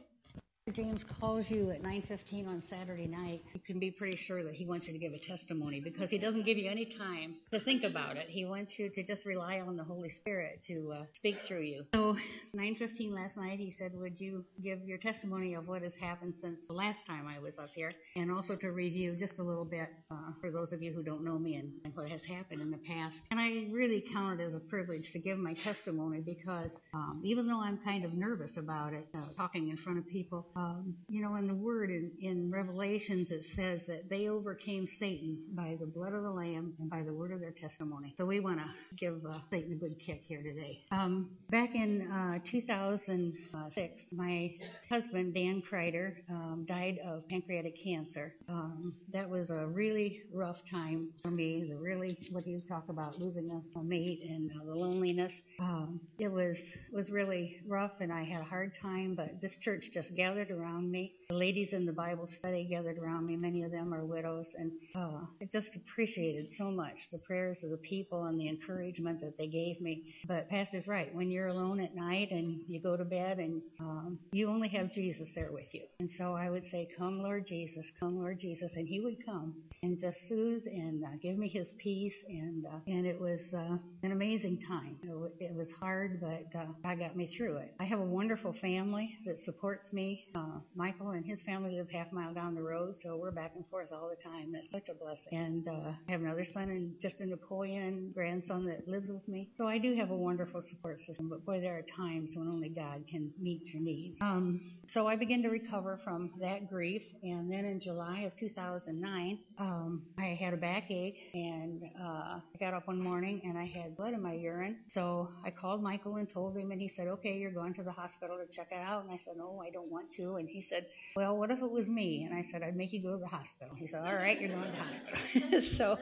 James 0.73 1.03
calls 1.19 1.49
you 1.49 1.71
at 1.71 1.81
9:15 1.81 2.47
on 2.47 2.61
Saturday 2.69 3.07
night, 3.07 3.43
you 3.53 3.59
can 3.65 3.79
be 3.79 3.89
pretty 3.89 4.15
sure 4.27 4.43
that 4.43 4.53
he 4.53 4.65
wants 4.65 4.85
you 4.85 4.93
to 4.93 4.99
give 4.99 5.13
a 5.13 5.19
testimony 5.19 5.79
because 5.79 6.09
he 6.09 6.19
doesn't 6.19 6.45
give 6.45 6.57
you 6.57 6.69
any 6.69 6.85
time 6.97 7.35
to 7.51 7.59
think 7.61 7.83
about 7.83 8.17
it. 8.17 8.27
He 8.29 8.45
wants 8.45 8.73
you 8.77 8.89
to 8.93 9.03
just 9.03 9.25
rely 9.25 9.61
on 9.61 9.77
the 9.77 9.83
Holy 9.83 10.09
Spirit 10.21 10.63
to 10.67 10.91
uh, 10.93 11.03
speak 11.15 11.37
through 11.47 11.61
you. 11.61 11.85
So 11.93 12.15
9:15 12.55 13.11
last 13.11 13.37
night, 13.37 13.59
he 13.59 13.71
said, 13.71 13.93
"Would 13.95 14.19
you 14.19 14.45
give 14.63 14.79
your 14.85 14.99
testimony 14.99 15.55
of 15.55 15.67
what 15.67 15.81
has 15.81 15.93
happened 15.95 16.35
since 16.39 16.59
the 16.67 16.73
last 16.73 16.99
time 17.07 17.25
I 17.27 17.39
was 17.39 17.57
up 17.57 17.69
here, 17.73 17.93
and 18.15 18.31
also 18.31 18.55
to 18.57 18.67
review 18.69 19.15
just 19.17 19.39
a 19.39 19.43
little 19.43 19.65
bit 19.65 19.89
uh, 20.11 20.33
for 20.39 20.51
those 20.51 20.71
of 20.71 20.83
you 20.83 20.93
who 20.93 21.03
don't 21.03 21.23
know 21.23 21.39
me 21.39 21.55
and, 21.55 21.71
and, 21.83 21.95
what 21.95 22.09
has 22.09 22.23
happened 22.23 22.61
in 22.61 22.69
the 22.69 22.77
past?" 22.77 23.17
And 23.31 23.39
I 23.39 23.67
really 23.71 24.03
count 24.13 24.39
it 24.39 24.43
as 24.43 24.53
a 24.53 24.59
privilege 24.59 25.09
to 25.13 25.19
give 25.19 25.37
my 25.37 25.55
testimony 25.63 26.21
because 26.21 26.69
um, 26.93 27.21
even 27.23 27.47
though 27.47 27.61
I'm 27.61 27.79
kind 27.79 28.05
of 28.05 28.13
nervous 28.13 28.51
about 28.57 28.93
it, 28.93 29.07
uh, 29.17 29.33
talking 29.35 29.69
in 29.69 29.77
front 29.77 29.97
of 29.97 30.07
people. 30.07 30.45
Um, 30.59 30.95
you 31.07 31.21
know, 31.21 31.35
in 31.35 31.47
the 31.47 31.55
Word 31.55 31.89
in, 31.89 32.11
in 32.21 32.51
Revelations, 32.51 33.31
it 33.31 33.45
says 33.55 33.79
that 33.87 34.09
they 34.09 34.27
overcame 34.27 34.87
Satan 34.99 35.37
by 35.53 35.77
the 35.79 35.85
blood 35.85 36.13
of 36.13 36.23
the 36.23 36.29
Lamb 36.29 36.73
and 36.79 36.89
by 36.89 37.01
the 37.01 37.13
word 37.13 37.31
of 37.31 37.39
their 37.39 37.53
testimony. 37.53 38.13
So 38.17 38.25
we 38.25 38.41
want 38.41 38.59
to 38.59 38.65
give 38.97 39.25
uh, 39.25 39.39
Satan 39.49 39.71
a 39.71 39.75
good 39.75 39.95
kick 40.05 40.23
here 40.27 40.43
today. 40.43 40.81
Um, 40.91 41.29
back 41.49 41.75
in 41.75 42.11
uh, 42.11 42.39
2006, 42.51 43.93
my 44.11 44.53
husband, 44.89 45.33
Dan 45.33 45.63
Kryder, 45.71 46.15
um, 46.29 46.65
died 46.67 46.99
of 47.07 47.25
pancreatic 47.29 47.75
cancer. 47.81 48.33
Um, 48.49 48.93
that 49.13 49.29
was 49.29 49.49
a 49.49 49.65
really 49.67 50.23
rough 50.33 50.57
time 50.69 51.09
for 51.21 51.31
me. 51.31 51.67
The 51.69 51.77
really, 51.77 52.17
what 52.31 52.43
do 52.43 52.51
you 52.51 52.61
talk 52.67 52.89
about, 52.89 53.17
losing 53.17 53.49
a, 53.49 53.83
mate 53.83 54.21
and 54.29 54.51
uh, 54.51 54.65
the 54.65 54.75
loneliness. 54.75 55.31
Um, 55.59 56.01
it 56.19 56.27
was 56.31 56.57
was 56.91 57.09
really 57.09 57.61
rough, 57.65 57.93
and 58.01 58.11
I 58.11 58.23
had 58.23 58.41
a 58.41 58.45
hard 58.45 58.73
time. 58.81 59.15
But 59.15 59.41
this 59.41 59.55
church 59.63 59.85
just 59.93 60.13
gathered 60.15 60.48
gathered 60.49 60.61
around 60.61 60.91
me. 60.91 61.11
The 61.29 61.35
ladies 61.35 61.73
in 61.73 61.85
the 61.85 61.93
Bible 61.93 62.27
study 62.27 62.67
gathered 62.69 62.97
around 62.97 63.25
me. 63.25 63.35
Many 63.35 63.63
of 63.63 63.71
them 63.71 63.93
are 63.93 64.05
widows, 64.05 64.47
and 64.55 64.71
uh, 64.95 65.21
I 65.41 65.45
just 65.51 65.69
appreciated 65.75 66.47
so 66.57 66.71
much 66.71 66.95
the 67.11 67.19
prayers 67.19 67.59
of 67.63 67.69
the 67.69 67.77
people 67.77 68.25
and 68.25 68.39
the 68.39 68.47
encouragement 68.47 69.19
that 69.21 69.37
they 69.37 69.47
gave 69.47 69.79
me. 69.79 70.01
But 70.27 70.49
Pastor's 70.49 70.87
right. 70.87 71.13
When 71.13 71.29
you're 71.29 71.47
alone 71.47 71.79
at 71.79 71.95
night 71.95 72.31
and 72.31 72.59
you 72.67 72.81
go 72.81 72.97
to 72.97 73.05
bed 73.05 73.37
and 73.37 73.61
um, 73.79 74.19
you 74.31 74.49
only 74.49 74.69
have 74.69 74.91
Jesus 74.91 75.29
there 75.35 75.51
with 75.51 75.67
you, 75.73 75.85
and 75.99 76.09
so 76.17 76.33
I 76.33 76.49
would 76.49 76.63
say, 76.71 76.87
"Come, 76.97 77.21
Lord 77.21 77.45
Jesus, 77.47 77.85
come, 77.99 78.19
Lord 78.19 78.39
Jesus," 78.39 78.71
and 78.75 78.87
He 78.87 78.99
would 78.99 79.17
come 79.25 79.53
and 79.83 79.99
just 79.99 80.17
soothe 80.27 80.63
and 80.65 81.03
uh, 81.03 81.09
give 81.21 81.37
me 81.37 81.47
His 81.47 81.67
peace, 81.77 82.15
and 82.27 82.65
uh, 82.65 82.79
and 82.87 83.05
it 83.05 83.19
was 83.19 83.41
uh, 83.53 83.77
an 84.03 84.11
amazing 84.11 84.59
time. 84.67 84.97
It, 85.03 85.09
w- 85.09 85.31
it 85.39 85.55
was 85.55 85.69
hard, 85.79 86.19
but 86.19 86.59
uh, 86.59 86.65
God 86.83 86.99
got 86.99 87.15
me 87.15 87.29
through 87.37 87.57
it. 87.57 87.73
I 87.79 87.85
have 87.85 87.99
a 87.99 88.03
wonderful 88.03 88.55
family 88.61 89.15
that 89.25 89.37
supports 89.45 89.91
me. 89.93 90.21
Uh, 90.35 90.59
Michael 90.75 91.11
and 91.11 91.25
his 91.25 91.41
family 91.41 91.75
live 91.75 91.89
half 91.89 92.11
a 92.11 92.15
mile 92.15 92.33
down 92.33 92.55
the 92.55 92.61
road, 92.61 92.95
so 93.03 93.17
we're 93.17 93.31
back 93.31 93.51
and 93.55 93.65
forth 93.67 93.91
all 93.91 94.09
the 94.09 94.29
time. 94.29 94.51
That's 94.51 94.71
such 94.71 94.89
a 94.89 94.93
blessing. 94.93 95.27
And 95.31 95.67
uh, 95.67 95.91
I 96.07 96.11
have 96.11 96.21
another 96.21 96.45
son 96.53 96.69
and 96.69 96.93
just 97.01 97.19
a 97.21 97.25
Napoleon 97.25 98.11
grandson 98.13 98.65
that 98.67 98.87
lives 98.87 99.09
with 99.09 99.27
me. 99.27 99.49
So 99.57 99.67
I 99.67 99.77
do 99.77 99.95
have 99.95 100.11
a 100.11 100.15
wonderful 100.15 100.61
support 100.69 100.99
system, 101.07 101.29
but 101.29 101.45
boy, 101.45 101.59
there 101.59 101.77
are 101.77 101.85
times 101.97 102.31
when 102.35 102.47
only 102.47 102.69
God 102.69 103.03
can 103.09 103.31
meet 103.39 103.61
your 103.73 103.81
needs. 103.81 104.17
Um, 104.21 104.61
so 104.93 105.07
I 105.07 105.15
began 105.15 105.41
to 105.43 105.49
recover 105.49 105.99
from 106.03 106.31
that 106.41 106.69
grief, 106.69 107.01
and 107.23 107.51
then 107.51 107.65
in 107.65 107.79
July 107.79 108.21
of 108.21 108.31
2009, 108.39 109.39
um, 109.57 110.03
I 110.17 110.37
had 110.39 110.53
a 110.53 110.57
backache, 110.57 111.17
and 111.33 111.83
uh, 111.99 112.39
I 112.39 112.57
got 112.59 112.73
up 112.73 112.87
one 112.87 113.01
morning 113.01 113.41
and 113.43 113.57
I 113.57 113.65
had 113.65 113.95
blood 113.95 114.13
in 114.13 114.21
my 114.21 114.33
urine. 114.33 114.77
So 114.93 115.29
I 115.45 115.51
called 115.51 115.81
Michael 115.83 116.15
and 116.15 116.27
told 116.31 116.55
him, 116.57 116.71
and 116.71 116.81
he 116.81 116.89
said, 116.95 117.07
"Okay, 117.07 117.37
you're 117.37 117.51
going 117.51 117.73
to 117.75 117.83
the 117.83 117.91
hospital 117.91 118.37
to 118.37 118.45
check 118.55 118.67
it 118.71 118.81
out." 118.81 119.03
And 119.03 119.11
I 119.11 119.17
said, 119.23 119.35
"No, 119.37 119.61
I 119.65 119.69
don't 119.69 119.91
want 119.91 120.11
to." 120.17 120.18
And 120.19 120.49
he 120.49 120.61
said, 120.61 120.85
Well, 121.15 121.37
what 121.37 121.51
if 121.51 121.61
it 121.61 121.71
was 121.71 121.87
me? 121.87 122.23
And 122.29 122.35
I 122.35 122.43
said, 122.51 122.61
I'd 122.63 122.75
make 122.75 122.91
you 122.93 123.01
go 123.01 123.11
to 123.11 123.17
the 123.17 123.27
hospital. 123.27 123.75
He 123.77 123.87
said, 123.87 124.01
All 124.05 124.15
right, 124.15 124.39
you're 124.39 124.49
going 124.49 124.63
to 124.63 124.71
the 124.71 124.77
hospital. 124.77 125.61
so 125.77 125.97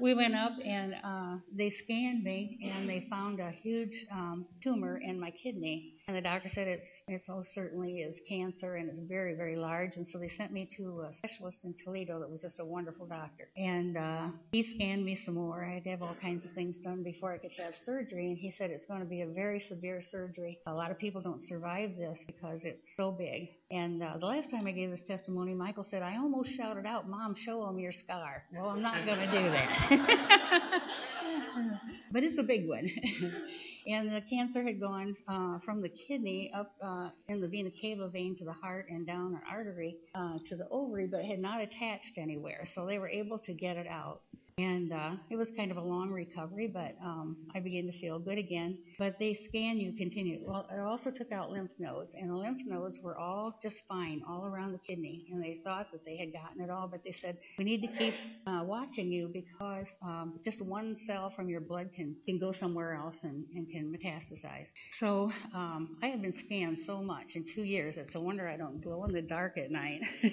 we 0.00 0.14
went 0.14 0.34
up 0.34 0.52
and 0.64 0.94
uh, 1.02 1.36
they 1.56 1.70
scanned 1.70 2.22
me 2.24 2.58
and 2.64 2.88
they 2.88 3.06
found 3.10 3.40
a 3.40 3.50
huge 3.50 4.06
um, 4.12 4.46
tumor 4.62 4.98
in 4.98 5.18
my 5.18 5.30
kidney. 5.30 5.93
And 6.06 6.14
the 6.14 6.20
doctor 6.20 6.50
said 6.52 6.68
it's 6.68 6.84
it 7.08 7.22
most 7.28 7.48
certainly 7.54 8.00
is 8.00 8.14
cancer 8.28 8.76
and 8.76 8.90
it's 8.90 8.98
very 9.08 9.34
very 9.34 9.56
large. 9.56 9.92
And 9.96 10.06
so 10.12 10.18
they 10.18 10.28
sent 10.28 10.52
me 10.52 10.68
to 10.76 11.06
a 11.08 11.14
specialist 11.14 11.58
in 11.64 11.74
Toledo 11.82 12.20
that 12.20 12.28
was 12.28 12.40
just 12.42 12.60
a 12.60 12.64
wonderful 12.64 13.06
doctor. 13.06 13.48
And 13.56 13.96
uh, 13.96 14.28
he 14.52 14.62
scanned 14.74 15.04
me 15.04 15.18
some 15.24 15.34
more. 15.34 15.64
I 15.64 15.74
had 15.74 15.84
to 15.84 15.90
have 15.90 16.02
all 16.02 16.16
kinds 16.20 16.44
of 16.44 16.52
things 16.52 16.76
done 16.84 17.02
before 17.02 17.32
I 17.32 17.38
could 17.38 17.52
have 17.56 17.72
surgery. 17.86 18.26
And 18.26 18.36
he 18.36 18.52
said 18.58 18.70
it's 18.70 18.84
going 18.84 19.00
to 19.00 19.06
be 19.06 19.22
a 19.22 19.26
very 19.26 19.64
severe 19.66 20.02
surgery. 20.10 20.58
A 20.66 20.74
lot 20.74 20.90
of 20.90 20.98
people 20.98 21.22
don't 21.22 21.40
survive 21.48 21.96
this 21.96 22.18
because 22.26 22.60
it's 22.64 22.84
so 22.98 23.10
big. 23.10 23.48
And 23.70 24.02
uh, 24.02 24.18
the 24.18 24.26
last 24.26 24.50
time 24.50 24.66
I 24.66 24.72
gave 24.72 24.90
this 24.90 25.02
testimony, 25.06 25.54
Michael 25.54 25.86
said 25.90 26.02
I 26.02 26.16
almost 26.18 26.50
shouted 26.54 26.84
out, 26.84 27.08
"Mom, 27.08 27.34
show 27.34 27.64
them 27.64 27.78
your 27.78 27.92
scar." 27.92 28.44
Well, 28.52 28.68
I'm 28.68 28.82
not 28.82 29.06
going 29.06 29.20
to 29.20 29.26
do 29.26 29.50
that. 29.50 30.82
but 32.12 32.24
it's 32.24 32.38
a 32.38 32.42
big 32.42 32.68
one. 32.68 32.90
and 33.86 34.12
the 34.12 34.22
cancer 34.22 34.62
had 34.62 34.80
gone 34.80 35.16
uh, 35.28 35.58
from 35.64 35.80
the 35.80 35.88
kidney 35.88 36.52
up 36.54 36.72
uh, 36.82 37.10
in 37.28 37.40
the 37.40 37.48
vena 37.48 37.70
cava 37.80 38.08
vein 38.08 38.36
to 38.36 38.44
the 38.44 38.52
heart 38.52 38.86
and 38.88 39.06
down 39.06 39.34
an 39.34 39.40
artery 39.50 39.96
uh, 40.14 40.38
to 40.48 40.56
the 40.56 40.68
ovary, 40.70 41.06
but 41.06 41.24
had 41.24 41.38
not 41.38 41.60
attached 41.60 42.16
anywhere. 42.16 42.66
So 42.74 42.86
they 42.86 42.98
were 42.98 43.08
able 43.08 43.38
to 43.40 43.54
get 43.54 43.76
it 43.76 43.86
out. 43.86 44.20
And 44.58 44.92
uh, 44.92 45.16
it 45.30 45.36
was 45.36 45.48
kind 45.56 45.72
of 45.72 45.78
a 45.78 45.82
long 45.82 46.12
recovery, 46.12 46.68
but 46.72 46.94
um, 47.04 47.36
I 47.56 47.58
began 47.58 47.86
to 47.86 48.00
feel 48.00 48.20
good 48.20 48.38
again. 48.38 48.78
But 49.00 49.16
they 49.18 49.36
scan 49.48 49.80
you 49.80 49.92
continually. 49.98 50.44
Well, 50.46 50.68
I 50.72 50.78
also 50.78 51.10
took 51.10 51.32
out 51.32 51.50
lymph 51.50 51.72
nodes, 51.80 52.14
and 52.16 52.30
the 52.30 52.36
lymph 52.36 52.60
nodes 52.64 52.98
were 53.02 53.18
all 53.18 53.58
just 53.60 53.74
fine 53.88 54.22
all 54.28 54.46
around 54.46 54.70
the 54.70 54.78
kidney. 54.78 55.26
And 55.32 55.42
they 55.42 55.60
thought 55.64 55.90
that 55.90 56.04
they 56.04 56.16
had 56.16 56.32
gotten 56.32 56.62
it 56.62 56.70
all, 56.70 56.86
but 56.86 57.02
they 57.04 57.10
said, 57.20 57.36
we 57.58 57.64
need 57.64 57.80
to 57.82 57.88
keep 57.98 58.14
uh, 58.46 58.60
watching 58.64 59.10
you 59.10 59.28
because 59.32 59.86
um, 60.04 60.38
just 60.44 60.60
one 60.60 60.96
cell 61.04 61.32
from 61.34 61.48
your 61.48 61.60
blood 61.60 61.90
can, 61.96 62.14
can 62.24 62.38
go 62.38 62.52
somewhere 62.52 62.94
else 62.94 63.16
and, 63.24 63.44
and 63.56 63.68
can 63.68 63.92
metastasize. 63.92 64.66
So 65.00 65.32
um, 65.52 65.96
I 66.00 66.06
have 66.06 66.22
been 66.22 66.34
scanned 66.46 66.78
so 66.86 67.02
much 67.02 67.34
in 67.34 67.44
two 67.56 67.64
years. 67.64 67.96
It's 67.96 68.14
a 68.14 68.20
wonder 68.20 68.48
I 68.48 68.56
don't 68.56 68.80
glow 68.80 69.04
in 69.04 69.12
the 69.12 69.22
dark 69.22 69.58
at 69.58 69.72
night. 69.72 70.00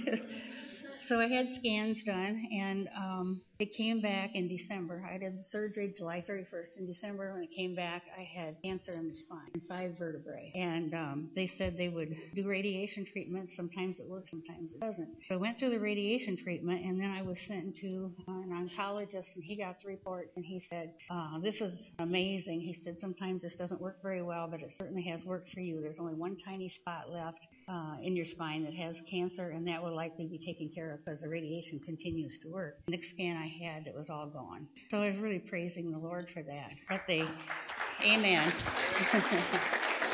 so 1.08 1.20
I 1.20 1.28
had 1.28 1.48
scans 1.56 2.02
done, 2.04 2.48
and 2.52 2.90
um, 2.98 3.42
it 3.60 3.74
came 3.76 4.02
back 4.02 4.32
in 4.34 4.48
December. 4.48 5.08
I 5.08 5.18
did 5.18 5.38
the 5.38 5.44
surgery 5.52 5.94
July 5.98 6.24
31st. 6.28 6.78
In 6.80 6.88
December, 6.88 7.34
when 7.34 7.44
it 7.44 7.50
came 7.56 7.76
back, 7.76 8.04
I 8.18 8.24
had 8.24 8.56
cancer 8.64 8.94
in 8.94 9.10
the 9.10 9.14
spine, 9.14 9.62
five 9.70 9.98
vertebrae. 9.98 10.52
And 10.56 10.94
um, 10.94 11.30
they 11.36 11.48
said 11.58 11.78
they 11.78 11.90
would 11.90 12.16
do 12.36 12.48
radiation 12.48 13.06
treatment. 13.12 13.50
Sometimes 13.56 14.00
it 14.00 14.08
works, 14.08 14.32
sometimes 14.32 14.72
it 14.74 14.80
doesn't. 14.80 15.10
So 15.28 15.36
I 15.36 15.38
went 15.38 15.60
through 15.60 15.72
the 15.72 15.80
radiation 15.80 16.38
treatment, 16.38 16.84
and 16.84 17.00
then 17.00 17.12
I 17.12 17.22
was 17.22 17.38
sent 17.48 17.78
to 17.82 18.12
an 18.28 18.70
oncologist, 18.80 19.36
and 19.36 19.44
he 19.44 19.56
got 19.56 19.82
the 19.82 19.90
reports, 19.90 20.32
and 20.36 20.46
he 20.46 20.64
said, 20.70 20.94
uh, 21.10 21.40
This 21.40 21.62
is 21.62 21.84
amazing. 22.00 22.62
He 22.62 22.80
said, 22.84 22.98
Sometimes 23.00 23.42
this 23.42 23.56
doesn't 23.56 23.82
work 23.82 24.02
very 24.02 24.22
well, 24.22 24.48
but 24.50 24.62
it 24.62 24.74
certainly 24.78 25.04
has 25.04 25.24
worked 25.24 25.50
for 25.54 25.60
you. 25.60 25.82
There's 25.82 26.00
only 26.00 26.14
one 26.16 26.38
tiny 26.46 26.70
spot 26.70 27.12
left. 27.12 27.40
Uh, 27.68 27.96
in 28.02 28.16
your 28.16 28.26
spine 28.26 28.64
that 28.64 28.74
has 28.74 28.96
cancer, 29.10 29.52
and 29.52 29.66
that 29.68 29.82
will 29.82 29.96
likely 29.96 30.26
be 30.26 30.38
taken 30.38 30.70
care 30.74 30.92
of 30.92 31.06
because 31.06 31.22
the 31.22 31.30
radiation 31.30 31.80
continues 31.86 32.38
to 32.42 32.50
work. 32.50 32.80
Next 32.90 33.10
scan 33.12 33.38
I 33.38 33.48
had, 33.48 33.88
it 33.88 33.96
was 33.96 34.08
all 34.10 34.28
gone. 34.28 34.68
So 34.90 34.98
I 34.98 35.12
was 35.12 35.20
really 35.20 35.40
praising 35.40 35.92
the 35.92 35.98
Lord 35.98 36.28
for 36.34 36.42
that. 36.44 36.72
But 36.90 37.02
they, 37.08 37.24
amen. 38.04 38.52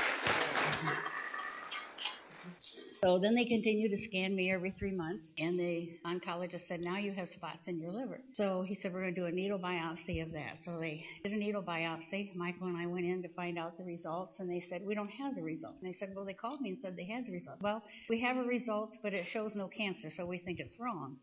So 3.08 3.18
then 3.18 3.36
they 3.36 3.46
continued 3.46 3.92
to 3.92 4.04
scan 4.04 4.36
me 4.36 4.52
every 4.52 4.72
three 4.72 4.92
months, 4.92 5.32
and 5.38 5.58
the 5.58 5.98
oncologist 6.06 6.68
said, 6.68 6.82
Now 6.82 6.98
you 6.98 7.14
have 7.14 7.30
spots 7.30 7.66
in 7.66 7.80
your 7.80 7.90
liver. 7.90 8.20
So 8.34 8.66
he 8.68 8.76
said, 8.76 8.92
We're 8.92 9.00
going 9.00 9.16
to 9.16 9.22
do 9.22 9.28
a 9.28 9.32
needle 9.32 9.58
biopsy 9.58 10.22
of 10.22 10.34
that. 10.34 10.58
So 10.66 10.78
they 10.78 11.06
did 11.24 11.32
a 11.32 11.38
needle 11.38 11.64
biopsy. 11.64 12.36
Michael 12.36 12.68
and 12.68 12.76
I 12.76 12.86
went 12.86 13.06
in 13.06 13.22
to 13.24 13.30
find 13.30 13.58
out 13.58 13.78
the 13.78 13.86
results, 13.86 14.42
and 14.42 14.50
they 14.50 14.62
said, 14.70 14.82
We 14.86 14.94
don't 14.94 15.08
have 15.08 15.36
the 15.36 15.42
results. 15.42 15.78
And 15.82 15.90
they 15.90 15.98
said, 15.98 16.12
Well, 16.14 16.26
they 16.26 16.34
called 16.34 16.60
me 16.60 16.72
and 16.72 16.80
said 16.82 16.98
they 16.98 17.06
had 17.06 17.26
the 17.26 17.32
results. 17.32 17.62
Well, 17.62 17.82
we 18.10 18.20
have 18.20 18.36
a 18.36 18.44
results, 18.44 18.98
but 19.02 19.14
it 19.14 19.26
shows 19.26 19.56
no 19.56 19.70
cancer, 19.70 20.10
so 20.10 20.26
we 20.26 20.40
think 20.40 20.60
it's 20.60 20.78
wrong. 20.78 21.16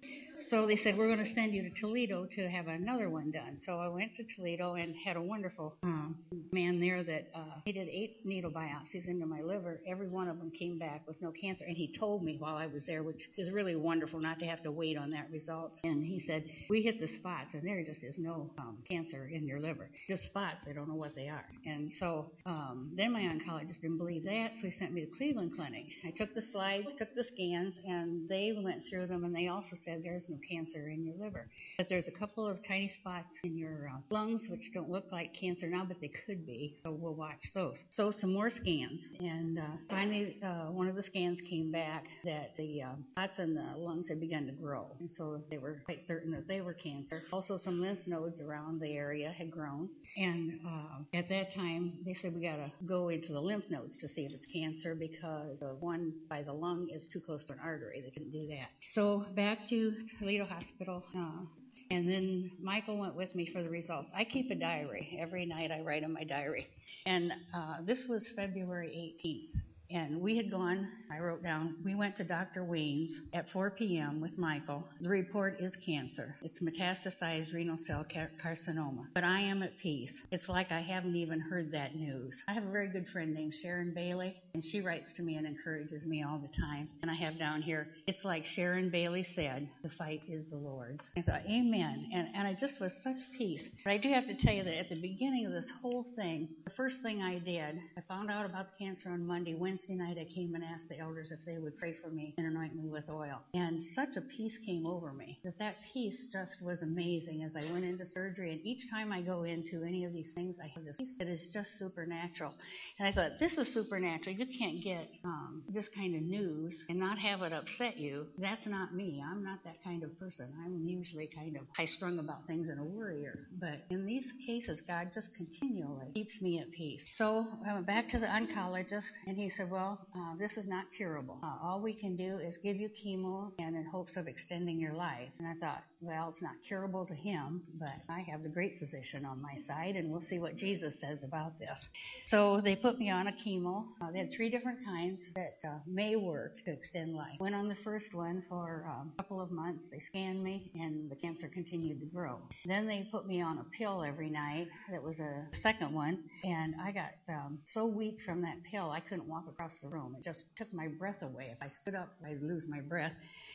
So 0.50 0.66
they 0.66 0.76
said, 0.76 0.96
We're 0.96 1.14
going 1.14 1.26
to 1.26 1.35
send 1.35 1.54
you 1.54 1.62
to 1.62 1.70
Toledo 1.80 2.26
to 2.37 2.48
have 2.48 2.68
another 2.68 3.09
one 3.09 3.30
done. 3.30 3.59
So 3.64 3.78
I 3.78 3.88
went 3.88 4.14
to 4.16 4.24
Toledo 4.37 4.74
and 4.74 4.94
had 4.94 5.16
a 5.16 5.22
wonderful 5.22 5.76
um, 5.83 6.16
man 6.52 6.80
there 6.80 7.02
that 7.02 7.30
uh, 7.35 7.61
he 7.64 7.72
did 7.72 7.88
eight 7.88 8.18
needle 8.24 8.50
biopsies 8.50 9.09
into 9.09 9.26
my 9.26 9.40
liver. 9.40 9.80
Every 9.87 10.09
one 10.09 10.28
of 10.28 10.38
them 10.38 10.50
came 10.50 10.78
back 10.78 11.02
with 11.07 11.20
no 11.22 11.33
cancer. 11.33 11.64
And 11.64 11.76
he 11.76 11.96
told 11.98 12.22
me 12.22 12.37
while 12.38 12.57
I 12.57 12.66
was 12.66 12.85
there, 12.87 13.02
which 13.02 13.28
is 13.38 13.50
really 13.50 13.76
wonderful 13.76 14.20
not 14.20 14.38
to 14.40 14.46
have 14.46 14.62
to 14.64 14.70
wait 14.70 14.98
on 14.98 15.11
that 15.12 15.30
result. 15.30 15.72
And 15.85 16.04
he 16.04 16.22
said, 16.26 16.44
We 16.68 16.83
hit 16.83 17.00
the 17.00 17.09
spots, 17.09 17.54
and 17.54 17.66
there 17.66 17.83
just 17.83 18.02
is 18.02 18.16
no 18.18 18.50
um, 18.59 18.78
cancer 18.88 19.30
in 19.33 19.46
your 19.46 19.61
liver. 19.61 19.90
Just 20.09 20.24
spots, 20.24 20.61
they 20.66 20.72
don't 20.72 20.88
know 20.88 20.94
what 20.94 21.14
they 21.14 21.28
are. 21.28 21.46
And 21.64 21.90
so 21.98 22.33
um, 22.44 22.90
then 22.94 23.12
my 23.12 23.22
oncologist 23.22 23.80
didn't 23.80 23.98
believe 23.98 24.24
that, 24.24 24.52
so 24.61 24.68
he 24.68 24.78
sent 24.78 24.92
me 24.92 25.07
to 25.07 25.16
Cleveland 25.16 25.52
Clinic. 25.57 25.87
I 26.07 26.11
took 26.11 26.35
the 26.35 26.42
slides, 26.42 26.92
took 26.98 27.14
the 27.14 27.24
scans, 27.24 27.74
and 27.87 28.28
they 28.28 28.52
went 28.62 28.83
through 28.88 29.07
them, 29.07 29.24
and 29.24 29.35
they 29.35 29.48
also 29.48 29.76
said 29.85 30.02
there's 30.02 30.24
no 30.28 30.33
cancer 30.48 30.88
in 30.88 31.04
your 31.04 31.14
liver. 31.16 31.48
But 31.78 31.88
there's 31.88 32.08
a 32.08 32.10
couple 32.10 32.46
of 32.46 32.58
tiny 32.66 32.88
spots 32.88 33.28
in 33.42 33.56
your 33.56 33.90
uh, 33.94 33.98
lungs 34.10 34.42
which 34.48 34.70
don't 34.72 34.90
look 34.90 35.06
like 35.12 35.34
cancer 35.34 35.68
now, 35.68 35.84
but 35.84 36.00
they 36.00 36.10
could 36.26 36.46
be. 36.46 36.76
So 36.82 36.92
we'll 36.92 37.14
watch 37.14 37.50
those. 37.54 37.76
So 37.90 38.10
some 38.10 38.32
more 38.32 38.50
scans, 38.50 39.00
and 39.20 39.58
uh, 39.58 39.62
finally 39.88 40.38
uh, 40.42 40.70
one 40.70 40.88
of 40.88 40.96
the 40.96 41.02
scans 41.02 41.40
came 41.48 41.70
back 41.70 42.04
that 42.24 42.56
the 42.56 42.82
um, 42.82 43.04
spots 43.12 43.38
in 43.38 43.54
the 43.54 43.76
lungs 43.76 44.08
had 44.08 44.20
begun 44.20 44.46
to 44.46 44.52
grow, 44.52 44.86
and 45.00 45.10
so 45.10 45.42
they 45.50 45.58
were 45.58 45.82
quite 45.84 46.00
certain 46.06 46.30
that 46.32 46.48
they 46.48 46.60
were 46.60 46.74
cancer. 46.74 47.22
Also, 47.32 47.58
some 47.58 47.80
lymph 47.80 48.00
nodes 48.06 48.40
around 48.40 48.80
the 48.80 48.92
area 48.92 49.30
had 49.30 49.50
grown, 49.50 49.88
and 50.16 50.61
uh, 50.66 51.16
at 51.16 51.29
that 51.29 51.55
time 51.55 51.94
they 52.05 52.14
said 52.20 52.35
we 52.35 52.42
got 52.42 52.57
to 52.57 52.70
go 52.87 53.09
into 53.09 53.33
the 53.33 53.40
lymph 53.40 53.64
nodes 53.68 53.96
to 53.96 54.09
see 54.09 54.24
if 54.24 54.33
it's 54.33 54.46
cancer 54.46 54.94
because 54.94 55.61
the 55.61 55.77
one 55.81 56.12
by 56.29 56.42
the 56.42 56.53
lung 56.53 56.88
is 56.92 57.09
too 57.12 57.20
close 57.20 57.44
to 57.44 57.53
an 57.53 57.59
artery. 57.62 58.00
They 58.00 58.11
couldn't 58.11 58.31
do 58.31 58.46
that. 58.48 58.68
So 58.92 59.27
back 59.35 59.68
to 59.70 59.92
Toledo 60.18 60.44
Hospital. 60.44 61.03
Uh, 61.16 61.44
and 61.90 62.09
then 62.09 62.50
Michael 62.62 62.96
went 62.98 63.14
with 63.14 63.35
me 63.35 63.48
for 63.53 63.62
the 63.62 63.68
results. 63.68 64.11
I 64.16 64.24
keep 64.24 64.50
a 64.50 64.55
diary. 64.55 65.18
Every 65.20 65.44
night 65.44 65.70
I 65.70 65.81
write 65.81 66.03
in 66.03 66.12
my 66.12 66.24
diary. 66.24 66.66
And 67.07 67.33
uh, 67.55 67.77
this 67.85 68.05
was 68.09 68.27
February 68.35 69.14
18th. 69.24 69.61
And 69.94 70.20
we 70.20 70.37
had 70.37 70.50
gone, 70.50 70.88
I 71.09 71.20
wrote 71.20 71.44
down, 71.44 71.76
we 71.85 71.94
went 71.94 72.16
to 72.16 72.24
Dr. 72.24 72.64
Wayne's 72.64 73.12
at 73.33 73.48
4 73.50 73.70
p.m. 73.70 74.20
with 74.20 74.37
Michael. 74.37 74.88
The 75.00 75.09
report 75.09 75.54
is 75.61 75.72
cancer. 75.87 76.35
It's 76.42 76.59
metastasized 76.59 77.54
renal 77.54 77.78
cell 77.87 78.04
car- 78.12 78.33
carcinoma. 78.42 79.07
But 79.14 79.22
I 79.22 79.38
am 79.38 79.62
at 79.62 79.78
peace. 79.78 80.11
It's 80.33 80.48
like 80.48 80.72
I 80.72 80.80
haven't 80.80 81.14
even 81.14 81.38
heard 81.38 81.70
that 81.70 81.94
news. 81.94 82.35
I 82.48 82.54
have 82.54 82.64
a 82.64 82.70
very 82.72 82.88
good 82.88 83.07
friend 83.12 83.33
named 83.33 83.54
Sharon 83.62 83.92
Bailey, 83.94 84.35
and 84.54 84.64
she 84.64 84.80
writes 84.80 85.12
to 85.12 85.22
me 85.22 85.37
and 85.37 85.46
encourages 85.46 86.04
me 86.07 86.24
all 86.24 86.38
the 86.38 86.50
time. 86.61 86.88
And 87.02 87.11
I 87.11 87.14
have 87.14 87.38
down 87.38 87.62
here, 87.62 87.87
it's 88.09 88.24
like 88.24 88.44
Sharon 88.44 88.90
Bailey 88.90 89.24
said, 89.37 89.68
the 89.85 89.90
fight 89.90 90.22
is 90.26 90.50
the 90.50 90.57
Lord's. 90.57 91.07
I 91.16 91.22
thought, 91.22 91.42
amen. 91.48 92.09
And, 92.12 92.26
and 92.35 92.48
I 92.48 92.54
just 92.59 92.80
was 92.80 92.90
such 93.04 93.16
peace. 93.38 93.62
But 93.85 93.92
I 93.92 93.98
do 93.98 94.09
have 94.11 94.26
to 94.26 94.35
tell 94.35 94.54
you 94.54 94.64
that 94.64 94.76
at 94.76 94.88
the 94.88 95.00
beginning 95.00 95.46
of 95.46 95.52
this 95.52 95.70
whole 95.80 96.04
thing, 96.16 96.48
the 96.64 96.72
first 96.76 96.96
thing 97.02 97.22
I 97.22 97.38
did, 97.38 97.78
I 97.96 98.00
found 98.09 98.28
out 98.28 98.44
about 98.44 98.66
the 98.66 98.85
cancer 98.85 99.11
on 99.11 99.24
Monday, 99.24 99.54
Wednesday, 99.54 99.83
Wednesday 99.88 100.02
night, 100.02 100.16
I 100.18 100.32
came 100.32 100.54
and 100.54 100.64
asked 100.64 100.88
the 100.88 100.98
elders 100.98 101.28
if 101.30 101.38
they 101.44 101.58
would 101.58 101.76
pray 101.76 101.94
for 102.02 102.08
me 102.08 102.34
and 102.38 102.46
anoint 102.46 102.74
me 102.74 102.88
with 102.88 103.04
oil. 103.10 103.42
And 103.52 103.80
such 103.94 104.16
a 104.16 104.22
peace 104.22 104.56
came 104.64 104.86
over 104.86 105.12
me 105.12 105.38
that 105.44 105.58
that 105.58 105.76
peace 105.92 106.26
just 106.32 106.52
was 106.62 106.80
amazing 106.82 107.42
as 107.42 107.52
I 107.54 107.70
went 107.70 107.84
into 107.84 108.06
surgery. 108.06 108.52
And 108.52 108.64
each 108.64 108.90
time 108.90 109.12
I 109.12 109.20
go 109.20 109.42
into 109.42 109.82
any 109.82 110.04
of 110.04 110.12
these 110.12 110.30
things, 110.34 110.56
I 110.62 110.68
have 110.74 110.84
this 110.84 110.96
peace 110.96 111.14
that 111.18 111.28
is 111.28 111.48
just 111.52 111.68
supernatural. 111.78 112.54
And 112.98 113.08
I 113.08 113.12
thought, 113.12 113.38
this 113.38 113.52
is 113.58 113.74
supernatural. 113.74 114.34
You 114.36 114.46
can't 114.58 114.82
get 114.82 115.06
um, 115.24 115.62
this 115.68 115.86
kind 115.94 116.14
of 116.14 116.22
news 116.22 116.74
and 116.88 116.98
not 116.98 117.18
have 117.18 117.42
it 117.42 117.52
upset 117.52 117.98
you. 117.98 118.26
That's 118.38 118.66
not 118.66 118.94
me. 118.94 119.22
I'm 119.24 119.44
not 119.44 119.58
that 119.64 119.82
kind 119.84 120.02
of 120.02 120.18
person. 120.18 120.50
I'm 120.64 120.86
usually 120.86 121.28
kind 121.34 121.56
of 121.56 121.62
high 121.76 121.86
strung 121.86 122.18
about 122.18 122.46
things 122.46 122.68
and 122.68 122.80
a 122.80 122.84
worrier. 122.84 123.48
But 123.60 123.84
in 123.90 124.06
these 124.06 124.24
cases, 124.46 124.80
God 124.86 125.10
just 125.12 125.28
continually 125.36 126.12
keeps 126.14 126.40
me 126.40 126.60
at 126.60 126.70
peace. 126.70 127.02
So 127.16 127.46
I 127.68 127.74
went 127.74 127.86
back 127.86 128.08
to 128.10 128.18
the 128.18 128.26
oncologist, 128.26 129.02
and 129.26 129.36
he 129.36 129.50
said, 129.50 129.63
said, 129.64 129.72
Well, 129.72 129.98
uh, 130.14 130.37
this 130.38 130.53
is 130.57 130.66
not 130.66 130.85
curable. 130.96 131.38
Uh, 131.42 131.57
all 131.62 131.81
we 131.81 131.94
can 131.94 132.16
do 132.16 132.38
is 132.38 132.57
give 132.62 132.77
you 132.77 132.88
chemo 132.88 133.53
and 133.59 133.77
in 133.77 133.85
hopes 133.90 134.12
of 134.16 134.27
extending 134.27 134.81
your 134.81 134.92
life. 134.92 135.29
And 135.38 135.48
I 135.48 135.55
thought, 135.61 135.83
Well, 136.04 136.28
it's 136.28 136.42
not 136.42 136.52
curable 136.68 137.06
to 137.06 137.14
him, 137.14 137.62
but 137.78 137.94
I 138.10 138.20
have 138.30 138.42
the 138.42 138.48
great 138.50 138.78
physician 138.78 139.24
on 139.24 139.40
my 139.40 139.56
side, 139.66 139.96
and 139.96 140.10
we'll 140.10 140.20
see 140.28 140.38
what 140.38 140.54
Jesus 140.54 140.92
says 141.00 141.20
about 141.24 141.58
this. 141.58 141.78
So 142.26 142.60
they 142.62 142.76
put 142.76 142.98
me 142.98 143.08
on 143.08 143.28
a 143.28 143.32
chemo. 143.32 143.86
Uh, 144.02 144.12
they 144.12 144.18
had 144.18 144.30
three 144.36 144.50
different 144.50 144.84
kinds 144.84 145.20
that 145.34 145.66
uh, 145.66 145.78
may 145.86 146.16
work 146.16 146.62
to 146.66 146.72
extend 146.72 147.14
life. 147.14 147.40
Went 147.40 147.54
on 147.54 147.68
the 147.68 147.76
first 147.82 148.12
one 148.12 148.42
for 148.50 148.84
um, 148.86 149.12
a 149.14 149.22
couple 149.22 149.40
of 149.40 149.50
months. 149.50 149.84
They 149.90 150.00
scanned 150.00 150.44
me, 150.44 150.70
and 150.74 151.10
the 151.10 151.16
cancer 151.16 151.48
continued 151.48 152.00
to 152.00 152.06
grow. 152.06 152.36
Then 152.66 152.86
they 152.86 153.08
put 153.10 153.26
me 153.26 153.40
on 153.40 153.56
a 153.56 153.64
pill 153.78 154.04
every 154.04 154.28
night. 154.28 154.68
That 154.90 155.02
was 155.02 155.18
a 155.20 155.46
second 155.62 155.94
one, 155.94 156.18
and 156.42 156.74
I 156.84 156.92
got 156.92 157.12
um, 157.30 157.60
so 157.72 157.86
weak 157.86 158.18
from 158.26 158.42
that 158.42 158.56
pill 158.70 158.90
I 158.90 159.00
couldn't 159.00 159.26
walk 159.26 159.44
across 159.48 159.72
the 159.82 159.88
room. 159.88 160.14
It 160.18 160.24
just 160.24 160.44
took 160.58 160.70
my 160.74 160.88
breath 160.88 161.22
away. 161.22 161.48
If 161.50 161.62
I 161.62 161.68
stood 161.80 161.94
up, 161.94 162.10
I'd 162.26 162.42
lose 162.42 162.64
my 162.68 162.80
breath. 162.82 163.12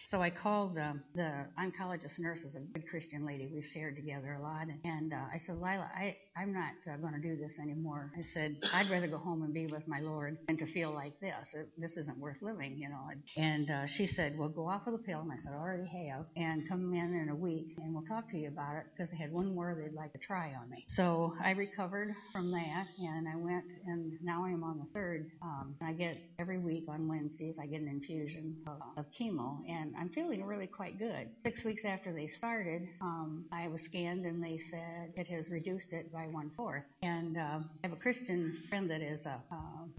So 0.09 0.23
I 0.23 0.31
called 0.31 0.75
um, 0.79 1.03
the 1.13 1.45
oncologist 1.59 2.17
nurse, 2.17 2.39
is 2.39 2.55
a 2.55 2.61
good 2.61 2.89
Christian 2.89 3.27
lady. 3.27 3.47
We've 3.53 3.63
shared 3.71 3.95
together 3.95 4.37
a 4.39 4.41
lot. 4.41 4.65
And 4.83 5.13
uh, 5.13 5.17
I 5.31 5.39
said, 5.45 5.57
Lila, 5.57 5.87
I, 5.95 6.17
I'm 6.39 6.53
not 6.53 6.71
uh, 6.89 6.95
going 6.97 7.13
to 7.13 7.19
do 7.19 7.35
this 7.35 7.51
anymore. 7.61 8.11
I 8.17 8.21
said, 8.33 8.55
I'd 8.73 8.89
rather 8.89 9.07
go 9.07 9.17
home 9.17 9.43
and 9.43 9.53
be 9.53 9.67
with 9.67 9.85
my 9.87 9.99
Lord 9.99 10.37
than 10.47 10.57
to 10.57 10.71
feel 10.71 10.93
like 10.93 11.19
this. 11.19 11.33
This 11.77 11.91
isn't 11.97 12.17
worth 12.17 12.37
living, 12.41 12.77
you 12.77 12.87
know. 12.87 13.09
And 13.35 13.69
uh, 13.69 13.87
she 13.97 14.07
said, 14.07 14.37
Well, 14.37 14.49
go 14.49 14.67
off 14.69 14.87
of 14.87 14.93
the 14.93 14.99
pill. 14.99 15.19
And 15.19 15.31
I 15.31 15.37
said, 15.37 15.51
I 15.53 15.57
already 15.57 15.89
have. 16.07 16.25
And 16.37 16.67
come 16.69 16.93
in 16.93 17.13
in 17.13 17.29
a 17.29 17.35
week 17.35 17.75
and 17.77 17.93
we'll 17.93 18.05
talk 18.05 18.29
to 18.31 18.37
you 18.37 18.47
about 18.47 18.77
it 18.77 18.83
because 18.95 19.11
they 19.11 19.17
had 19.17 19.31
one 19.33 19.53
more 19.53 19.75
they'd 19.75 19.93
like 19.93 20.13
to 20.13 20.19
try 20.19 20.53
on 20.61 20.69
me. 20.69 20.85
So 20.95 21.33
I 21.43 21.51
recovered 21.51 22.13
from 22.31 22.51
that, 22.51 22.85
and 22.99 23.27
I 23.27 23.35
went, 23.35 23.65
and 23.87 24.13
now 24.21 24.45
I 24.45 24.49
am 24.49 24.63
on 24.63 24.79
the 24.79 24.87
third. 24.93 25.29
Um, 25.41 25.75
I 25.81 25.93
get 25.93 26.17
every 26.39 26.57
week 26.57 26.85
on 26.87 27.07
Wednesdays, 27.07 27.55
I 27.61 27.65
get 27.65 27.81
an 27.81 27.87
infusion 27.87 28.55
of, 28.67 28.79
of 28.97 29.05
chemo, 29.19 29.57
and 29.67 29.93
I'm 29.99 30.09
feeling 30.09 30.43
really 30.45 30.67
quite 30.67 30.97
good. 30.99 31.29
Six 31.43 31.63
weeks 31.63 31.83
after 31.85 32.13
they 32.13 32.29
started, 32.37 32.87
um, 33.01 33.45
I 33.51 33.67
was 33.67 33.81
scanned, 33.81 34.25
and 34.25 34.43
they 34.43 34.59
said 34.71 35.13
it 35.15 35.27
has 35.27 35.49
reduced 35.49 35.91
it 35.91 36.11
by 36.11 36.28
one 36.29 36.51
fourth. 36.55 36.83
And 37.03 37.37
uh, 37.37 37.59
I 37.59 37.63
have 37.83 37.93
a 37.93 37.99
Christian 37.99 38.57
friend 38.69 38.89
that 38.89 39.01
is 39.01 39.25
a 39.25 39.41
uh, 39.51 39.55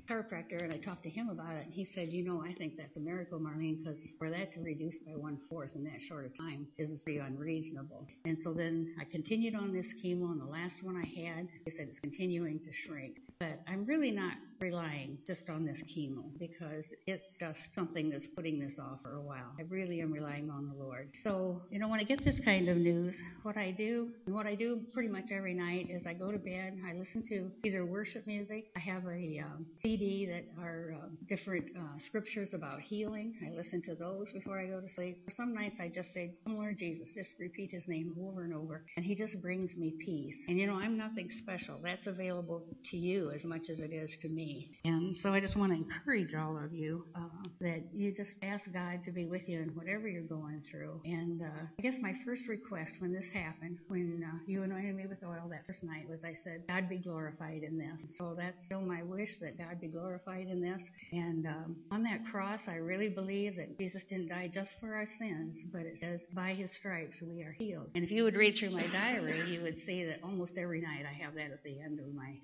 chiropractor, 0.08 0.62
and 0.62 0.72
I 0.72 0.78
talked 0.78 1.02
to 1.04 1.10
him 1.10 1.28
about 1.28 1.52
it, 1.54 1.66
and 1.66 1.74
he 1.74 1.86
said, 1.94 2.08
you 2.08 2.24
know, 2.24 2.42
I 2.42 2.52
think 2.54 2.76
that's 2.76 2.96
a 2.96 3.00
miracle, 3.00 3.38
Marlene, 3.38 3.82
because 3.82 3.98
for 4.18 4.30
that 4.30 4.52
to 4.52 4.60
reduce 4.60 4.96
by 5.06 5.12
one 5.12 5.38
fourth 5.48 5.70
in 5.74 5.84
that 5.84 6.00
short 6.08 6.26
of 6.26 6.36
time 6.36 6.66
is 6.78 7.00
pretty 7.02 7.18
unreasonable. 7.18 8.06
And 8.24 8.36
so 8.42 8.52
then 8.52 8.94
I 9.00 9.04
continued 9.04 9.54
on 9.54 9.72
this 9.72 9.86
chemo, 10.04 10.32
and 10.32 10.40
the 10.40 10.46
last 10.46 10.74
one 10.82 10.96
I 10.96 11.06
had, 11.20 11.48
they 11.64 11.72
said 11.72 11.88
it's 11.90 12.00
continuing 12.00 12.58
to 12.60 12.70
shrink. 12.86 13.16
But 13.38 13.60
I'm 13.66 13.86
really 13.86 14.10
not 14.10 14.34
relying 14.60 15.16
just 15.26 15.48
on 15.48 15.64
this 15.64 15.82
chemo 15.96 16.24
because 16.38 16.84
it's 17.06 17.24
just 17.38 17.58
something 17.74 18.10
that's 18.10 18.26
putting 18.36 18.60
this 18.60 18.74
off 18.78 18.98
for 19.02 19.16
a 19.16 19.20
while. 19.20 19.52
I 19.58 19.62
really 19.62 20.02
am 20.02 20.12
relying 20.12 20.50
on 20.50 20.68
the 20.68 20.74
Lord. 20.74 21.08
So, 21.24 21.62
you 21.70 21.78
know, 21.78 21.88
when 21.88 22.00
I 22.00 22.04
get 22.04 22.22
this 22.22 22.38
kind 22.44 22.68
of 22.68 22.76
news, 22.76 23.14
what 23.42 23.56
I 23.56 23.70
do, 23.70 24.08
and 24.26 24.34
what 24.34 24.46
I 24.46 24.54
do 24.54 24.80
pretty 24.92 25.08
much 25.08 25.24
every 25.34 25.54
night 25.54 25.88
is 25.88 26.06
I 26.10 26.12
go 26.12 26.32
to 26.32 26.38
bed, 26.38 26.76
I 26.84 26.94
listen 26.94 27.22
to 27.28 27.52
either 27.62 27.86
worship 27.86 28.26
music, 28.26 28.64
I 28.74 28.80
have 28.80 29.04
a 29.04 29.42
um, 29.44 29.64
CD 29.80 30.26
that 30.26 30.44
are 30.60 30.96
uh, 31.00 31.06
different 31.28 31.66
uh, 31.78 31.98
scriptures 32.04 32.48
about 32.52 32.80
healing. 32.80 33.34
I 33.46 33.54
listen 33.54 33.80
to 33.82 33.94
those 33.94 34.26
before 34.32 34.58
I 34.58 34.66
go 34.66 34.80
to 34.80 34.88
sleep. 34.96 35.18
Some 35.36 35.54
nights 35.54 35.76
I 35.80 35.86
just 35.86 36.12
say, 36.12 36.34
Lord 36.48 36.78
Jesus, 36.78 37.06
just 37.14 37.28
repeat 37.38 37.70
his 37.70 37.84
name 37.86 38.16
over 38.20 38.42
and 38.42 38.52
over, 38.52 38.82
and 38.96 39.04
he 39.04 39.14
just 39.14 39.40
brings 39.40 39.70
me 39.76 39.94
peace. 40.04 40.34
And 40.48 40.58
you 40.58 40.66
know, 40.66 40.74
I'm 40.74 40.98
nothing 40.98 41.28
special. 41.44 41.78
That's 41.80 42.04
available 42.08 42.64
to 42.90 42.96
you 42.96 43.30
as 43.30 43.44
much 43.44 43.70
as 43.70 43.78
it 43.78 43.92
is 43.92 44.10
to 44.22 44.28
me. 44.28 44.72
And 44.84 45.14
so 45.22 45.32
I 45.32 45.38
just 45.38 45.56
want 45.56 45.70
to 45.70 45.78
encourage 45.78 46.34
all 46.34 46.58
of 46.58 46.72
you 46.72 47.06
uh, 47.14 47.46
that 47.60 47.84
you 47.92 48.12
just 48.12 48.30
ask 48.42 48.64
God 48.72 49.04
to 49.04 49.12
be 49.12 49.26
with 49.26 49.42
you 49.46 49.60
in 49.60 49.68
whatever 49.76 50.08
you're 50.08 50.22
going 50.22 50.64
through. 50.72 51.02
And 51.04 51.42
uh, 51.42 51.66
I 51.78 51.82
guess 51.82 51.94
my 52.02 52.14
first 52.26 52.42
request 52.48 52.90
when 52.98 53.12
this 53.12 53.26
happened, 53.32 53.78
when 53.86 54.24
uh, 54.26 54.38
you 54.48 54.64
anointed 54.64 54.96
me 54.96 55.06
with 55.06 55.18
oil 55.22 55.48
that 55.50 55.66
first 55.68 55.84
night, 55.84 55.99
was 56.08 56.20
I 56.24 56.34
said, 56.44 56.64
God 56.68 56.88
be 56.88 56.98
glorified 56.98 57.62
in 57.62 57.78
this. 57.78 58.12
So 58.18 58.34
that's 58.36 58.56
still 58.66 58.82
my 58.82 59.02
wish 59.02 59.30
that 59.40 59.58
God 59.58 59.80
be 59.80 59.88
glorified 59.88 60.46
in 60.48 60.60
this. 60.60 60.80
And 61.12 61.46
um, 61.46 61.76
on 61.90 62.02
that 62.04 62.20
cross, 62.30 62.60
I 62.66 62.76
really 62.76 63.08
believe 63.08 63.56
that 63.56 63.78
Jesus 63.78 64.02
didn't 64.08 64.28
die 64.28 64.50
just 64.52 64.70
for 64.80 64.94
our 64.94 65.06
sins, 65.18 65.56
but 65.72 65.82
it 65.82 65.98
says, 66.00 66.20
by 66.34 66.54
his 66.54 66.70
stripes 66.78 67.16
we 67.22 67.42
are 67.42 67.52
healed. 67.52 67.90
And 67.94 68.04
if 68.04 68.10
you 68.10 68.24
would 68.24 68.34
read 68.34 68.56
through 68.58 68.70
my 68.70 68.86
diary, 68.92 69.50
you 69.50 69.62
would 69.62 69.78
see 69.86 70.04
that 70.04 70.20
almost 70.22 70.52
every 70.56 70.80
night 70.80 71.04
I 71.08 71.22
have 71.22 71.34
that 71.34 71.50
at 71.52 71.62
the 71.64 71.80
end 71.80 72.00
of 72.00 72.14
my 72.14 72.36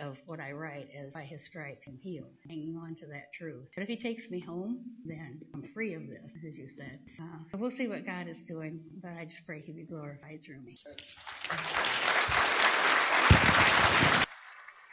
of 0.00 0.16
what 0.26 0.40
I 0.40 0.52
write 0.52 0.88
as 0.98 1.12
by 1.12 1.22
his 1.24 1.40
stripes 1.48 1.86
and 1.86 1.98
healed, 2.00 2.32
hanging 2.48 2.76
on 2.76 2.96
to 3.00 3.06
that 3.06 3.32
truth. 3.38 3.66
But 3.74 3.82
if 3.82 3.88
he 3.88 3.96
takes 3.96 4.28
me 4.30 4.40
home, 4.40 4.80
then 5.04 5.40
I'm 5.54 5.64
free 5.72 5.94
of 5.94 6.02
this, 6.08 6.30
as 6.46 6.54
you 6.54 6.68
said. 6.76 6.98
Uh, 7.20 7.38
so 7.52 7.58
we'll 7.58 7.70
see 7.76 7.88
what 7.88 8.06
God 8.06 8.28
is 8.28 8.38
doing, 8.46 8.80
but 9.02 9.12
I 9.18 9.24
just 9.24 9.40
pray 9.46 9.62
he 9.64 9.72
be 9.72 9.84
glorified 9.84 10.40
through 10.44 10.60
me. 10.60 10.76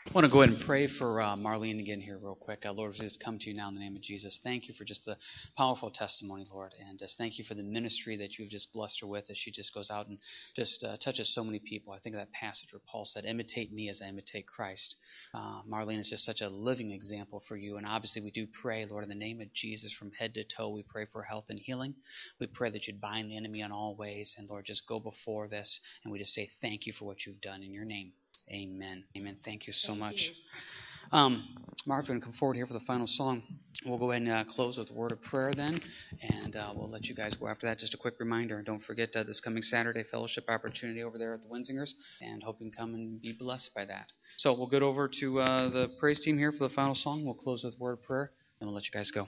I 0.08 0.14
want 0.14 0.26
to 0.26 0.32
go 0.32 0.42
ahead 0.42 0.56
and 0.56 0.66
pray 0.66 0.88
for 0.88 1.22
uh, 1.22 1.36
Marlene 1.36 1.80
again 1.80 2.02
here, 2.02 2.18
real 2.18 2.34
quick. 2.36 2.66
Uh, 2.66 2.72
Lord, 2.74 2.94
we 2.94 3.06
just 3.06 3.24
come 3.24 3.38
to 3.38 3.50
you 3.50 3.56
now 3.56 3.70
in 3.70 3.76
the 3.76 3.80
name 3.80 3.96
of 3.96 4.02
Jesus. 4.02 4.42
Thank 4.44 4.68
you 4.68 4.74
for 4.74 4.84
just 4.84 5.06
the 5.06 5.16
powerful 5.56 5.92
testimony, 5.92 6.44
Lord, 6.52 6.74
and 6.80 6.98
just 6.98 7.20
thank 7.20 7.38
you 7.38 7.46
for 7.46 7.54
the 7.54 7.62
ministry 7.62 8.18
that 8.18 8.38
you've 8.38 8.50
just 8.50 8.74
blessed 8.74 9.00
her 9.02 9.08
with 9.08 9.30
as 9.30 9.38
she 9.38 9.52
just 9.52 9.74
goes 9.76 9.92
out 9.92 10.08
and 10.08 10.18
just 10.56 10.84
uh, 10.84 10.98
touches 10.98 11.34
so 11.34 11.44
many 11.44 11.60
people. 11.60 11.94
I 11.94 12.00
think 12.00 12.16
of 12.16 12.20
that 12.20 12.32
passage 12.34 12.74
where 12.74 12.82
Paul 12.92 13.06
said, 13.06 13.26
"Imitate 13.26 13.72
me 13.72 13.90
as 13.90 14.02
I 14.02 14.08
imitate 14.08 14.48
Christ." 14.48 14.96
Uh, 15.36 15.62
Marlene 15.72 16.00
is 16.00 16.10
just 16.10 16.26
such 16.26 16.42
a 16.42 16.50
living 16.50 16.92
example 16.92 17.44
for 17.48 17.56
you, 17.56 17.78
and 17.78 17.86
obviously 17.86 18.24
we 18.24 18.32
do 18.32 18.48
pray, 18.60 18.86
Lord, 18.86 19.04
in 19.04 19.10
the 19.10 19.16
name 19.16 19.40
of 19.40 19.54
Jesus, 19.54 19.94
from 19.94 20.12
head 20.14 20.34
to 20.34 20.44
toe. 20.44 20.70
We 20.70 20.84
pray 20.84 21.06
for 21.06 21.22
health 21.22 21.46
and 21.50 21.60
healing. 21.60 21.94
We 22.40 22.48
pray 22.48 22.72
that 22.72 22.88
you'd 22.88 23.00
bind 23.00 23.30
the 23.30 23.38
enemy 23.38 23.62
in 23.62 23.72
all 23.72 23.96
ways, 23.96 24.34
and 24.36 24.50
Lord, 24.50 24.66
just 24.66 24.88
go 24.88 25.00
before 25.00 25.48
this, 25.48 25.80
and 26.04 26.12
we 26.12 26.18
just 26.18 26.34
say 26.34 26.50
thank 26.60 26.88
you 26.88 26.92
for 26.92 27.06
what 27.06 27.26
you've 27.26 27.40
done 27.40 27.62
in 27.62 27.72
your 27.72 27.86
name. 27.86 28.14
Amen. 28.52 29.04
Amen. 29.18 29.38
Thank 29.46 29.68
you 29.68 29.74
so 29.74 29.90
Thank 29.90 30.00
much. 30.00 30.16
you. 30.22 31.18
Um, 31.18 31.48
going 31.88 32.20
to 32.20 32.20
come 32.20 32.34
forward 32.34 32.56
here 32.56 32.68
for 32.68 32.74
the 32.74 32.82
final 32.82 33.08
song. 33.08 33.44
We'll 33.86 33.98
go 33.98 34.12
ahead 34.12 34.22
and 34.22 34.32
uh, 34.32 34.44
close 34.44 34.78
with 34.78 34.92
a 34.92 34.94
word 34.94 35.12
of 35.12 35.22
prayer 35.24 35.54
then, 35.56 35.82
and 36.22 36.56
uh, 36.56 36.72
we'll 36.76 36.90
let 36.90 37.06
you 37.06 37.16
guys 37.16 37.36
go 37.36 37.48
after 37.48 37.66
that. 37.68 37.80
Just 37.80 37.94
a 37.94 37.98
quick 37.98 38.20
reminder 38.20 38.62
don't 38.62 38.84
forget 38.84 39.10
uh, 39.16 39.24
this 39.24 39.40
coming 39.40 39.64
Saturday 39.64 40.04
fellowship 40.04 40.46
opportunity 40.50 41.02
over 41.02 41.18
there 41.18 41.34
at 41.34 41.42
the 41.42 41.48
Wenzingers, 41.48 41.94
and 42.22 42.44
hope 42.44 42.58
you 42.60 42.70
can 42.70 42.78
come 42.78 42.94
and 42.94 43.22
be 43.22 43.32
blessed 43.32 43.72
by 43.74 43.86
that. 43.86 44.08
So 44.38 44.54
we'll 44.54 44.70
get 44.70 44.84
over 44.84 45.08
to 45.08 45.40
uh, 45.40 45.70
the 45.70 45.90
praise 46.00 46.20
team 46.20 46.38
here 46.38 46.52
for 46.52 46.68
the 46.68 46.74
final 46.74 46.94
song. 46.94 47.26
We'll 47.26 47.34
close 47.34 47.64
with 47.64 47.74
a 47.74 47.78
word 47.80 47.94
of 47.94 48.04
prayer, 48.04 48.32
and 48.60 48.68
we'll 48.68 48.76
let 48.76 48.86
you 48.86 48.92
guys 48.92 49.10
go. 49.10 49.28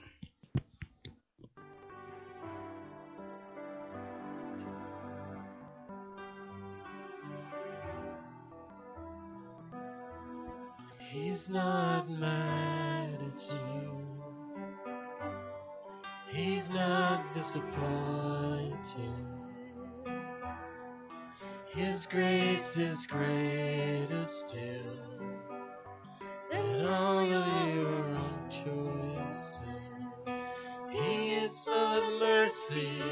He's 11.44 11.52
not 11.52 12.08
mad 12.08 13.18
at 13.20 13.52
you. 13.52 13.90
He's 16.32 16.70
not 16.70 17.34
disappointed. 17.34 18.80
His 21.74 22.06
grace 22.06 22.78
is 22.78 23.04
greater 23.04 24.24
still 24.24 25.20
than 26.50 26.86
all 26.86 27.18
of 27.18 27.74
your 27.74 27.94
own 27.94 28.48
choices. 28.48 29.68
He 30.92 31.34
is 31.34 31.52
full 31.62 31.74
of 31.74 32.20
mercy. 32.20 33.02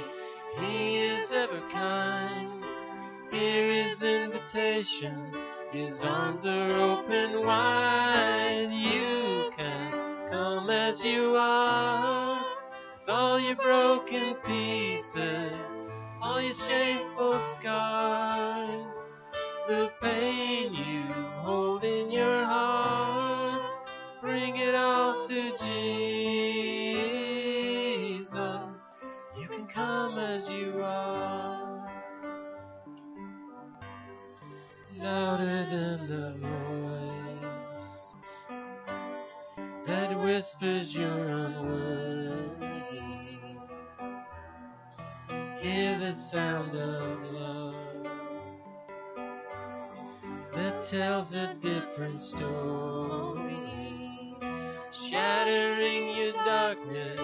He 0.58 0.96
is 0.96 1.30
ever 1.32 1.60
kind. 1.70 2.64
Hear 3.30 3.90
his 3.90 4.02
invitation. 4.02 5.41
His 5.72 6.02
arms 6.02 6.44
are 6.44 6.70
open 6.70 7.46
wide. 7.46 8.68
You 8.70 9.50
can 9.56 9.90
come 10.30 10.68
as 10.68 11.02
you 11.02 11.34
are, 11.34 12.44
with 13.00 13.08
all 13.08 13.40
your 13.40 13.56
broken 13.56 14.34
pieces, 14.44 15.52
all 16.20 16.42
your 16.42 16.52
shameful 16.68 17.40
scars, 17.54 18.51
whispers 40.62 40.94
you're 40.94 41.28
unworthy. 41.28 42.66
Hear 45.60 45.98
the 45.98 46.14
sound 46.30 46.76
of 46.76 47.32
love 47.32 47.74
that 50.54 50.88
tells 50.88 51.32
a 51.34 51.54
different 51.60 52.20
story, 52.20 53.56
shattering 55.10 56.16
your 56.16 56.32
darkness, 56.44 57.20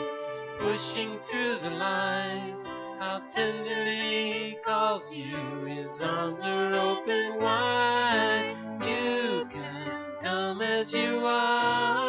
pushing 0.59 1.18
through 1.30 1.59
the 1.62 1.70
lies. 1.70 2.59
How 2.99 3.22
tenderly 3.32 4.32
he 4.32 4.57
calls 4.64 5.14
you, 5.14 5.64
his 5.66 6.01
arms 6.01 6.43
are 6.43 6.74
open 6.74 7.41
wide. 7.41 8.57
You 8.80 9.47
can 9.53 10.16
come 10.20 10.61
as 10.61 10.93
you 10.93 11.20
are, 11.24 12.08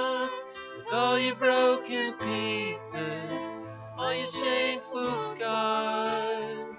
broken 1.39 2.13
pieces, 2.19 3.31
all 3.97 4.13
your 4.13 4.27
shameful 4.27 5.33
scars, 5.35 6.75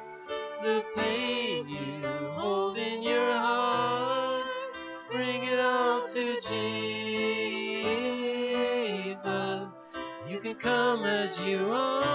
the 0.62 0.84
pain 0.94 1.66
you 1.66 2.06
hold 2.34 2.76
in 2.76 3.02
your 3.02 3.32
heart. 3.32 4.44
Bring 5.10 5.44
it 5.44 5.58
all 5.58 6.06
to 6.06 6.34
Jesus. 6.42 6.50
You 10.28 10.38
can 10.40 10.56
come 10.56 11.04
as 11.04 11.38
you 11.40 11.70
are. 11.72 12.06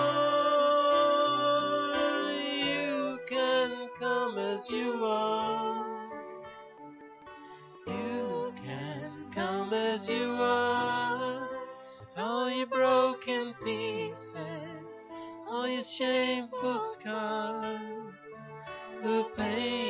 You 2.31 3.19
can 3.27 3.89
come 3.99 4.37
as 4.37 4.69
you 4.69 5.03
are. 5.03 5.64
Broken 12.69 13.53
pieces, 13.63 14.85
all 15.49 15.67
your 15.67 15.83
shameful 15.83 16.81
scars, 16.93 18.13
the 19.03 19.25
pain 19.37 19.84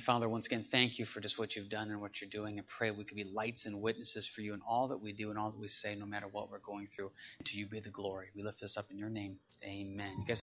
Heavenly 0.00 0.18
Father, 0.20 0.28
once 0.30 0.46
again, 0.46 0.64
thank 0.70 0.98
you 0.98 1.04
for 1.04 1.20
just 1.20 1.38
what 1.38 1.54
you've 1.54 1.68
done 1.68 1.90
and 1.90 2.00
what 2.00 2.22
you're 2.22 2.30
doing. 2.30 2.58
And 2.58 2.66
pray 2.66 2.90
we 2.90 3.04
could 3.04 3.16
be 3.16 3.24
lights 3.24 3.66
and 3.66 3.82
witnesses 3.82 4.26
for 4.34 4.40
you 4.40 4.54
in 4.54 4.60
all 4.66 4.88
that 4.88 4.96
we 4.96 5.12
do 5.12 5.28
and 5.28 5.38
all 5.38 5.50
that 5.50 5.60
we 5.60 5.68
say, 5.68 5.94
no 5.94 6.06
matter 6.06 6.26
what 6.26 6.50
we're 6.50 6.58
going 6.60 6.88
through. 6.96 7.10
To 7.44 7.58
you 7.58 7.66
be 7.66 7.80
the 7.80 7.90
glory. 7.90 8.28
We 8.34 8.42
lift 8.42 8.62
this 8.62 8.78
up 8.78 8.86
in 8.90 8.96
your 8.96 9.10
name. 9.10 9.36
Amen. 9.62 10.16
You 10.20 10.24
guys 10.26 10.38